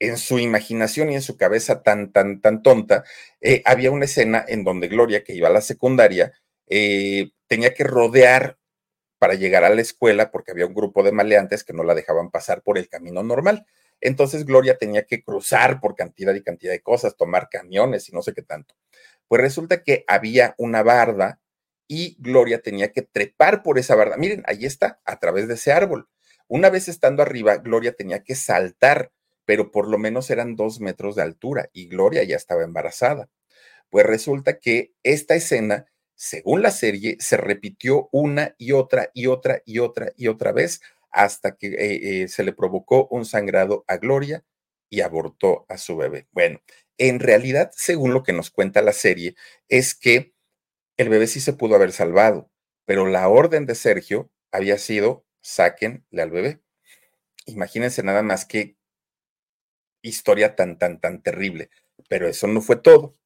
en 0.00 0.16
su 0.16 0.40
imaginación 0.40 1.12
y 1.12 1.14
en 1.14 1.22
su 1.22 1.36
cabeza 1.36 1.84
tan, 1.84 2.10
tan, 2.10 2.40
tan 2.40 2.62
tonta, 2.64 3.04
eh, 3.40 3.62
había 3.64 3.92
una 3.92 4.06
escena 4.06 4.44
en 4.48 4.64
donde 4.64 4.88
Gloria, 4.88 5.22
que 5.22 5.34
iba 5.34 5.46
a 5.46 5.52
la 5.52 5.60
secundaria, 5.60 6.32
eh, 6.66 7.30
tenía 7.46 7.72
que 7.72 7.84
rodear 7.84 8.57
para 9.18 9.34
llegar 9.34 9.64
a 9.64 9.74
la 9.74 9.80
escuela 9.80 10.30
porque 10.30 10.52
había 10.52 10.66
un 10.66 10.74
grupo 10.74 11.02
de 11.02 11.12
maleantes 11.12 11.64
que 11.64 11.72
no 11.72 11.82
la 11.82 11.94
dejaban 11.94 12.30
pasar 12.30 12.62
por 12.62 12.78
el 12.78 12.88
camino 12.88 13.22
normal. 13.22 13.66
Entonces 14.00 14.44
Gloria 14.44 14.78
tenía 14.78 15.04
que 15.04 15.22
cruzar 15.22 15.80
por 15.80 15.94
cantidad 15.94 16.34
y 16.34 16.42
cantidad 16.42 16.72
de 16.72 16.82
cosas, 16.82 17.16
tomar 17.16 17.48
camiones 17.48 18.08
y 18.08 18.12
no 18.12 18.22
sé 18.22 18.32
qué 18.32 18.42
tanto. 18.42 18.74
Pues 19.26 19.42
resulta 19.42 19.82
que 19.82 20.04
había 20.06 20.54
una 20.58 20.82
barda 20.82 21.40
y 21.88 22.16
Gloria 22.20 22.60
tenía 22.60 22.92
que 22.92 23.02
trepar 23.02 23.62
por 23.62 23.78
esa 23.78 23.96
barda. 23.96 24.16
Miren, 24.16 24.42
ahí 24.46 24.64
está, 24.66 25.00
a 25.04 25.18
través 25.18 25.48
de 25.48 25.54
ese 25.54 25.72
árbol. 25.72 26.08
Una 26.46 26.70
vez 26.70 26.88
estando 26.88 27.22
arriba, 27.22 27.56
Gloria 27.56 27.92
tenía 27.92 28.22
que 28.22 28.34
saltar, 28.34 29.12
pero 29.44 29.70
por 29.70 29.88
lo 29.88 29.98
menos 29.98 30.30
eran 30.30 30.56
dos 30.56 30.80
metros 30.80 31.16
de 31.16 31.22
altura 31.22 31.68
y 31.72 31.88
Gloria 31.88 32.22
ya 32.24 32.36
estaba 32.36 32.62
embarazada. 32.62 33.28
Pues 33.90 34.06
resulta 34.06 34.58
que 34.58 34.92
esta 35.02 35.34
escena, 35.34 35.86
según 36.18 36.62
la 36.62 36.72
serie, 36.72 37.16
se 37.20 37.36
repitió 37.36 38.08
una 38.10 38.56
y 38.58 38.72
otra 38.72 39.10
y 39.14 39.28
otra 39.28 39.62
y 39.64 39.78
otra 39.78 40.12
y 40.16 40.26
otra 40.26 40.50
vez 40.50 40.80
hasta 41.12 41.56
que 41.56 41.68
eh, 41.68 42.22
eh, 42.22 42.28
se 42.28 42.42
le 42.42 42.52
provocó 42.52 43.06
un 43.12 43.24
sangrado 43.24 43.84
a 43.86 43.98
Gloria 43.98 44.44
y 44.90 45.02
abortó 45.02 45.64
a 45.68 45.78
su 45.78 45.96
bebé. 45.96 46.26
Bueno, 46.32 46.60
en 46.98 47.20
realidad, 47.20 47.70
según 47.72 48.14
lo 48.14 48.24
que 48.24 48.32
nos 48.32 48.50
cuenta 48.50 48.82
la 48.82 48.92
serie, 48.92 49.36
es 49.68 49.94
que 49.94 50.34
el 50.96 51.08
bebé 51.08 51.28
sí 51.28 51.40
se 51.40 51.52
pudo 51.52 51.76
haber 51.76 51.92
salvado, 51.92 52.50
pero 52.84 53.06
la 53.06 53.28
orden 53.28 53.64
de 53.64 53.76
Sergio 53.76 54.28
había 54.50 54.76
sido 54.78 55.24
sáquenle 55.40 56.20
al 56.20 56.32
bebé. 56.32 56.60
Imagínense 57.46 58.02
nada 58.02 58.24
más 58.24 58.44
que 58.44 58.76
historia 60.02 60.56
tan, 60.56 60.78
tan, 60.78 61.00
tan 61.00 61.22
terrible. 61.22 61.70
Pero 62.08 62.26
eso 62.26 62.48
no 62.48 62.60
fue 62.60 62.76
todo. 62.76 63.16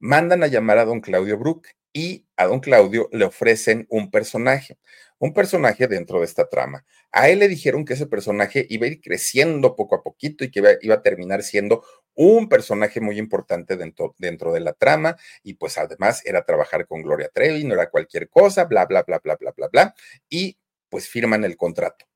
Mandan 0.00 0.42
a 0.42 0.48
llamar 0.48 0.78
a 0.78 0.84
don 0.84 1.00
Claudio 1.00 1.38
Brook 1.38 1.68
y 1.92 2.26
a 2.36 2.46
don 2.46 2.60
Claudio 2.60 3.08
le 3.12 3.24
ofrecen 3.24 3.86
un 3.90 4.10
personaje, 4.10 4.78
un 5.18 5.34
personaje 5.34 5.86
dentro 5.86 6.20
de 6.20 6.24
esta 6.24 6.48
trama. 6.48 6.84
A 7.12 7.28
él 7.28 7.40
le 7.40 7.48
dijeron 7.48 7.84
que 7.84 7.94
ese 7.94 8.06
personaje 8.06 8.66
iba 8.70 8.86
a 8.86 8.88
ir 8.88 9.00
creciendo 9.00 9.76
poco 9.76 9.96
a 9.96 10.02
poquito 10.02 10.44
y 10.44 10.50
que 10.50 10.60
iba, 10.80 10.94
a 10.94 11.02
terminar 11.02 11.42
siendo 11.42 11.84
un 12.14 12.48
personaje 12.48 13.00
muy 13.00 13.18
importante 13.18 13.76
dentro, 13.76 14.14
dentro 14.18 14.52
de 14.52 14.60
la 14.60 14.72
trama 14.72 15.16
y 15.42 15.54
pues 15.54 15.78
además 15.78 16.22
era 16.24 16.44
trabajar 16.44 16.86
con 16.86 17.02
Gloria 17.02 17.30
Trevi, 17.32 17.64
no 17.64 17.74
era 17.74 17.90
cualquier 17.90 18.28
cosa, 18.28 18.64
bla, 18.64 18.86
bla, 18.86 19.02
bla, 19.02 19.20
bla, 19.22 19.36
bla, 19.36 19.52
bla, 19.56 19.68
bla, 19.68 19.94
y 20.28 20.58
pues 20.88 21.08
firman 21.08 21.44
el 21.44 21.56
contrato. 21.56 22.06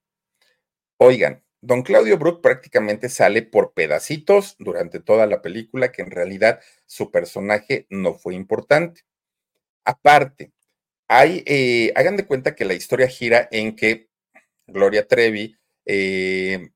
Oigan, 0.99 1.45
don 1.61 1.83
Claudio 1.83 2.19
Brook 2.19 2.41
prácticamente 2.43 3.09
sale 3.09 3.43
por 3.43 3.75
pedacitos 3.75 4.57
durante 4.59 5.01
toda 5.01 5.27
la 5.27 5.43
película, 5.43 5.93
que 5.93 6.03
en 6.03 6.11
realidad 6.11 6.61
su 6.87 7.11
personaje 7.11 7.87
no 7.91 8.15
fue 8.15 8.35
importante. 8.35 9.03
Aparte, 9.87 10.53
hay, 11.09 11.45
eh, 11.47 11.93
hagan 11.97 12.17
de 12.17 12.27
cuenta 12.27 12.55
que 12.55 12.65
la 12.65 12.75
historia 12.75 13.09
gira 13.09 13.49
en 13.53 13.77
que 13.77 14.09
Gloria 14.67 15.07
Trevi 15.09 15.57
eh, 15.87 16.71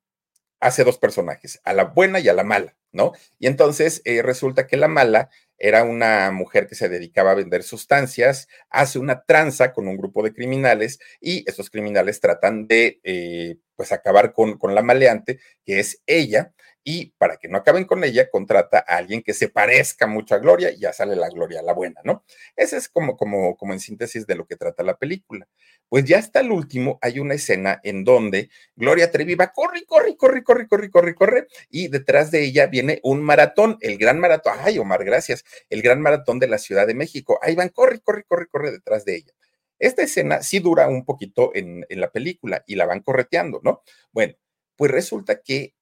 hace 0.61 0.85
dos 0.85 0.99
personajes, 0.99 1.61
a 1.65 1.73
la 1.75 1.85
buena 1.85 2.21
y 2.21 2.29
a 2.29 2.35
la 2.35 2.45
mala, 2.45 2.77
¿no? 2.93 3.13
Y 3.39 3.49
entonces 3.49 4.03
eh, 4.07 4.23
resulta 4.23 4.67
que 4.67 4.77
la 4.79 4.89
mala 4.89 5.31
era 5.59 5.85
una 5.85 6.31
mujer 6.33 6.67
que 6.69 6.77
se 6.77 6.89
dedicaba 6.89 7.33
a 7.33 7.37
vender 7.37 7.63
sustancias, 7.65 8.49
hace 8.71 8.99
una 8.99 9.25
tranza 9.25 9.73
con 9.73 9.89
un 9.89 9.97
grupo 9.99 10.23
de 10.25 10.35
criminales 10.35 11.01
y 11.21 11.45
estos 11.49 11.71
criminales 11.71 12.21
tratan 12.21 12.67
de, 12.69 13.61
pues, 13.77 13.93
acabar 13.93 14.33
con, 14.35 14.59
con 14.59 14.75
la 14.75 14.83
maleante, 14.83 15.41
que 15.65 15.81
es 15.81 16.03
ella, 16.07 16.55
y 16.83 17.13
para 17.19 17.37
que 17.37 17.49
no 17.49 17.59
acaben 17.59 17.85
con 17.85 18.03
ella, 18.05 18.31
contrata 18.31 18.79
a 18.79 18.97
alguien 18.97 19.23
que 19.23 19.35
se 19.35 19.49
parezca 19.49 20.07
mucho 20.07 20.35
a 20.35 20.39
Gloria 20.39 20.71
y 20.71 20.79
ya 20.81 20.93
sale 20.93 21.15
la 21.15 21.29
Gloria, 21.29 21.63
la 21.63 21.75
buena, 21.75 22.01
¿no? 22.05 22.25
Ese 22.57 22.77
es 22.77 22.89
como, 22.89 23.17
como, 23.17 23.57
como 23.57 23.73
en 23.73 23.81
síntesis 23.81 24.27
de 24.27 24.35
lo 24.35 24.47
que 24.47 24.57
trata 24.57 24.83
la 24.83 24.97
película. 24.97 25.47
Pues 25.89 26.05
ya 26.05 26.19
hasta 26.19 26.41
el 26.41 26.53
último 26.53 26.99
hay 27.03 27.19
una 27.19 27.35
escena 27.35 27.81
en 27.83 28.05
donde 28.05 28.49
Gloria 28.77 29.11
Trevi 29.11 29.35
va, 29.35 29.53
corre, 29.53 29.85
corre, 29.85 30.17
corre, 30.17 30.43
corre, 30.43 30.69
corre, 30.69 30.91
corre, 30.91 31.15
corre, 31.15 31.47
y 31.69 31.89
detrás 31.89 32.31
de 32.31 32.45
ella 32.45 32.67
viene 32.67 33.01
un 33.03 33.23
maratón, 33.23 33.77
el 33.81 33.99
gran 33.99 34.19
maratón, 34.19 34.55
ay, 34.61 34.79
Omar, 34.79 35.05
gracias, 35.05 35.45
el 35.69 35.83
gran 35.83 36.01
maratón 36.01 36.39
de 36.39 36.49
la 36.49 36.59
Ciudad 36.59 36.87
de 36.87 36.95
México. 36.95 37.39
Ahí 37.43 37.55
van, 37.55 37.69
corre, 37.69 38.01
corre, 38.01 38.25
corre, 38.25 38.47
corre 38.47 38.71
detrás 38.71 39.05
de 39.05 39.17
ella. 39.17 39.33
Esta 39.79 40.03
escena 40.03 40.43
sí 40.43 40.61
dura 40.61 40.89
un 40.89 41.05
poquito 41.05 41.53
en, 41.55 41.85
en 41.89 42.01
la 42.01 42.11
película 42.11 42.63
y 42.67 42.77
la 42.77 42.87
van 42.87 43.01
correteando, 43.01 43.61
¿no? 43.65 43.83
Bueno, 44.13 44.35
pues 44.77 44.91
resulta 44.91 45.41
que 45.43 45.75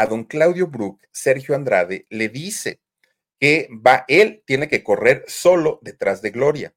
a 0.00 0.06
don 0.06 0.24
Claudio 0.24 0.66
Brook, 0.66 0.98
Sergio 1.12 1.54
Andrade 1.54 2.06
le 2.08 2.30
dice 2.30 2.80
que 3.38 3.68
va, 3.86 4.06
él 4.08 4.42
tiene 4.46 4.66
que 4.66 4.82
correr 4.82 5.24
solo 5.26 5.78
detrás 5.82 6.22
de 6.22 6.30
Gloria. 6.30 6.74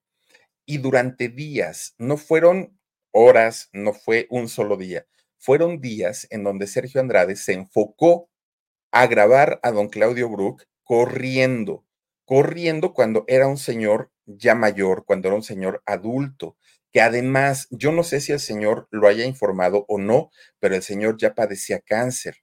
Y 0.66 0.80
durante 0.80 1.30
días, 1.30 1.96
no 1.98 2.18
fueron 2.18 2.78
horas, 3.12 3.70
no 3.72 3.94
fue 3.94 4.28
un 4.30 4.50
solo 4.50 4.76
día, 4.76 5.08
fueron 5.38 5.80
días 5.80 6.28
en 6.32 6.44
donde 6.44 6.68
Sergio 6.68 7.00
Andrade 7.00 7.38
se 7.38 7.54
enfocó 7.54 8.30
a 8.92 9.08
grabar 9.08 9.62
a 9.64 9.72
don 9.72 9.88
Claudio 9.88 10.28
Brook 10.28 10.66
corriendo, 10.84 11.86
corriendo 12.26 12.94
cuando 12.94 13.24
era 13.30 13.48
un 13.48 13.58
señor 13.58 14.12
ya 14.26 14.54
mayor, 14.54 15.06
cuando 15.06 15.30
era 15.30 15.38
un 15.38 15.44
señor 15.44 15.82
adulto, 15.86 16.58
que 16.92 17.00
además, 17.00 17.70
yo 17.72 17.94
no 17.94 18.04
sé 18.04 18.20
si 18.20 18.34
el 18.34 18.42
señor 18.42 18.90
lo 18.92 19.08
haya 19.08 19.24
informado 19.24 19.86
o 19.88 19.98
no, 19.98 20.30
pero 20.60 20.76
el 20.76 20.84
señor 20.84 21.16
ya 21.18 21.34
padecía 21.36 21.80
cáncer 21.80 22.43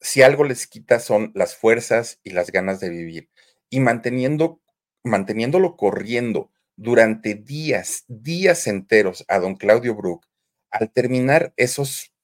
Si 0.00 0.22
algo 0.22 0.44
les 0.44 0.66
quita 0.66 1.00
son 1.00 1.32
las 1.34 1.56
fuerzas 1.56 2.20
y 2.22 2.30
las 2.30 2.50
ganas 2.50 2.80
de 2.80 2.88
vivir. 2.88 3.30
Y 3.68 3.80
manteniendo, 3.80 4.60
manteniéndolo 5.04 5.76
corriendo 5.76 6.50
durante 6.76 7.34
días, 7.34 8.04
días 8.08 8.66
enteros 8.66 9.24
a 9.28 9.38
don 9.38 9.56
Claudio 9.56 9.94
Brook, 9.94 10.26
al 10.70 10.90
terminar 10.90 11.52
esos, 11.56 12.14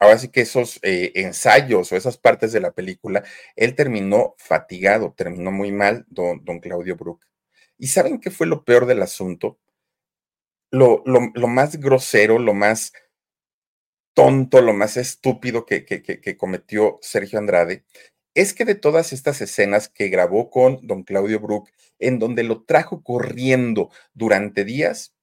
ahora 0.00 0.18
sí 0.18 0.28
que 0.28 0.42
esos 0.42 0.78
eh, 0.82 1.12
ensayos 1.14 1.90
o 1.90 1.96
esas 1.96 2.18
partes 2.18 2.52
de 2.52 2.60
la 2.60 2.72
película, 2.72 3.24
él 3.56 3.74
terminó 3.74 4.34
fatigado, 4.38 5.14
terminó 5.16 5.50
muy 5.50 5.72
mal, 5.72 6.04
don, 6.08 6.44
don 6.44 6.60
Claudio 6.60 6.96
Brook. 6.96 7.24
¿Y 7.78 7.88
saben 7.88 8.20
qué 8.20 8.30
fue 8.30 8.46
lo 8.46 8.64
peor 8.64 8.86
del 8.86 9.02
asunto? 9.02 9.58
Lo, 10.70 11.02
lo, 11.06 11.30
lo 11.34 11.46
más 11.48 11.76
grosero, 11.76 12.38
lo 12.38 12.52
más 12.52 12.92
tonto, 14.16 14.62
lo 14.62 14.72
más 14.72 14.96
estúpido 14.96 15.66
que, 15.66 15.84
que, 15.84 16.36
cometió 16.38 16.98
Sergio 17.02 17.38
Andrade, 17.38 17.84
es 18.34 18.54
que 18.54 18.64
de 18.64 18.74
todas 18.74 19.12
estas 19.12 19.42
escenas 19.42 19.90
que 19.90 20.08
grabó 20.08 20.48
con 20.48 20.86
don 20.86 21.02
Claudio 21.02 21.38
Brook, 21.38 21.68
en 21.98 22.18
donde 22.18 22.42
lo 22.42 22.64
trajo 22.64 23.02
corriendo 23.02 23.90
durante 24.14 24.64
días, 24.64 25.14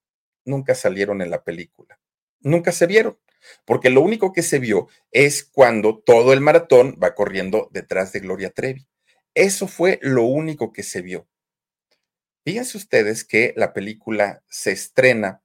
nunca 0.45 0.75
salieron 0.75 1.23
en 1.23 1.31
la 1.31 1.43
película. 1.43 1.99
Nunca 2.41 2.71
se 2.71 2.85
vieron, 2.85 3.17
porque 3.65 3.89
lo 3.89 4.01
único 4.01 4.31
que 4.31 4.43
se 4.43 4.59
vio 4.59 4.87
es 5.11 5.43
cuando 5.43 5.97
todo 5.97 6.31
el 6.31 6.41
maratón 6.41 6.99
va 7.03 7.15
corriendo 7.15 7.69
detrás 7.71 8.11
de 8.11 8.19
Gloria 8.19 8.51
Trevi. 8.51 8.87
Eso 9.33 9.67
fue 9.67 9.97
lo 10.03 10.21
único 10.23 10.71
que 10.71 10.83
se 10.83 11.01
vio. 11.01 11.27
Fíjense 12.45 12.77
ustedes 12.77 13.23
que 13.23 13.55
la 13.57 13.73
película 13.73 14.43
se 14.49 14.71
estrena 14.71 15.42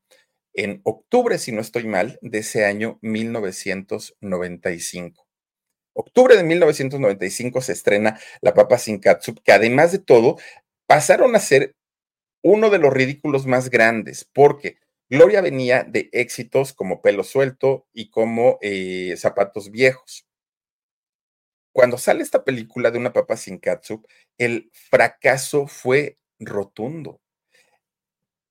en 0.54 0.80
octubre, 0.84 1.38
si 1.38 1.52
no 1.52 1.60
estoy 1.60 1.86
mal, 1.86 2.18
de 2.22 2.38
ese 2.38 2.64
año 2.64 2.98
1995. 3.02 5.26
Octubre 5.94 6.36
de 6.36 6.44
1995 6.44 7.60
se 7.60 7.72
estrena 7.72 8.20
La 8.40 8.54
Papa 8.54 8.78
Sin 8.78 9.00
Katsup, 9.00 9.42
que 9.42 9.52
además 9.52 9.92
de 9.92 9.98
todo, 9.98 10.36
pasaron 10.86 11.34
a 11.34 11.40
ser 11.40 11.74
uno 12.42 12.70
de 12.70 12.78
los 12.78 12.92
ridículos 12.92 13.46
más 13.46 13.70
grandes, 13.70 14.28
porque 14.32 14.78
Gloria 15.10 15.40
venía 15.40 15.84
de 15.84 16.08
éxitos 16.12 16.72
como 16.72 17.02
Pelo 17.02 17.24
Suelto 17.24 17.86
y 17.92 18.10
como 18.10 18.58
eh, 18.60 19.14
Zapatos 19.16 19.70
Viejos. 19.70 20.26
Cuando 21.72 21.98
sale 21.98 22.22
esta 22.22 22.44
película 22.44 22.90
de 22.90 22.98
Una 22.98 23.12
Papa 23.12 23.36
Sin 23.36 23.58
Katsup, 23.58 24.06
el 24.36 24.70
fracaso 24.72 25.66
fue 25.66 26.18
rotundo. 26.38 27.20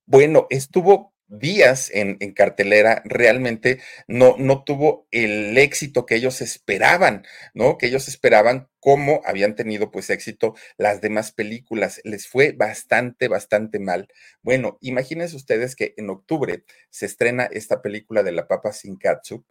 Bueno, 0.06 0.48
estuvo 0.50 1.14
días 1.28 1.91
en, 1.93 2.17
cartelera 2.34 3.01
realmente 3.05 3.82
no, 4.07 4.36
no 4.38 4.63
tuvo 4.63 5.07
el 5.11 5.57
éxito 5.57 6.05
que 6.05 6.15
ellos 6.15 6.41
esperaban, 6.41 7.25
¿no? 7.53 7.78
Que 7.78 7.88
ellos 7.88 8.07
esperaban 8.07 8.69
como 8.80 9.21
habían 9.25 9.55
tenido 9.55 9.91
pues 9.91 10.09
éxito 10.09 10.55
las 10.78 11.01
demás 11.01 11.32
películas. 11.32 12.01
Les 12.03 12.28
fue 12.28 12.53
bastante, 12.53 13.28
bastante 13.28 13.80
mal. 13.80 14.07
Bueno, 14.41 14.78
imagínense 14.82 15.36
ustedes 15.36 15.75
que 15.75 15.93
en 15.97 16.09
octubre 16.09 16.63
se 16.89 17.05
estrena 17.05 17.45
esta 17.45 17.82
película 17.82 18.23
de 18.23 18.32
La 18.32 18.47
Papa 18.47 18.71
Sin 18.71 18.97
Katsup 18.97 19.45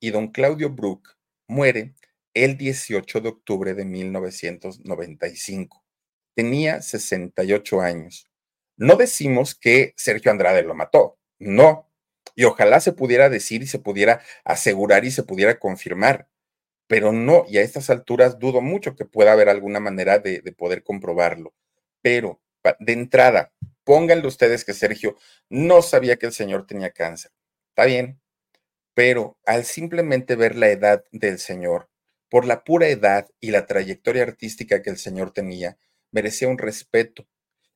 y 0.00 0.10
don 0.10 0.32
Claudio 0.32 0.70
Brook 0.70 1.16
muere 1.46 1.94
el 2.34 2.56
18 2.56 3.20
de 3.20 3.28
octubre 3.28 3.74
de 3.74 3.84
1995. 3.84 5.84
Tenía 6.34 6.80
68 6.80 7.80
años. 7.80 8.30
No 8.76 8.96
decimos 8.96 9.54
que 9.54 9.92
Sergio 9.96 10.30
Andrade 10.30 10.62
lo 10.62 10.74
mató, 10.74 11.19
no. 11.40 11.88
Y 12.36 12.44
ojalá 12.44 12.80
se 12.80 12.92
pudiera 12.92 13.28
decir 13.28 13.62
y 13.62 13.66
se 13.66 13.80
pudiera 13.80 14.22
asegurar 14.44 15.04
y 15.04 15.10
se 15.10 15.24
pudiera 15.24 15.58
confirmar, 15.58 16.28
pero 16.86 17.12
no, 17.12 17.44
y 17.48 17.58
a 17.58 17.62
estas 17.62 17.90
alturas 17.90 18.38
dudo 18.38 18.60
mucho 18.60 18.96
que 18.96 19.04
pueda 19.04 19.32
haber 19.32 19.48
alguna 19.48 19.80
manera 19.80 20.18
de, 20.18 20.42
poder 20.56 20.82
comprobarlo. 20.82 21.54
Pero 22.02 22.40
de 22.80 22.92
entrada, 22.92 23.52
pónganle 23.84 24.26
ustedes 24.26 24.64
que 24.64 24.74
Sergio 24.74 25.16
no 25.48 25.82
sabía 25.82 26.16
que 26.16 26.26
el 26.26 26.32
señor 26.32 26.66
tenía 26.66 26.90
cáncer. 26.90 27.32
Está 27.70 27.84
bien, 27.86 28.20
pero 28.94 29.38
al 29.46 29.64
simplemente 29.64 30.36
ver 30.36 30.56
la 30.56 30.68
edad 30.68 31.04
del 31.12 31.38
señor, 31.38 31.88
por 32.28 32.44
la 32.44 32.64
pura 32.64 32.88
edad 32.88 33.28
y 33.40 33.50
la 33.50 33.66
trayectoria 33.66 34.22
artística 34.22 34.82
que 34.82 34.90
el 34.90 34.98
señor 34.98 35.32
tenía, 35.32 35.78
merecía 36.10 36.48
un 36.48 36.58
respeto 36.58 37.26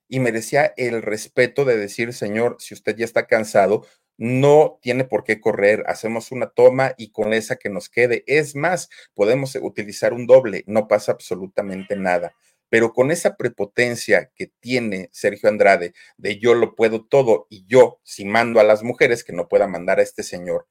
y 0.09 0.20
merecía 0.20 0.72
el 0.76 1.02
respeto 1.02 1.64
de 1.64 1.76
decir, 1.76 2.12
señor, 2.12 2.57
si 2.59 2.74
usted 2.74 2.96
ya 2.96 3.05
está 3.05 3.26
cansado, 3.26 3.84
no 4.16 4.78
tiene 4.82 5.05
por 5.05 5.24
qué 5.24 5.40
correr, 5.40 5.84
hacemos 5.86 6.30
una 6.30 6.48
toma 6.50 6.94
y 6.96 7.11
con 7.11 7.32
esa 7.32 7.57
que 7.57 7.68
nos 7.68 7.88
quede. 7.88 8.22
Es 8.26 8.55
más, 8.55 8.88
podemos 9.14 9.57
utilizar 9.57 10.12
un 10.12 10.26
doble, 10.26 10.64
no 10.66 10.88
pasa 10.88 11.12
absolutamente 11.12 11.96
nada. 11.96 12.34
Pero 12.68 12.92
con 12.92 13.11
esa 13.11 13.36
prepotencia 13.36 14.30
que 14.34 14.52
tiene 14.61 15.09
Sergio 15.12 15.48
Andrade 15.48 15.94
de 16.16 16.38
yo 16.38 16.55
lo 16.55 16.74
puedo 16.74 17.05
todo 17.05 17.46
y 17.50 17.66
yo, 17.66 18.00
si 18.02 18.24
mando 18.24 18.61
a 18.61 18.64
las 18.64 18.82
mujeres, 18.82 19.24
que 19.24 19.32
no 19.32 19.48
pueda 19.48 19.66
mandar 19.68 20.00
a 20.00 20.02
este 20.02 20.22
señor, 20.22 20.66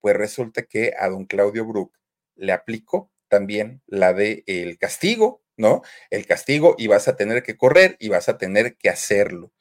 pues 0.00 0.16
resulta 0.16 0.62
que 0.62 0.94
a 0.98 1.08
don 1.08 1.26
Claudio 1.26 1.66
Brook 1.66 1.92
le 2.36 2.52
aplicó 2.52 3.10
también 3.28 3.82
la 3.86 4.12
de 4.12 4.44
el 4.46 4.78
castigo 4.78 5.41
¿no? 5.62 5.82
El 6.10 6.26
castigo 6.26 6.74
y 6.76 6.88
vas 6.88 7.08
a 7.08 7.16
tener 7.16 7.42
que 7.42 7.56
correr 7.56 7.96
y 8.00 8.08
vas 8.08 8.28
a 8.28 8.36
tener 8.36 8.76
que 8.76 8.90
hacerlo. 8.90 9.52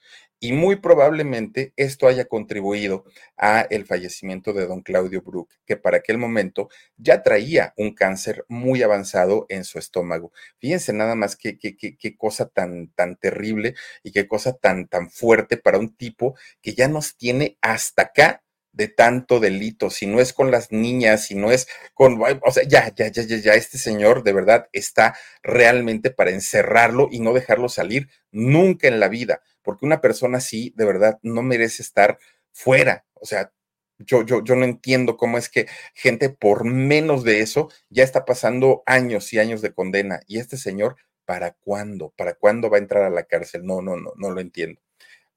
y 0.44 0.54
muy 0.54 0.78
probablemente 0.78 1.72
esto 1.78 2.08
haya 2.08 2.26
contribuido 2.26 3.06
a 3.38 3.62
el 3.70 3.86
fallecimiento 3.86 4.54
de 4.54 4.66
don 4.66 4.82
Claudio 4.82 5.22
Brook, 5.22 5.50
que 5.68 5.78
para 5.78 5.98
aquel 5.98 6.18
momento 6.18 6.68
ya 6.98 7.22
traía 7.22 7.74
un 7.78 7.94
cáncer 7.94 8.44
muy 8.50 8.82
avanzado 8.82 9.46
en 9.50 9.64
su 9.66 9.78
estómago. 9.78 10.32
Fíjense 10.60 10.94
nada 10.94 11.14
más 11.16 11.36
qué, 11.36 11.60
qué, 11.60 11.76
qué, 11.78 12.18
cosa 12.18 12.48
tan, 12.50 12.88
tan 12.96 13.18
terrible 13.18 13.76
y 14.04 14.12
qué 14.12 14.28
cosa 14.28 14.54
tan, 14.54 14.88
tan 14.88 15.12
fuerte 15.12 15.58
para 15.58 15.78
un 15.78 15.96
tipo 15.96 16.36
que 16.62 16.74
ya 16.74 16.88
nos 16.88 17.16
tiene 17.18 17.58
hasta 17.62 18.04
acá 18.04 18.42
de 18.74 18.88
tanto 18.88 19.40
delito, 19.40 19.90
si 19.90 20.08
no 20.08 20.20
es 20.20 20.34
con 20.34 20.52
las 20.52 20.72
niñas, 20.72 21.26
si 21.26 21.36
no 21.36 21.52
es 21.52 21.68
con, 21.94 22.22
o 22.22 22.52
sea, 22.52 22.64
ya, 22.64 22.94
ya, 22.96 23.08
ya, 23.10 23.24
ya, 23.24 23.38
ya, 23.38 23.54
este 23.54 23.78
señor 23.78 24.24
de 24.24 24.34
verdad 24.34 24.70
está 24.72 25.16
realmente 25.44 26.10
para 26.12 26.32
encerrarlo 26.32 27.08
y 27.12 27.20
no 27.20 27.34
dejarlo 27.34 27.70
salir 27.70 28.10
nunca 28.32 28.88
en 28.88 29.00
la 29.00 29.10
vida, 29.10 29.42
porque 29.62 29.86
una 29.86 30.02
persona 30.02 30.38
así 30.38 30.74
de 30.78 30.86
verdad 30.86 31.20
no 31.22 31.42
merece 31.44 31.84
estar 31.84 32.18
fuera, 32.54 33.06
o 33.14 33.26
sea, 33.26 33.52
yo, 34.00 34.26
yo, 34.26 34.44
yo 34.44 34.56
no 34.56 34.66
entiendo 34.66 35.18
cómo 35.18 35.38
es 35.38 35.50
que 35.50 35.68
gente 35.94 36.30
por 36.30 36.64
menos 36.66 37.24
de 37.24 37.42
eso 37.42 37.70
ya 37.90 38.04
está 38.04 38.26
pasando 38.26 38.84
años 38.86 39.32
y 39.34 39.40
años 39.40 39.62
de 39.62 39.74
condena 39.74 40.22
y 40.28 40.40
este 40.40 40.58
señor, 40.58 40.96
¿para 41.26 41.52
cuándo? 41.54 42.14
¿Para 42.18 42.34
cuándo 42.34 42.70
va 42.70 42.78
a 42.78 42.80
entrar 42.82 43.04
a 43.04 43.10
la 43.10 43.24
cárcel? 43.24 43.64
No, 43.66 43.82
no, 43.82 43.98
no, 43.98 44.14
no 44.18 44.32
lo 44.32 44.42
entiendo. 44.42 44.82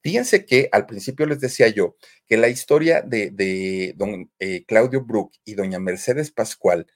Fíjense 0.04 0.44
que 0.44 0.68
al 0.70 0.84
principio 0.84 1.24
les 1.24 1.40
decía 1.40 1.68
yo 1.68 1.96
que 2.26 2.36
la 2.36 2.50
historia 2.50 3.00
de, 3.00 3.94
don 3.96 4.30
eh, 4.38 4.66
Claudio 4.66 5.02
Brook 5.02 5.32
y 5.46 5.54
doña 5.54 5.78
Mercedes 5.78 6.30
Pascual 6.30 6.86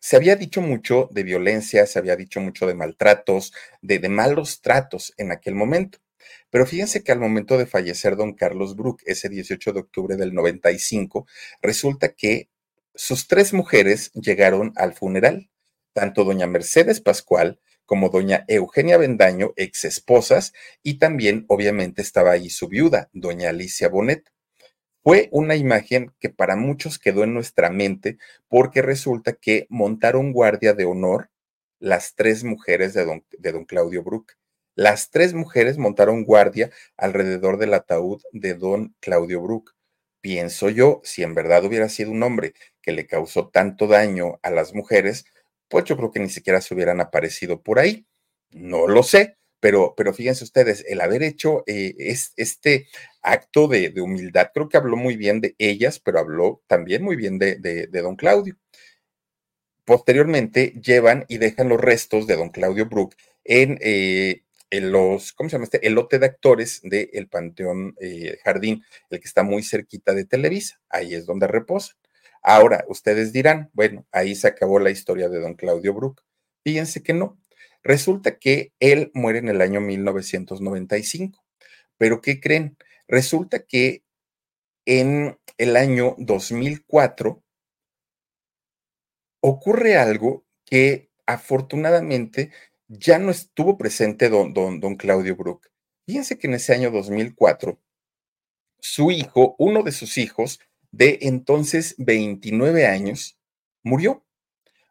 se 0.00 0.16
había 0.16 0.34
dicho 0.34 0.60
mucho 0.60 1.08
de 1.12 1.22
violencia, 1.22 1.86
se 1.86 1.96
había 1.96 2.16
dicho 2.16 2.40
mucho 2.40 2.66
de 2.66 2.74
maltratos, 2.74 3.52
de, 3.82 4.00
de 4.00 4.08
malos 4.08 4.62
tratos 4.62 5.14
en 5.16 5.30
aquel 5.30 5.54
momento. 5.54 6.00
Pero 6.50 6.66
fíjense 6.66 7.04
que 7.04 7.12
al 7.12 7.20
momento 7.20 7.56
de 7.56 7.66
fallecer 7.66 8.16
don 8.16 8.34
Carlos 8.34 8.74
Brook, 8.74 9.00
ese 9.06 9.28
18 9.28 9.72
de 9.72 9.80
octubre 9.80 10.16
del 10.16 10.34
95, 10.34 11.24
resulta 11.62 12.14
que 12.14 12.50
sus 12.96 13.28
tres 13.28 13.52
mujeres 13.52 14.10
llegaron 14.14 14.72
al 14.74 14.92
funeral, 14.92 15.50
tanto 15.92 16.24
doña 16.24 16.48
Mercedes 16.48 17.00
Pascual 17.00 17.60
como 17.88 18.10
doña 18.10 18.44
Eugenia 18.48 18.98
Bendaño, 18.98 19.54
ex 19.56 19.86
esposas, 19.86 20.52
y 20.82 20.98
también 20.98 21.46
obviamente 21.48 22.02
estaba 22.02 22.32
ahí 22.32 22.50
su 22.50 22.68
viuda, 22.68 23.08
doña 23.14 23.48
Alicia 23.48 23.88
Bonet. 23.88 24.30
Fue 25.02 25.30
una 25.32 25.56
imagen 25.56 26.12
que 26.20 26.28
para 26.28 26.54
muchos 26.54 26.98
quedó 26.98 27.24
en 27.24 27.32
nuestra 27.32 27.70
mente 27.70 28.18
porque 28.46 28.82
resulta 28.82 29.32
que 29.32 29.66
montaron 29.70 30.34
guardia 30.34 30.74
de 30.74 30.84
honor 30.84 31.30
las 31.78 32.14
tres 32.14 32.44
mujeres 32.44 32.92
de 32.92 33.06
don, 33.06 33.24
de 33.38 33.52
don 33.52 33.64
Claudio 33.64 34.02
Brook. 34.02 34.32
Las 34.74 35.08
tres 35.08 35.32
mujeres 35.32 35.78
montaron 35.78 36.24
guardia 36.24 36.70
alrededor 36.98 37.56
del 37.56 37.72
ataúd 37.72 38.20
de 38.32 38.52
don 38.52 38.94
Claudio 39.00 39.40
Brook. 39.40 39.74
Pienso 40.20 40.68
yo, 40.68 41.00
si 41.04 41.22
en 41.22 41.34
verdad 41.34 41.64
hubiera 41.64 41.88
sido 41.88 42.10
un 42.10 42.22
hombre 42.22 42.52
que 42.82 42.92
le 42.92 43.06
causó 43.06 43.48
tanto 43.48 43.86
daño 43.86 44.38
a 44.42 44.50
las 44.50 44.74
mujeres, 44.74 45.24
pues 45.68 45.84
yo 45.84 45.96
creo 45.96 46.10
que 46.10 46.20
ni 46.20 46.30
siquiera 46.30 46.60
se 46.60 46.74
hubieran 46.74 47.00
aparecido 47.00 47.62
por 47.62 47.78
ahí. 47.78 48.06
No 48.50 48.86
lo 48.86 49.02
sé, 49.02 49.38
pero, 49.60 49.94
pero 49.96 50.14
fíjense 50.14 50.44
ustedes, 50.44 50.84
el 50.88 51.00
haber 51.00 51.22
hecho 51.22 51.64
eh, 51.66 51.94
es, 51.98 52.32
este 52.36 52.86
acto 53.22 53.68
de, 53.68 53.92
humildad, 54.00 54.50
creo 54.54 54.68
que 54.68 54.76
habló 54.76 54.96
muy 54.96 55.16
bien 55.16 55.40
de 55.40 55.54
ellas, 55.58 56.00
pero 56.00 56.20
habló 56.20 56.62
también 56.66 57.02
muy 57.02 57.16
bien 57.16 57.38
de, 57.38 57.56
de, 57.56 57.86
don 58.00 58.16
Claudio. 58.16 58.56
Posteriormente 59.84 60.74
llevan 60.82 61.24
y 61.28 61.38
dejan 61.38 61.68
los 61.68 61.80
restos 61.80 62.26
de 62.26 62.36
don 62.36 62.50
Claudio 62.50 62.86
Brook 62.86 63.14
en, 63.44 63.78
eh, 63.80 64.42
los, 64.70 65.32
¿cómo 65.32 65.48
se 65.48 65.54
llama 65.54 65.64
este? 65.64 65.86
El 65.86 65.94
lote 65.94 66.18
de 66.18 66.26
actores 66.26 66.80
del 66.82 67.28
Panteón 67.28 67.96
eh, 68.00 68.38
Jardín, 68.44 68.84
el 69.10 69.20
que 69.20 69.26
está 69.26 69.42
muy 69.42 69.62
cerquita 69.62 70.12
de 70.12 70.24
Televisa. 70.24 70.80
Ahí 70.90 71.14
es 71.14 71.26
donde 71.26 71.46
reposan. 71.46 71.96
Ahora, 72.42 72.84
ustedes 72.88 73.32
dirán, 73.32 73.70
bueno, 73.72 74.06
ahí 74.12 74.34
se 74.34 74.48
acabó 74.48 74.78
la 74.78 74.90
historia 74.90 75.28
de 75.28 75.40
don 75.40 75.54
Claudio 75.54 75.94
Brook. 75.94 76.22
Fíjense 76.64 77.02
que 77.02 77.12
no. 77.12 77.38
Resulta 77.82 78.38
que 78.38 78.72
él 78.80 79.10
muere 79.14 79.38
en 79.38 79.48
el 79.48 79.60
año 79.60 79.80
1995. 79.80 81.44
Pero 81.96 82.20
¿qué 82.20 82.40
creen? 82.40 82.76
Resulta 83.06 83.64
que 83.64 84.04
en 84.86 85.38
el 85.58 85.76
año 85.76 86.14
2004 86.18 87.42
ocurre 89.40 89.96
algo 89.96 90.44
que 90.64 91.10
afortunadamente 91.26 92.52
ya 92.88 93.18
no 93.18 93.30
estuvo 93.30 93.76
presente 93.76 94.28
don, 94.28 94.54
don, 94.54 94.80
don 94.80 94.96
Claudio 94.96 95.36
Brook. 95.36 95.68
Fíjense 96.06 96.38
que 96.38 96.46
en 96.46 96.54
ese 96.54 96.72
año 96.74 96.90
2004, 96.90 97.78
su 98.80 99.10
hijo, 99.10 99.54
uno 99.58 99.82
de 99.82 99.92
sus 99.92 100.16
hijos, 100.16 100.60
de 100.90 101.18
entonces 101.22 101.94
29 101.98 102.86
años, 102.86 103.38
murió. 103.82 104.24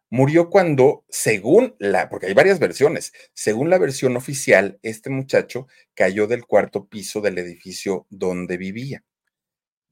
Murió 0.10 0.50
cuando, 0.50 1.04
según 1.10 1.76
la, 1.80 2.08
porque 2.10 2.28
hay 2.28 2.34
varias 2.34 2.60
versiones, 2.60 3.12
según 3.34 3.70
la 3.70 3.78
versión 3.78 4.16
oficial, 4.16 4.80
este 4.82 5.10
muchacho 5.10 5.68
cayó 5.96 6.28
del 6.28 6.46
cuarto 6.46 6.88
piso 6.88 7.20
del 7.20 7.38
edificio 7.38 8.06
donde 8.10 8.56
vivía. 8.56 9.04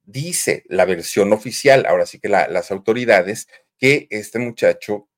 Dice 0.03 0.63
la 0.67 0.85
versión 0.85 1.33
oficial, 1.33 1.85
ahora 1.85 2.05
sí 2.05 2.19
que 2.19 2.29
las 2.29 2.71
autoridades, 2.71 3.47
que 3.77 4.07
este 4.09 4.39
muchacho 4.39 5.09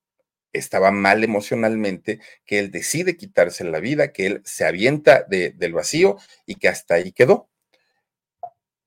estaba 0.51 0.91
mal 0.91 1.23
emocionalmente, 1.23 2.19
que 2.45 2.57
él 2.57 2.71
decide 2.71 3.17
quitarse 3.17 3.63
la 3.63 3.79
vida, 3.79 4.11
que 4.11 4.25
él 4.25 4.41
se 4.45 4.65
avienta 4.65 5.23
del 5.23 5.73
vacío 5.73 6.17
y 6.45 6.55
que 6.55 6.69
hasta 6.69 6.95
ahí 6.95 7.11
quedó. 7.11 7.49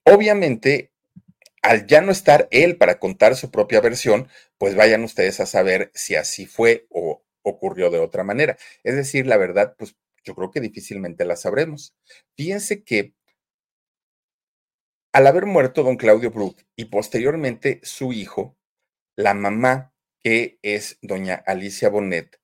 Obviamente, 0.05 0.91
al 1.63 1.87
ya 1.87 2.01
no 2.01 2.13
estar 2.13 2.49
él 2.51 2.77
para 2.77 2.99
contar 2.99 3.37
su 3.37 3.51
propia 3.51 3.81
versión, 3.81 4.29
pues 4.59 4.75
vayan 4.75 5.05
ustedes 5.05 5.41
a 5.41 5.47
saber 5.47 5.91
si 5.95 6.17
así 6.17 6.47
fue 6.47 6.87
o 6.91 7.23
ocurrió 7.43 7.91
de 7.91 7.99
otra 7.99 8.25
manera. 8.25 8.57
Es 8.85 8.97
decir, 8.97 9.27
la 9.27 9.37
verdad, 9.37 9.75
pues 9.79 9.97
yo 10.25 10.35
creo 10.35 10.51
que 10.51 10.61
difícilmente 10.61 11.25
la 11.25 11.37
sabremos. 11.37 11.95
Fíjense 12.37 12.85
que 12.85 13.15
al 15.13 15.27
haber 15.27 15.47
muerto 15.47 15.83
don 15.83 15.97
Claudio 15.97 16.31
Brook 16.31 16.63
y 16.77 16.87
posteriormente 16.87 17.81
su 17.83 18.13
hijo, 18.13 18.57
la 19.17 19.35
mamá, 19.35 19.93
que 20.23 20.59
es 20.63 20.99
doña 21.03 21.35
Alicia 21.47 21.89
Bonet, 21.89 22.41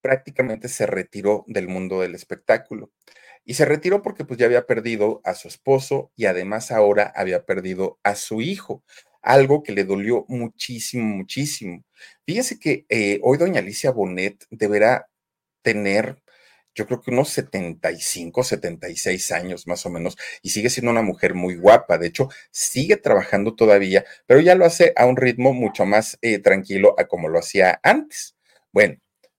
prácticamente 0.00 0.68
se 0.68 0.86
retiró 0.86 1.44
del 1.48 1.68
mundo 1.68 2.00
del 2.00 2.14
espectáculo. 2.14 2.92
Y 3.48 3.54
se 3.54 3.64
retiró 3.64 4.02
porque 4.02 4.26
pues 4.26 4.38
ya 4.38 4.44
había 4.44 4.66
perdido 4.66 5.22
a 5.24 5.34
su 5.34 5.48
esposo 5.48 6.12
y 6.16 6.26
además 6.26 6.70
ahora 6.70 7.10
había 7.16 7.46
perdido 7.46 7.98
a 8.02 8.14
su 8.14 8.42
hijo, 8.42 8.84
algo 9.22 9.62
que 9.62 9.72
le 9.72 9.84
dolió 9.84 10.26
muchísimo, 10.28 11.16
muchísimo. 11.16 11.82
Fíjense 12.26 12.58
que 12.58 12.84
eh, 12.90 13.20
hoy 13.22 13.38
doña 13.38 13.60
Alicia 13.60 13.90
Bonet 13.90 14.44
deberá 14.50 15.08
tener, 15.62 16.22
yo 16.74 16.86
creo 16.86 17.00
que 17.00 17.10
unos 17.10 17.30
75, 17.30 18.44
76 18.44 19.32
años 19.32 19.66
más 19.66 19.86
o 19.86 19.90
menos, 19.90 20.18
y 20.42 20.50
sigue 20.50 20.68
siendo 20.68 20.90
una 20.90 21.00
mujer 21.00 21.32
muy 21.32 21.56
guapa. 21.56 21.96
De 21.96 22.08
hecho, 22.08 22.28
sigue 22.50 22.98
trabajando 22.98 23.54
todavía, 23.54 24.04
pero 24.26 24.40
ya 24.40 24.56
lo 24.56 24.66
hace 24.66 24.92
a 24.94 25.06
un 25.06 25.16
ritmo 25.16 25.54
mucho 25.54 25.86
más 25.86 26.18
eh, 26.20 26.38
tranquilo 26.38 26.94
a 26.98 27.06
como 27.06 27.30
lo 27.30 27.38
hacía 27.38 27.80
antes. 27.82 28.36
Bueno, 28.72 28.98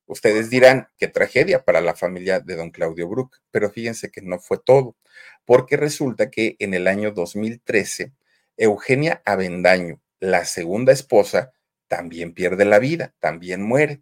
Ustedes 0.10 0.50
dirán, 0.50 0.88
qué 0.98 1.08
tragedia 1.08 1.64
para 1.64 1.82
la 1.82 1.94
familia 1.94 2.40
de 2.40 2.56
don 2.56 2.72
Claudio 2.72 3.08
Brook, 3.08 3.38
pero 3.52 3.70
fíjense 3.70 4.10
que 4.10 4.24
no 4.24 4.40
fue 4.40 4.58
todo, 4.58 4.98
porque 5.46 5.78
resulta 5.78 6.32
que 6.32 6.56
en 6.58 6.74
el 6.74 6.88
año 6.88 7.12
2013, 7.12 8.12
Eugenia 8.58 9.22
Avendaño, 9.24 10.02
la 10.20 10.46
segunda 10.46 10.94
esposa, 10.94 11.54
también 11.88 12.34
pierde 12.34 12.66
la 12.66 12.80
vida, 12.80 13.14
también 13.20 13.62
muere. 13.62 14.02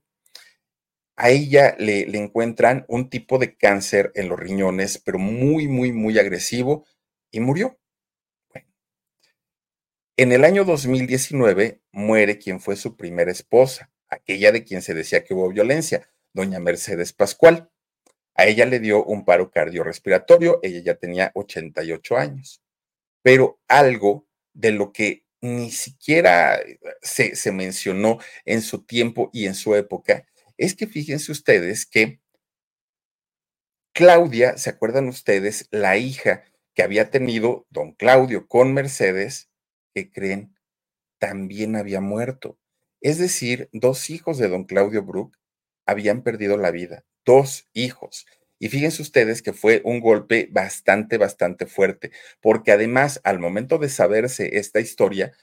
A 1.17 1.29
ella 1.29 1.75
le, 1.77 2.03
encuentran 2.17 2.85
un 2.87 3.09
tipo 3.09 3.37
de 3.37 3.57
cáncer 3.57 4.13
en 4.15 4.29
los 4.29 4.39
riñones, 4.39 4.99
pero 4.99 5.19
muy, 5.19 5.67
muy, 5.67 5.91
muy 5.91 6.17
agresivo, 6.17 6.85
y 7.31 7.41
murió. 7.41 7.77
En 10.15 10.31
el 10.31 10.45
año 10.45 10.63
2019 10.63 11.81
muere 11.91 12.39
quien 12.39 12.61
fue 12.61 12.77
su 12.77 12.95
primera 12.95 13.29
esposa, 13.29 13.91
aquella 14.09 14.51
de 14.51 14.63
quien 14.63 14.81
se 14.81 14.93
decía 14.93 15.23
que 15.23 15.33
hubo 15.33 15.49
violencia, 15.49 16.09
doña 16.33 16.59
Mercedes 16.59 17.13
Pascual. 17.13 17.69
A 18.35 18.45
ella 18.45 18.65
le 18.65 18.79
dio 18.79 19.03
un 19.03 19.25
paro 19.25 19.51
cardiorrespiratorio, 19.51 20.59
ella 20.61 20.79
ya 20.83 20.95
tenía 20.95 21.31
88 21.33 22.17
años, 22.17 22.61
pero 23.23 23.59
algo 23.67 24.27
de 24.53 24.71
lo 24.71 24.91
que 24.91 25.25
ni 25.41 25.71
siquiera 25.71 26.59
se, 27.01 27.35
se 27.35 27.51
mencionó 27.51 28.19
en 28.45 28.61
su 28.61 28.83
tiempo 28.85 29.29
y 29.33 29.45
en 29.45 29.55
su 29.55 29.75
época 29.75 30.25
es 30.57 30.75
que 30.75 30.87
fíjense 30.87 31.31
ustedes 31.31 31.85
que 31.85 32.19
Claudia, 33.93 34.57
¿se 34.57 34.69
acuerdan 34.69 35.07
ustedes? 35.07 35.67
La 35.71 35.97
hija 35.97 36.43
que 36.75 36.83
había 36.83 37.09
tenido 37.09 37.65
don 37.71 37.93
Claudio 37.93 38.47
con 38.47 38.71
Mercedes, 38.73 39.49
que 39.93 40.11
creen, 40.11 40.55
también 41.17 41.75
había 41.75 41.99
muerto. 41.99 42.59
Es 43.01 43.17
decir, 43.19 43.69
dos 43.73 44.09
hijos 44.09 44.37
de 44.37 44.47
don 44.47 44.63
Claudio 44.65 45.03
Brook 45.03 45.37
habían 45.85 46.23
perdido 46.23 46.57
la 46.57 46.71
vida, 46.71 47.05
dos 47.25 47.67
hijos. 47.73 48.25
Y 48.59 48.69
fíjense 48.69 49.01
ustedes 49.01 49.41
que 49.41 49.53
fue 49.53 49.81
un 49.85 49.99
golpe 49.99 50.49
bastante, 50.51 51.17
bastante 51.17 51.67
fuerte, 51.67 52.11
porque 52.41 52.71
además 52.71 53.21
al 53.23 53.39
momento 53.39 53.77
de 53.77 53.89
saberse 53.89 54.57
esta 54.57 54.79
historia, 54.79 55.33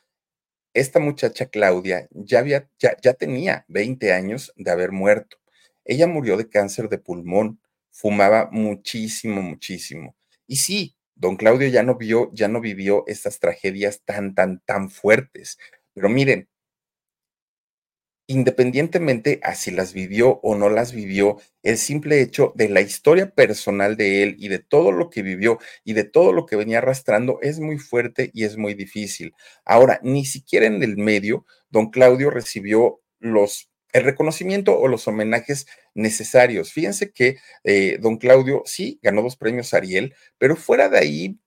esta 0.74 0.98
muchacha 0.98 1.46
Claudia 1.46 2.09
ya, 2.11 2.40
había, 2.40 2.68
ya, 2.80 2.96
ya 3.00 3.14
tenía 3.14 3.64
20 3.68 4.12
años 4.12 4.52
de 4.57 4.70
haber 4.72 4.90
muerto. 4.90 5.36
Ella 5.84 6.09
murió 6.09 6.36
de 6.36 6.48
cáncer 6.48 6.88
de 6.88 6.98
pulmón, 6.98 7.61
fumaba 7.92 8.48
muchísimo, 8.50 9.40
muchísimo. 9.42 10.16
Y 10.48 10.57
sí, 10.57 10.96
don 11.14 11.36
Claudio 11.36 11.68
ya 11.68 11.84
no 11.84 11.96
vio, 11.96 12.30
ya 12.32 12.48
no 12.48 12.61
vivió 12.61 13.05
estas 13.07 13.38
tragedias 13.38 14.02
tan, 14.05 14.34
tan, 14.34 14.61
tan 14.66 14.90
fuertes. 14.90 15.59
Pero 15.94 16.09
miren, 16.09 16.48
independientemente 18.26 19.40
a 19.42 19.54
si 19.54 19.70
las 19.70 19.92
vivió 19.92 20.40
o 20.42 20.54
no 20.54 20.70
las 20.70 20.92
vivió, 20.92 21.38
el 21.62 21.78
simple 21.78 22.20
hecho 22.20 22.52
de 22.54 22.68
la 22.68 22.80
historia 22.80 23.30
personal 23.30 23.96
de 23.96 24.22
él 24.22 24.36
y 24.38 24.48
de 24.48 24.58
todo 24.58 24.92
lo 24.92 25.10
que 25.10 25.22
vivió 25.22 25.58
y 25.84 25.92
de 25.92 26.04
todo 26.04 26.32
lo 26.32 26.46
que 26.46 26.56
venía 26.56 26.78
arrastrando 26.78 27.38
es 27.42 27.60
muy 27.60 27.78
fuerte 27.78 28.30
y 28.32 28.44
es 28.44 28.56
muy 28.56 28.74
difícil. 28.74 29.34
Ahora, 29.64 30.00
ni 30.02 30.24
siquiera 30.24 30.66
en 30.66 30.82
el 30.82 30.96
medio, 30.96 31.44
don 31.70 31.90
Claudio 31.90 32.30
recibió 32.30 33.00
los 33.20 33.70
el 33.92 34.02
reconocimiento 34.02 34.76
o 34.76 34.88
los 34.88 35.06
homenajes 35.06 35.66
necesarios. 35.94 36.72
Fíjense 36.72 37.12
que 37.12 37.36
eh, 37.62 37.98
don 38.00 38.18
Claudio 38.18 38.62
sí 38.66 38.98
ganó 39.02 39.22
dos 39.22 39.36
premios 39.36 39.72
Ariel, 39.72 40.14
pero 40.36 40.56
fuera 40.56 40.88
de 40.88 40.98
ahí 40.98 41.38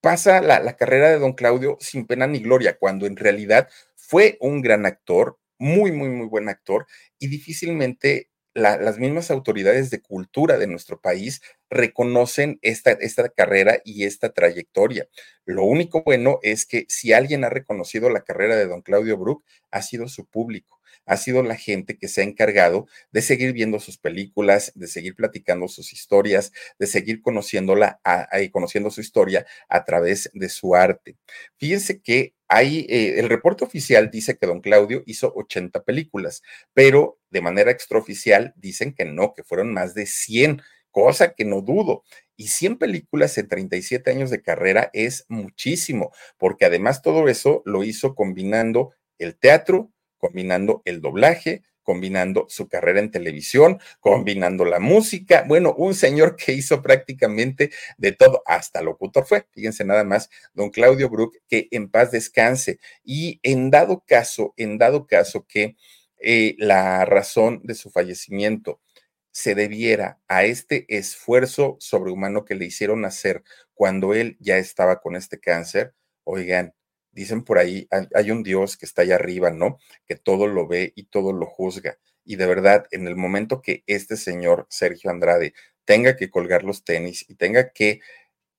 pasa 0.00 0.40
la, 0.40 0.58
la, 0.60 0.76
carrera 0.76 1.10
de 1.10 1.18
don 1.18 1.34
Claudio 1.34 1.76
sin 1.80 2.06
pena 2.06 2.26
ni 2.26 2.40
gloria, 2.40 2.78
cuando 2.78 3.06
en 3.06 3.16
realidad 3.16 3.68
fue 3.94 4.38
un 4.40 4.62
gran 4.62 4.86
actor, 4.86 5.38
muy, 5.58 5.92
muy, 5.92 6.08
muy 6.08 6.26
buen 6.26 6.48
actor 6.48 6.86
y 7.18 7.28
difícilmente 7.28 8.30
las 8.54 8.98
mismas 8.98 9.30
autoridades 9.30 9.90
de 9.90 10.00
cultura 10.02 10.58
de 10.58 10.66
nuestro 10.66 11.00
país 11.00 11.40
reconocen 11.70 12.58
esta, 12.62 12.90
esta 12.92 13.28
carrera 13.28 13.80
y 13.84 14.04
esta 14.04 14.32
trayectoria. 14.32 15.06
Lo 15.44 15.64
único 15.64 16.02
bueno 16.02 16.40
es 16.42 16.66
que 16.66 16.84
si 16.88 17.12
alguien 17.12 17.44
ha 17.44 17.50
reconocido 17.50 18.10
la 18.10 18.24
carrera 18.24 18.56
de 18.56 18.66
don 18.66 18.82
Claudio 18.82 19.16
Brook, 19.16 19.44
ha 19.70 19.82
sido 19.82 20.08
su 20.08 20.26
público 20.26 20.77
ha 21.08 21.16
sido 21.16 21.42
la 21.42 21.56
gente 21.56 21.96
que 21.98 22.06
se 22.06 22.20
ha 22.20 22.24
encargado 22.24 22.86
de 23.10 23.22
seguir 23.22 23.52
viendo 23.52 23.80
sus 23.80 23.98
películas, 23.98 24.72
de 24.74 24.86
seguir 24.86 25.16
platicando 25.16 25.66
sus 25.66 25.92
historias, 25.92 26.52
de 26.78 26.86
seguir 26.86 27.22
conociéndola, 27.22 28.00
y 28.40 28.50
conociendo 28.50 28.90
su 28.90 29.00
historia 29.00 29.46
a 29.68 29.84
través 29.84 30.30
de 30.34 30.48
su 30.48 30.74
arte. 30.74 31.16
Fíjense 31.56 32.00
que 32.00 32.34
hay, 32.46 32.86
eh, 32.88 33.18
el 33.18 33.28
reporte 33.28 33.64
oficial 33.64 34.10
dice 34.10 34.38
que 34.38 34.46
don 34.46 34.60
Claudio 34.60 35.02
hizo 35.06 35.32
80 35.34 35.82
películas, 35.84 36.42
pero 36.72 37.18
de 37.30 37.40
manera 37.42 37.70
extraoficial 37.70 38.54
dicen 38.56 38.94
que 38.94 39.04
no, 39.04 39.34
que 39.34 39.42
fueron 39.42 39.72
más 39.72 39.94
de 39.94 40.06
100 40.06 40.62
cosa 40.90 41.34
que 41.34 41.44
no 41.44 41.60
dudo. 41.60 42.02
Y 42.36 42.48
100 42.48 42.78
películas 42.78 43.36
en 43.38 43.48
37 43.48 44.10
años 44.10 44.30
de 44.30 44.42
carrera 44.42 44.90
es 44.92 45.26
muchísimo, 45.28 46.12
porque 46.38 46.64
además 46.64 47.02
todo 47.02 47.28
eso 47.28 47.62
lo 47.64 47.84
hizo 47.84 48.14
combinando 48.14 48.92
el 49.18 49.36
teatro, 49.36 49.92
combinando 50.18 50.82
el 50.84 51.00
doblaje, 51.00 51.62
combinando 51.88 52.44
su 52.50 52.68
carrera 52.68 53.00
en 53.00 53.10
televisión, 53.10 53.80
combinando 54.00 54.66
la 54.66 54.78
música. 54.78 55.44
Bueno, 55.48 55.74
un 55.74 55.94
señor 55.94 56.36
que 56.36 56.52
hizo 56.52 56.82
prácticamente 56.82 57.70
de 57.96 58.12
todo, 58.12 58.42
hasta 58.44 58.82
locutor 58.82 59.24
fue. 59.24 59.46
Fíjense 59.52 59.86
nada 59.86 60.04
más, 60.04 60.28
don 60.52 60.68
Claudio 60.68 61.08
Brook, 61.08 61.38
que 61.48 61.66
en 61.70 61.88
paz 61.88 62.10
descanse. 62.10 62.78
Y 63.04 63.40
en 63.42 63.70
dado 63.70 64.04
caso, 64.06 64.52
en 64.58 64.76
dado 64.76 65.06
caso 65.06 65.46
que 65.48 65.76
eh, 66.18 66.56
la 66.58 67.06
razón 67.06 67.62
de 67.64 67.74
su 67.74 67.90
fallecimiento 67.90 68.82
se 69.30 69.54
debiera 69.54 70.20
a 70.28 70.44
este 70.44 70.84
esfuerzo 70.88 71.76
sobrehumano 71.80 72.44
que 72.44 72.54
le 72.54 72.66
hicieron 72.66 73.06
hacer 73.06 73.44
cuando 73.72 74.12
él 74.12 74.36
ya 74.40 74.58
estaba 74.58 75.00
con 75.00 75.16
este 75.16 75.40
cáncer, 75.40 75.94
oigan, 76.24 76.74
dicen 77.18 77.42
por 77.42 77.58
ahí, 77.58 77.88
hay 78.14 78.30
un 78.30 78.42
Dios 78.44 78.76
que 78.76 78.86
está 78.86 79.02
allá 79.02 79.16
arriba, 79.16 79.50
¿no? 79.50 79.78
Que 80.06 80.14
todo 80.14 80.46
lo 80.46 80.68
ve 80.68 80.92
y 80.94 81.04
todo 81.04 81.32
lo 81.32 81.46
juzga. 81.46 81.98
Y 82.24 82.36
de 82.36 82.46
verdad, 82.46 82.86
en 82.92 83.08
el 83.08 83.16
momento 83.16 83.60
que 83.60 83.82
este 83.86 84.16
señor 84.16 84.66
Sergio 84.70 85.10
Andrade 85.10 85.52
tenga 85.84 86.16
que 86.16 86.30
colgar 86.30 86.62
los 86.62 86.84
tenis 86.84 87.24
y 87.28 87.34
tenga 87.34 87.70
que 87.72 88.00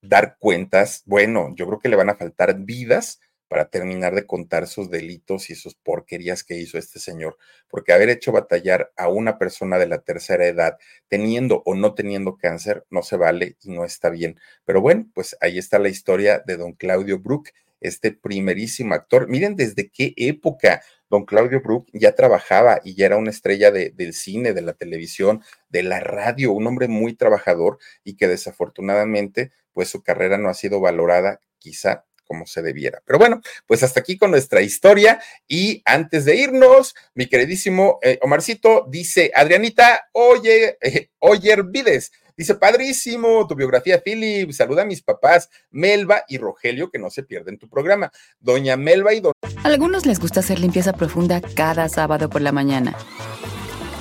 dar 0.02 0.36
cuentas, 0.38 1.02
bueno, 1.06 1.54
yo 1.56 1.66
creo 1.66 1.78
que 1.78 1.88
le 1.88 1.96
van 1.96 2.10
a 2.10 2.16
faltar 2.16 2.54
vidas 2.58 3.20
para 3.48 3.68
terminar 3.68 4.14
de 4.14 4.26
contar 4.26 4.68
sus 4.68 4.90
delitos 4.90 5.50
y 5.50 5.54
sus 5.54 5.74
porquerías 5.74 6.44
que 6.44 6.56
hizo 6.56 6.78
este 6.78 7.00
señor, 7.00 7.36
porque 7.68 7.92
haber 7.92 8.08
hecho 8.08 8.30
batallar 8.30 8.92
a 8.96 9.08
una 9.08 9.38
persona 9.38 9.78
de 9.78 9.88
la 9.88 10.02
tercera 10.02 10.46
edad, 10.46 10.78
teniendo 11.08 11.62
o 11.64 11.74
no 11.74 11.94
teniendo 11.94 12.36
cáncer, 12.36 12.84
no 12.90 13.02
se 13.02 13.16
vale 13.16 13.56
y 13.62 13.70
no 13.70 13.84
está 13.84 14.10
bien. 14.10 14.38
Pero 14.64 14.80
bueno, 14.80 15.08
pues 15.14 15.36
ahí 15.40 15.58
está 15.58 15.78
la 15.78 15.88
historia 15.88 16.42
de 16.46 16.58
don 16.58 16.74
Claudio 16.74 17.18
Brook 17.18 17.48
este 17.80 18.12
primerísimo 18.12 18.94
actor. 18.94 19.28
Miren 19.28 19.56
desde 19.56 19.90
qué 19.90 20.14
época 20.16 20.82
don 21.08 21.24
Claudio 21.24 21.60
Brook 21.60 21.88
ya 21.92 22.14
trabajaba 22.14 22.80
y 22.84 22.94
ya 22.94 23.06
era 23.06 23.16
una 23.16 23.30
estrella 23.30 23.70
del 23.70 24.14
cine, 24.14 24.52
de 24.52 24.62
la 24.62 24.74
televisión, 24.74 25.42
de 25.68 25.82
la 25.82 26.00
radio, 26.00 26.52
un 26.52 26.66
hombre 26.66 26.88
muy 26.88 27.14
trabajador 27.14 27.78
y 28.04 28.16
que 28.16 28.28
desafortunadamente 28.28 29.50
pues 29.72 29.88
su 29.88 30.02
carrera 30.02 30.38
no 30.38 30.48
ha 30.48 30.54
sido 30.54 30.80
valorada 30.80 31.40
quizá 31.58 32.04
como 32.30 32.46
se 32.46 32.62
debiera. 32.62 33.02
Pero 33.04 33.18
bueno, 33.18 33.40
pues 33.66 33.82
hasta 33.82 33.98
aquí 33.98 34.16
con 34.16 34.30
nuestra 34.30 34.62
historia 34.62 35.20
y 35.48 35.82
antes 35.84 36.24
de 36.24 36.36
irnos, 36.36 36.94
mi 37.12 37.26
queridísimo 37.26 37.98
eh, 38.02 38.20
Omarcito 38.22 38.86
dice, 38.88 39.32
Adrianita, 39.34 40.08
oye, 40.12 40.78
eh, 40.80 41.10
oye, 41.18 41.56
Vides, 41.64 42.12
Dice, 42.40 42.54
padrísimo, 42.54 43.46
tu 43.46 43.54
biografía, 43.54 44.00
Philip. 44.02 44.50
Saluda 44.52 44.80
a 44.80 44.86
mis 44.86 45.02
papás, 45.02 45.50
Melba 45.70 46.24
y 46.26 46.38
Rogelio, 46.38 46.90
que 46.90 46.98
no 46.98 47.10
se 47.10 47.22
pierden 47.22 47.58
tu 47.58 47.68
programa. 47.68 48.10
Doña 48.38 48.78
Melba 48.78 49.12
y 49.12 49.20
Don... 49.20 49.34
algunos 49.62 50.06
les 50.06 50.20
gusta 50.20 50.40
hacer 50.40 50.58
limpieza 50.58 50.94
profunda 50.94 51.42
cada 51.42 51.86
sábado 51.90 52.30
por 52.30 52.40
la 52.40 52.50
mañana. 52.50 52.96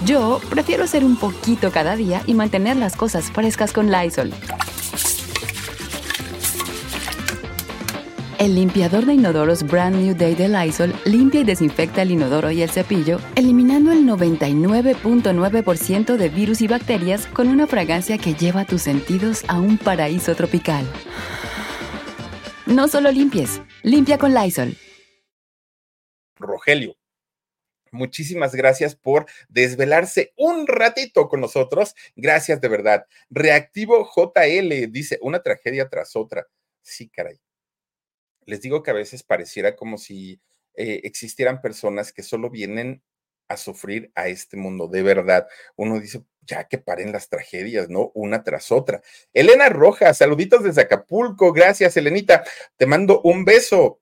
Yo 0.06 0.40
prefiero 0.50 0.86
hacer 0.86 1.04
un 1.04 1.20
poquito 1.20 1.70
cada 1.70 1.98
día 1.98 2.22
y 2.28 2.34
mantener 2.34 2.78
las 2.78 2.96
cosas 2.96 3.30
frescas 3.30 3.74
con 3.74 3.92
Lysol. 3.92 4.32
El 8.40 8.56
limpiador 8.56 9.06
de 9.06 9.14
inodoros 9.16 9.64
Brand 9.64 9.98
New 9.98 10.16
Day 10.16 10.34
de 10.34 10.48
Lysol 10.48 10.96
limpia 11.04 11.42
y 11.42 11.44
desinfecta 11.44 12.04
el 12.04 12.12
inodoro 12.12 12.52
y 12.52 12.62
el 12.62 12.70
cepillo, 12.70 13.20
eliminando 13.36 13.92
el 13.92 14.06
99.9% 14.06 16.16
de 16.16 16.30
virus 16.30 16.62
y 16.62 16.70
bacterias 16.70 17.28
con 17.28 17.50
una 17.50 17.68
fragancia 17.68 18.18
que 18.18 18.36
lleva 18.36 18.64
tus 18.64 18.84
sentidos 18.84 19.44
a 19.50 19.60
un 19.60 19.78
paraíso 19.78 20.36
tropical. 20.36 20.90
No 22.66 22.88
solo 22.88 23.12
limpies, 23.12 23.62
limpia 23.84 24.18
con 24.18 24.34
Lysol. 24.34 24.78
Rogelio, 26.38 26.96
Muchísimas 27.92 28.56
gracias 28.56 28.96
por 28.96 29.26
desvelarse 29.50 30.32
un 30.38 30.66
ratito 30.66 31.28
con 31.28 31.42
nosotros. 31.42 31.94
Gracias 32.16 32.62
de 32.62 32.70
verdad. 32.70 33.06
Reactivo 33.30 34.10
JL 34.16 34.90
dice, 34.92 35.20
una 35.22 35.42
tragedia 35.42 35.90
tras 35.90 36.16
otra. 36.16 36.48
Sí, 36.82 37.10
caray 37.10 37.42
les 38.50 38.62
digo 38.62 38.84
que 38.84 38.92
a 38.92 38.96
veces 38.96 39.24
pareciera 39.24 39.76
como 39.76 39.98
si 39.98 40.42
eh, 40.74 41.02
existieran 41.04 41.62
personas 41.62 42.12
que 42.12 42.24
solo 42.24 42.50
vienen 42.50 43.02
a 43.48 43.58
sufrir 43.58 44.12
a 44.16 44.28
este 44.28 44.58
mundo, 44.58 44.88
de 44.88 45.04
verdad. 45.04 45.48
Uno 45.76 46.00
dice, 46.00 46.24
ya 46.42 46.68
que 46.68 46.78
paren 46.78 47.12
las 47.12 47.30
tragedias, 47.30 47.90
¿no? 47.90 48.12
Una 48.14 48.44
tras 48.44 48.72
otra. 48.72 49.02
Elena 49.34 49.70
Rojas, 49.70 50.18
saluditos 50.18 50.64
desde 50.64 50.82
Acapulco, 50.82 51.52
gracias, 51.52 51.98
Elenita. 51.98 52.44
Te 52.78 52.86
mando 52.86 53.22
un 53.24 53.46
beso. 53.46 54.02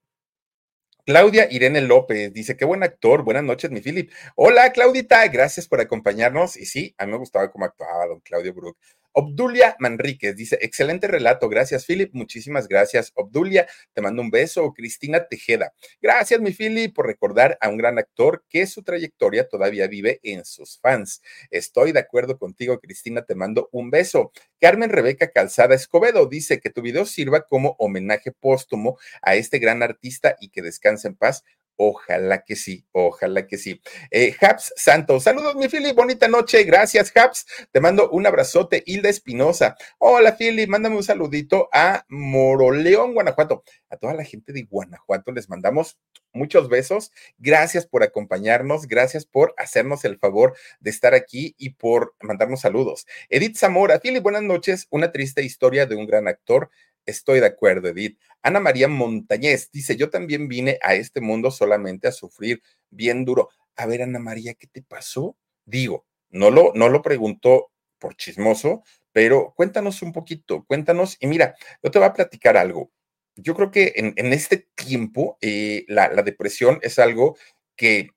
Claudia 1.06 1.48
Irene 1.50 1.80
López 1.80 2.34
dice, 2.34 2.58
qué 2.58 2.66
buen 2.66 2.84
actor, 2.84 3.24
buenas 3.24 3.44
noches, 3.44 3.72
mi 3.72 3.80
Philip. 3.80 4.12
Hola, 4.36 4.74
Claudita, 4.74 5.26
gracias 5.30 5.66
por 5.66 5.80
acompañarnos. 5.80 6.58
Y 6.58 6.66
sí, 6.66 6.94
a 6.98 7.06
mí 7.06 7.14
me 7.14 7.18
gustaba 7.18 7.50
cómo 7.50 7.64
actuaba 7.64 8.08
don 8.08 8.20
Claudio 8.20 8.54
Brook. 8.54 8.78
Obdulia 9.20 9.76
Manríquez 9.80 10.36
dice, 10.36 10.60
excelente 10.62 11.08
relato, 11.08 11.50
gracias 11.50 11.88
Philip, 11.88 12.14
muchísimas 12.14 12.68
gracias 12.68 13.12
Obdulia, 13.16 13.66
te 13.94 14.02
mando 14.04 14.22
un 14.22 14.30
beso. 14.30 14.72
Cristina 14.76 15.26
Tejeda, 15.28 15.74
gracias 16.00 16.40
mi 16.40 16.52
Philip 16.52 16.94
por 16.94 17.08
recordar 17.08 17.58
a 17.60 17.70
un 17.70 17.78
gran 17.78 17.98
actor 17.98 18.46
que 18.48 18.68
su 18.68 18.84
trayectoria 18.84 19.48
todavía 19.48 19.88
vive 19.88 20.20
en 20.22 20.46
sus 20.46 20.78
fans. 20.78 21.24
Estoy 21.50 21.94
de 21.94 22.00
acuerdo 22.00 22.38
contigo 22.38 22.80
Cristina, 22.80 23.24
te 23.24 23.34
mando 23.34 23.70
un 23.72 23.90
beso. 23.90 24.32
Carmen 24.62 24.92
Rebeca 24.92 25.32
Calzada 25.32 25.74
Escobedo 25.74 26.28
dice 26.28 26.60
que 26.60 26.70
tu 26.70 26.84
video 26.84 27.08
sirva 27.08 27.42
como 27.42 27.76
homenaje 27.80 28.32
póstumo 28.32 29.00
a 29.24 29.34
este 29.34 29.58
gran 29.58 29.82
artista 29.82 30.36
y 30.40 30.50
que 30.50 30.62
descanse 30.62 31.08
en 31.08 31.16
paz 31.16 31.44
Ojalá 31.80 32.44
que 32.44 32.56
sí, 32.56 32.88
ojalá 32.92 33.46
que 33.46 33.60
sí. 33.60 33.80
Eh, 34.10 34.36
Haps 34.42 34.74
Santos, 34.76 35.24
saludos 35.24 35.56
mi 35.56 35.68
Philly, 35.70 35.94
bonita 35.94 36.28
noche, 36.28 36.64
gracias 36.64 37.16
Haps, 37.16 37.46
te 37.72 37.80
mando 37.80 38.10
un 38.10 38.26
abrazote, 38.26 38.82
Hilda 38.84 39.10
Espinosa. 39.10 39.78
Hola 40.00 40.36
Philly, 40.36 40.66
mándame 40.66 40.96
un 40.96 41.04
saludito 41.04 41.70
a 41.72 42.04
Moroleón, 42.10 43.14
Guanajuato. 43.14 43.64
A 43.92 43.98
toda 43.98 44.16
la 44.16 44.24
gente 44.24 44.54
de 44.54 44.64
Guanajuato 44.64 45.32
les 45.32 45.50
mandamos 45.50 46.00
muchos 46.34 46.68
besos, 46.68 47.12
gracias 47.38 47.86
por 47.86 48.02
acompañarnos, 48.02 48.88
gracias 48.88 49.28
por 49.28 49.54
hacernos 49.58 50.04
el 50.04 50.18
favor 50.18 50.56
de 50.80 50.90
estar 50.90 51.14
aquí 51.14 51.54
y 51.60 51.72
por 51.72 52.16
mandarnos 52.22 52.62
saludos. 52.62 53.06
Edith 53.30 53.56
Zamora, 53.56 54.00
Philly, 54.00 54.20
buenas 54.20 54.42
noches, 54.44 54.88
una 54.90 55.12
triste 55.12 55.44
historia 55.44 55.86
de 55.86 55.96
un 55.96 56.08
gran 56.08 56.28
actor 56.28 56.72
Estoy 57.08 57.40
de 57.40 57.48
acuerdo, 57.48 57.88
Edith. 57.88 58.20
Ana 58.44 58.60
María 58.60 58.90
Montañez 58.90 59.72
dice, 59.72 59.96
yo 59.96 60.10
también 60.10 60.48
vine 60.50 60.78
a 60.84 60.94
este 60.94 61.22
mundo 61.22 61.52
solamente 61.52 62.08
a 62.08 62.12
sufrir 62.12 62.62
bien 62.90 63.24
duro. 63.24 63.50
A 63.78 63.86
ver, 63.86 64.02
Ana 64.02 64.20
María, 64.20 64.54
¿qué 64.56 64.68
te 64.68 64.84
pasó? 64.84 65.38
Digo, 65.66 66.06
no 66.30 66.52
lo, 66.52 66.74
no 66.76 66.90
lo 66.90 67.02
pregunto 67.02 67.72
por 67.98 68.16
chismoso, 68.18 68.84
pero 69.14 69.54
cuéntanos 69.56 70.02
un 70.02 70.12
poquito, 70.12 70.66
cuéntanos. 70.66 71.16
Y 71.22 71.28
mira, 71.28 71.56
yo 71.82 71.90
te 71.90 71.98
voy 71.98 72.10
a 72.10 72.14
platicar 72.14 72.58
algo. 72.58 72.92
Yo 73.38 73.56
creo 73.56 73.72
que 73.72 73.94
en, 73.96 74.34
este 74.34 74.68
tiempo 74.76 75.38
eh, 75.42 75.86
la, 75.88 76.10
depresión 76.24 76.80
es 76.82 77.00
algo 77.00 77.38
que 77.78 78.10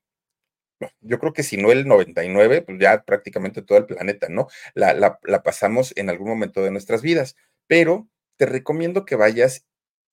yo 1.00 1.18
creo 1.18 1.32
que 1.32 1.42
si 1.42 1.58
no 1.58 1.70
el 1.70 1.86
99, 1.86 2.62
pues 2.62 2.78
ya 2.80 3.04
prácticamente 3.04 3.62
todo 3.62 3.78
el 3.78 3.86
planeta, 3.86 4.28
¿no? 4.30 4.48
La, 4.74 4.94
la, 4.94 5.42
pasamos 5.42 5.92
en 5.96 6.10
algún 6.10 6.28
momento 6.28 6.62
de 6.62 6.70
nuestras 6.70 7.02
vidas, 7.02 7.36
pero 7.66 8.08
te 8.40 8.46
recomiendo 8.46 9.04
que 9.04 9.16
vayas 9.16 9.66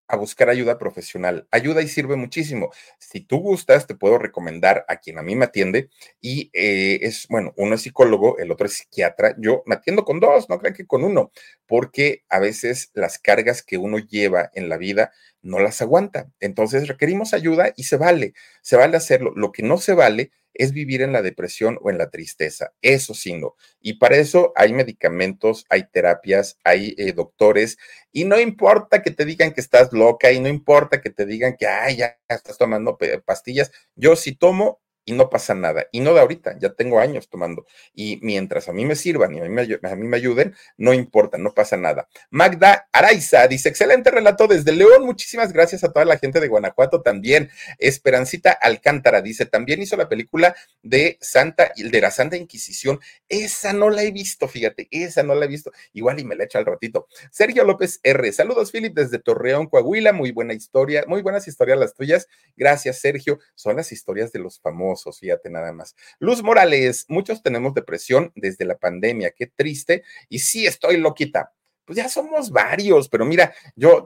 a 0.09 0.17
buscar 0.17 0.49
ayuda 0.49 0.77
profesional. 0.77 1.47
Ayuda 1.49 1.81
y 1.81 1.87
sirve 1.87 2.17
muchísimo. 2.17 2.71
Si 2.99 3.21
tú 3.21 3.37
gustas, 3.37 3.87
te 3.87 3.95
puedo 3.95 4.17
recomendar 4.17 4.83
a 4.89 4.97
quien 4.97 5.17
a 5.17 5.21
mí 5.21 5.37
me 5.37 5.45
atiende 5.45 5.89
y 6.19 6.49
eh, 6.51 6.99
es, 7.03 7.25
bueno, 7.29 7.53
uno 7.55 7.75
es 7.75 7.83
psicólogo, 7.83 8.37
el 8.37 8.51
otro 8.51 8.67
es 8.67 8.73
psiquiatra. 8.73 9.33
Yo 9.39 9.63
me 9.65 9.75
atiendo 9.75 10.03
con 10.03 10.19
dos, 10.19 10.49
no 10.49 10.59
crean 10.59 10.75
que 10.75 10.85
con 10.85 11.05
uno, 11.05 11.31
porque 11.65 12.25
a 12.27 12.39
veces 12.39 12.91
las 12.93 13.17
cargas 13.17 13.63
que 13.63 13.77
uno 13.77 13.97
lleva 13.97 14.51
en 14.53 14.67
la 14.67 14.75
vida 14.75 15.13
no 15.41 15.59
las 15.59 15.81
aguanta. 15.81 16.29
Entonces 16.41 16.89
requerimos 16.89 17.33
ayuda 17.33 17.71
y 17.77 17.83
se 17.83 17.95
vale, 17.95 18.33
se 18.61 18.75
vale 18.75 18.97
hacerlo. 18.97 19.31
Lo 19.37 19.53
que 19.53 19.63
no 19.63 19.77
se 19.77 19.93
vale 19.93 20.31
es 20.57 20.71
vivir 20.73 21.01
en 21.01 21.13
la 21.13 21.21
depresión 21.21 21.77
o 21.81 21.89
en 21.89 21.97
la 21.97 22.09
tristeza. 22.09 22.73
Eso 22.81 23.13
sí, 23.13 23.33
no. 23.33 23.55
Y 23.81 23.93
para 23.95 24.17
eso 24.17 24.53
hay 24.55 24.73
medicamentos, 24.73 25.65
hay 25.69 25.87
terapias, 25.91 26.57
hay 26.63 26.95
eh, 26.97 27.13
doctores, 27.13 27.77
y 28.11 28.25
no 28.25 28.39
importa 28.39 29.01
que 29.01 29.11
te 29.11 29.25
digan 29.25 29.53
que 29.53 29.61
estás 29.61 29.93
loca, 29.93 30.31
y 30.31 30.39
no 30.39 30.49
importa 30.49 31.01
que 31.01 31.09
te 31.09 31.25
digan 31.25 31.55
que, 31.57 31.67
ay, 31.67 31.97
ya 31.97 32.17
estás 32.27 32.57
tomando 32.57 32.97
pastillas. 33.25 33.71
Yo 33.95 34.15
si 34.15 34.35
tomo, 34.35 34.81
y 35.07 35.13
no 35.13 35.29
pasa 35.29 35.55
nada. 35.55 35.87
Y 35.93 36.01
no 36.01 36.13
de 36.13 36.19
ahorita, 36.19 36.57
ya 36.59 36.73
tengo 36.73 36.99
años 36.99 37.29
tomando. 37.29 37.65
Y 37.95 38.19
mientras 38.21 38.67
a 38.67 38.73
mí 38.73 38.83
me 38.83 38.97
sirvan 38.97 39.33
y 39.33 39.39
a 39.39 39.43
mí 39.43 39.49
me, 39.49 39.61
a 39.61 39.95
mí 39.95 40.05
me 40.05 40.17
ayuden, 40.17 40.53
no 40.75 40.93
importa, 40.93 41.37
no 41.37 41.53
pasa 41.53 41.77
nada. 41.77 42.09
Magda 42.29 42.89
Araiza 42.91 43.47
dice, 43.47 43.69
excelente 43.69 44.11
relato 44.11 44.47
desde 44.47 44.73
León. 44.73 45.05
Muchísimas 45.05 45.53
gracias 45.53 45.85
a 45.85 45.93
toda 45.93 46.03
la 46.03 46.17
gente 46.17 46.41
de 46.41 46.49
Guanajuato 46.49 47.01
también. 47.01 47.49
Esperancita 47.79 48.51
Alcántara 48.51 49.21
dice, 49.21 49.45
también 49.45 49.81
hizo 49.81 49.95
la 49.95 50.09
película 50.09 50.53
de 50.83 51.17
Santa, 51.21 51.71
de 51.77 52.01
la 52.01 52.11
Santa 52.11 52.35
Inquisición. 52.35 52.99
Esa 53.29 53.71
no 53.71 53.89
la 53.89 54.03
he 54.03 54.11
visto, 54.11 54.49
fíjate, 54.49 54.89
esa 54.91 55.23
no 55.23 55.35
la 55.35 55.45
he 55.45 55.47
visto. 55.47 55.71
Igual 55.93 56.19
y 56.19 56.25
me 56.25 56.35
la 56.35 56.43
echo 56.43 56.57
al 56.57 56.65
ratito. 56.65 57.07
Sergio 57.31 57.63
López 57.63 58.01
R. 58.03 58.29
Saludos, 58.33 58.73
Philip, 58.73 58.93
desde 58.93 59.19
Torreón, 59.19 59.67
Coahuila. 59.67 60.11
Muy 60.11 60.31
buena 60.31 60.53
historia, 60.53 61.05
muy 61.07 61.21
buenas 61.21 61.47
historias 61.47 61.79
las 61.79 61.93
tuyas. 61.93 62.27
Gracias, 62.57 62.99
Sergio. 62.99 63.39
Son 63.55 63.77
las 63.77 63.93
historias 63.93 64.33
de 64.33 64.39
los 64.39 64.59
famosos 64.59 64.96
fíjate 65.19 65.49
nada 65.49 65.71
más. 65.71 65.95
Luz 66.19 66.43
Morales, 66.43 67.05
muchos 67.07 67.41
tenemos 67.41 67.73
depresión 67.73 68.31
desde 68.35 68.65
la 68.65 68.77
pandemia, 68.77 69.31
qué 69.31 69.47
triste. 69.47 70.03
Y 70.29 70.39
sí, 70.39 70.65
estoy 70.65 70.97
loquita. 70.97 71.53
Pues 71.85 71.97
ya 71.97 72.09
somos 72.09 72.51
varios, 72.51 73.07
pero 73.07 73.23
mira, 73.23 73.53
yo, 73.75 74.05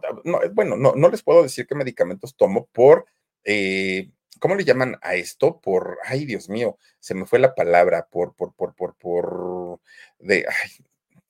bueno, 0.54 0.78
no, 0.78 0.94
no 0.96 1.10
les 1.10 1.24
puedo 1.24 1.42
decir 1.42 1.66
qué 1.66 1.74
medicamentos 1.74 2.36
tomo 2.36 2.68
por, 2.72 3.08
eh, 3.44 4.12
¿cómo 4.40 4.54
le 4.56 4.64
llaman 4.64 4.98
a 5.02 5.16
esto? 5.16 5.60
Por, 5.60 5.98
ay, 6.06 6.26
Dios 6.26 6.48
mío, 6.48 6.78
se 7.00 7.16
me 7.16 7.26
fue 7.26 7.40
la 7.40 7.56
palabra, 7.56 8.08
por, 8.12 8.36
por, 8.36 8.54
por, 8.54 8.76
por, 8.76 8.96
por, 8.96 9.80
de, 10.20 10.46
ay, 10.48 10.70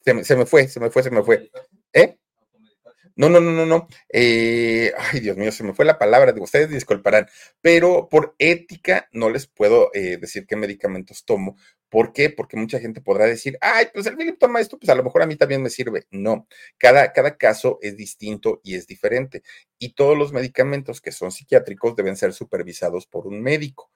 se 0.04 0.14
me, 0.14 0.24
se 0.26 0.36
me 0.36 0.46
fue, 0.46 0.68
se 0.68 0.80
me 0.82 0.90
fue, 0.90 1.04
se 1.04 1.12
me 1.12 1.24
fue. 1.24 1.50
¿Eh? 1.94 2.18
No, 3.16 3.30
no, 3.30 3.40
no, 3.42 3.52
no, 3.52 3.66
no. 3.66 3.88
Eh, 4.12 4.92
ay, 4.98 5.20
Dios 5.20 5.38
mío, 5.38 5.52
se 5.52 5.64
me 5.64 5.74
fue 5.74 5.86
la 5.86 5.98
palabra, 6.00 6.32
de 6.34 6.42
ustedes 6.42 6.70
disculparán, 6.70 7.28
pero 7.62 8.08
por 8.10 8.36
ética 8.40 9.08
no 9.12 9.30
les 9.30 9.48
puedo 9.48 9.90
eh, 9.94 10.18
decir 10.18 10.46
qué 10.48 10.56
medicamentos 10.56 11.26
tomo. 11.26 11.58
¿Por 11.90 12.14
qué? 12.14 12.30
Porque 12.30 12.56
mucha 12.56 12.80
gente 12.80 13.02
podrá 13.02 13.26
decir, 13.26 13.58
ay, 13.60 13.88
pues 13.94 14.06
el 14.08 14.16
Philip 14.16 14.40
toma 14.40 14.62
esto, 14.62 14.80
pues 14.80 14.90
a 14.90 14.96
lo 14.96 15.04
mejor 15.04 15.24
a 15.24 15.26
mí 15.28 15.36
también 15.36 15.62
me 15.62 15.70
sirve. 15.70 16.06
No, 16.10 16.48
cada, 16.78 17.12
cada 17.12 17.36
caso 17.38 17.80
es 17.82 17.98
distinto 17.98 18.62
y 18.64 18.76
es 18.76 18.88
diferente. 18.88 19.44
Y 19.78 19.94
todos 19.94 20.18
los 20.18 20.32
medicamentos 20.32 21.02
que 21.02 21.12
son 21.12 21.32
psiquiátricos 21.32 21.96
deben 21.98 22.16
ser 22.16 22.32
supervisados 22.34 23.08
por 23.08 23.28
un 23.28 23.42
médico. 23.42 23.92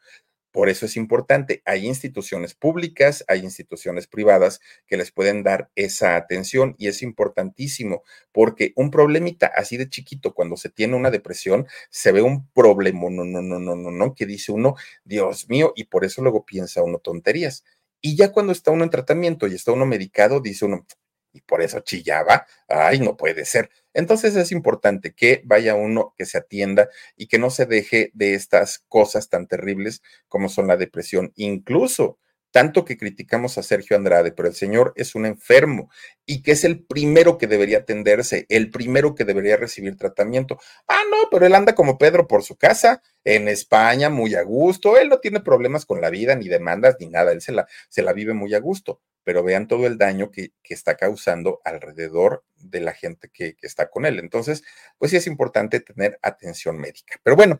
Por 0.55 0.69
eso 0.69 0.85
es 0.85 0.95
importante. 0.95 1.61
Hay 1.65 1.85
instituciones 1.85 2.53
públicas, 2.55 3.25
hay 3.27 3.41
instituciones 3.41 4.07
privadas 4.07 4.61
que 4.87 4.95
les 4.95 5.11
pueden 5.11 5.43
dar 5.43 5.69
esa 5.75 6.15
atención 6.15 6.75
y 6.77 6.87
es 6.87 7.01
importantísimo 7.01 8.03
porque 8.31 8.71
un 8.77 8.89
problemita 8.89 9.47
así 9.47 9.75
de 9.75 9.89
chiquito 9.89 10.33
cuando 10.33 10.55
se 10.55 10.69
tiene 10.69 10.95
una 10.95 11.11
depresión 11.11 11.67
se 11.89 12.13
ve 12.13 12.21
un 12.21 12.47
problema, 12.51 13.09
no, 13.09 13.25
no, 13.25 13.41
no, 13.41 13.59
no, 13.59 13.75
no, 13.75 13.91
no, 13.91 14.15
que 14.15 14.25
dice 14.25 14.53
uno, 14.53 14.75
Dios 15.03 15.49
mío, 15.49 15.73
y 15.75 15.83
por 15.85 16.05
eso 16.05 16.21
luego 16.21 16.45
piensa 16.45 16.81
uno 16.83 16.99
tonterías. 16.99 17.65
Y 17.99 18.15
ya 18.15 18.31
cuando 18.31 18.53
está 18.53 18.71
uno 18.71 18.85
en 18.85 18.91
tratamiento 18.91 19.47
y 19.47 19.55
está 19.55 19.73
uno 19.73 19.85
medicado, 19.85 20.39
dice 20.39 20.63
uno, 20.63 20.85
y 21.33 21.41
por 21.41 21.63
eso 21.63 21.81
chillaba, 21.81 22.47
ay, 22.69 23.01
no 23.01 23.17
puede 23.17 23.43
ser. 23.43 23.69
Entonces 23.95 24.35
es 24.35 24.51
importante 24.51 25.13
que 25.15 25.41
vaya 25.45 25.73
uno, 25.73 26.13
que 26.17 26.25
se 26.25 26.37
atienda 26.37 26.89
y 27.17 27.27
que 27.27 27.39
no 27.39 27.49
se 27.49 27.65
deje 27.65 28.11
de 28.13 28.35
estas 28.35 28.85
cosas 28.89 29.29
tan 29.29 29.47
terribles 29.47 30.03
como 30.27 30.49
son 30.49 30.67
la 30.67 30.77
depresión. 30.77 31.31
Incluso 31.35 32.19
tanto 32.55 32.85
que 32.85 32.97
criticamos 32.97 33.57
a 33.57 33.63
Sergio 33.63 33.97
Andrade, 33.97 34.31
pero 34.31 34.47
el 34.47 34.55
señor 34.55 34.93
es 34.95 35.13
un 35.13 35.25
enfermo 35.25 35.89
y 36.25 36.41
que 36.41 36.53
es 36.53 36.63
el 36.63 36.85
primero 36.85 37.37
que 37.37 37.47
debería 37.47 37.79
atenderse, 37.79 38.45
el 38.47 38.71
primero 38.71 39.13
que 39.13 39.25
debería 39.25 39.57
recibir 39.57 39.97
tratamiento. 39.97 40.57
Ah, 40.87 41.01
no, 41.11 41.27
pero 41.29 41.45
él 41.45 41.53
anda 41.53 41.75
como 41.75 41.97
Pedro 41.97 42.29
por 42.29 42.43
su 42.43 42.55
casa, 42.55 43.01
en 43.25 43.49
España, 43.49 44.09
muy 44.09 44.35
a 44.35 44.43
gusto. 44.43 44.97
Él 44.97 45.09
no 45.09 45.19
tiene 45.19 45.41
problemas 45.41 45.85
con 45.85 45.99
la 45.99 46.09
vida, 46.09 46.33
ni 46.37 46.47
demandas, 46.47 46.95
ni 46.97 47.09
nada. 47.09 47.33
Él 47.33 47.41
se 47.41 47.51
la, 47.51 47.67
se 47.89 48.03
la 48.03 48.13
vive 48.13 48.33
muy 48.33 48.53
a 48.53 48.59
gusto 48.59 49.01
pero 49.25 49.43
vean 49.43 49.67
todo 49.67 49.87
el 49.87 49.97
daño 49.97 50.29
que, 50.29 50.51
está 50.69 50.97
causando 50.97 51.59
alrededor 51.65 52.45
de 52.57 52.79
la 52.79 52.93
gente 52.93 53.27
que, 53.33 53.55
que, 53.55 53.65
está 53.65 53.89
con 53.89 54.05
él. 54.05 54.19
Entonces, 54.19 54.63
pues 54.99 55.09
sí 55.09 55.17
es 55.17 55.25
importante 55.25 55.79
tener 55.79 56.19
atención 56.21 56.77
médica. 56.77 57.19
Pero 57.23 57.35
bueno, 57.35 57.59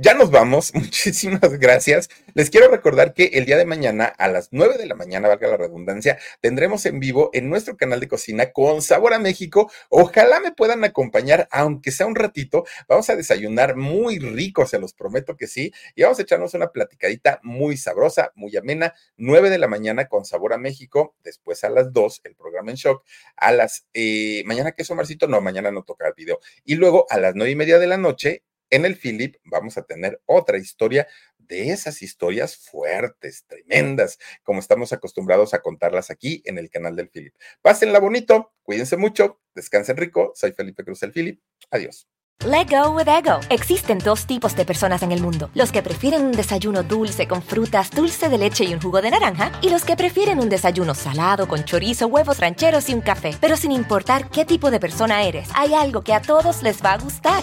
ya 0.00 0.14
nos 0.14 0.30
vamos, 0.30 0.72
muchísimas 0.74 1.58
gracias. 1.58 2.08
Les 2.34 2.50
quiero 2.50 2.68
recordar 2.68 3.14
que 3.14 3.30
el 3.34 3.46
día 3.46 3.56
de 3.56 3.64
mañana 3.64 4.04
a 4.04 4.28
las 4.28 4.50
9 4.52 4.78
de 4.78 4.86
la 4.86 4.94
mañana, 4.94 5.26
valga 5.26 5.48
la 5.48 5.56
redundancia, 5.56 6.18
tendremos 6.40 6.86
en 6.86 7.00
vivo 7.00 7.30
en 7.32 7.50
nuestro 7.50 7.76
canal 7.76 7.98
de 7.98 8.06
cocina 8.06 8.52
con 8.52 8.80
Sabor 8.80 9.12
a 9.12 9.18
México. 9.18 9.72
Ojalá 9.88 10.38
me 10.38 10.52
puedan 10.52 10.84
acompañar, 10.84 11.48
aunque 11.50 11.90
sea 11.90 12.06
un 12.06 12.14
ratito. 12.14 12.64
Vamos 12.86 13.10
a 13.10 13.16
desayunar 13.16 13.74
muy 13.74 14.20
rico, 14.20 14.66
se 14.66 14.78
los 14.78 14.94
prometo 14.94 15.36
que 15.36 15.48
sí. 15.48 15.72
Y 15.96 16.02
vamos 16.02 16.20
a 16.20 16.22
echarnos 16.22 16.54
una 16.54 16.70
platicadita 16.70 17.40
muy 17.42 17.76
sabrosa, 17.76 18.30
muy 18.36 18.56
amena. 18.56 18.94
9 19.16 19.50
de 19.50 19.58
la 19.58 19.66
mañana 19.66 20.06
con 20.06 20.24
Sabor 20.24 20.52
a 20.52 20.58
México. 20.58 21.16
Después 21.24 21.64
a 21.64 21.70
las 21.70 21.92
2, 21.92 22.20
el 22.22 22.36
programa 22.36 22.70
en 22.70 22.76
shock. 22.76 23.04
A 23.36 23.50
las, 23.50 23.88
eh, 23.94 24.44
mañana 24.46 24.70
que 24.70 24.82
es 24.82 24.90
Omarcito, 24.92 25.26
no, 25.26 25.40
mañana 25.40 25.72
no 25.72 25.82
toca 25.82 26.06
el 26.06 26.14
video. 26.16 26.38
Y 26.64 26.76
luego 26.76 27.06
a 27.10 27.18
las 27.18 27.34
9 27.34 27.50
y 27.50 27.56
media 27.56 27.80
de 27.80 27.88
la 27.88 27.96
noche, 27.96 28.44
en 28.70 28.84
el 28.84 28.96
Philip 28.96 29.36
vamos 29.44 29.78
a 29.78 29.82
tener 29.82 30.20
otra 30.26 30.58
historia 30.58 31.06
de 31.38 31.70
esas 31.70 32.02
historias 32.02 32.56
fuertes, 32.56 33.44
tremendas, 33.46 34.18
como 34.42 34.60
estamos 34.60 34.92
acostumbrados 34.92 35.54
a 35.54 35.62
contarlas 35.62 36.10
aquí 36.10 36.42
en 36.44 36.58
el 36.58 36.70
canal 36.70 36.94
del 36.94 37.08
Philip. 37.08 37.34
Pásenla 37.62 37.98
bonito, 38.00 38.52
cuídense 38.62 38.96
mucho, 38.96 39.40
descansen 39.54 39.96
rico. 39.96 40.32
Soy 40.34 40.52
Felipe 40.52 40.84
Cruz 40.84 41.02
el 41.02 41.12
Philip. 41.12 41.40
Adiós. 41.70 42.06
Let 42.44 42.68
go 42.70 42.92
with 42.92 43.08
ego. 43.08 43.40
Existen 43.50 43.98
dos 43.98 44.24
tipos 44.24 44.54
de 44.54 44.64
personas 44.64 45.02
en 45.02 45.10
el 45.10 45.20
mundo: 45.20 45.50
los 45.54 45.72
que 45.72 45.82
prefieren 45.82 46.24
un 46.24 46.30
desayuno 46.30 46.84
dulce 46.84 47.26
con 47.26 47.42
frutas, 47.42 47.90
dulce 47.90 48.28
de 48.28 48.38
leche 48.38 48.62
y 48.62 48.72
un 48.72 48.80
jugo 48.80 49.02
de 49.02 49.10
naranja, 49.10 49.50
y 49.60 49.70
los 49.70 49.84
que 49.84 49.96
prefieren 49.96 50.38
un 50.38 50.48
desayuno 50.48 50.94
salado 50.94 51.48
con 51.48 51.64
chorizo, 51.64 52.06
huevos 52.06 52.38
rancheros 52.38 52.88
y 52.90 52.94
un 52.94 53.00
café. 53.00 53.32
Pero 53.40 53.56
sin 53.56 53.72
importar 53.72 54.30
qué 54.30 54.44
tipo 54.44 54.70
de 54.70 54.78
persona 54.78 55.24
eres, 55.24 55.48
hay 55.54 55.74
algo 55.74 56.02
que 56.02 56.14
a 56.14 56.22
todos 56.22 56.62
les 56.62 56.80
va 56.80 56.92
a 56.92 56.98
gustar. 56.98 57.42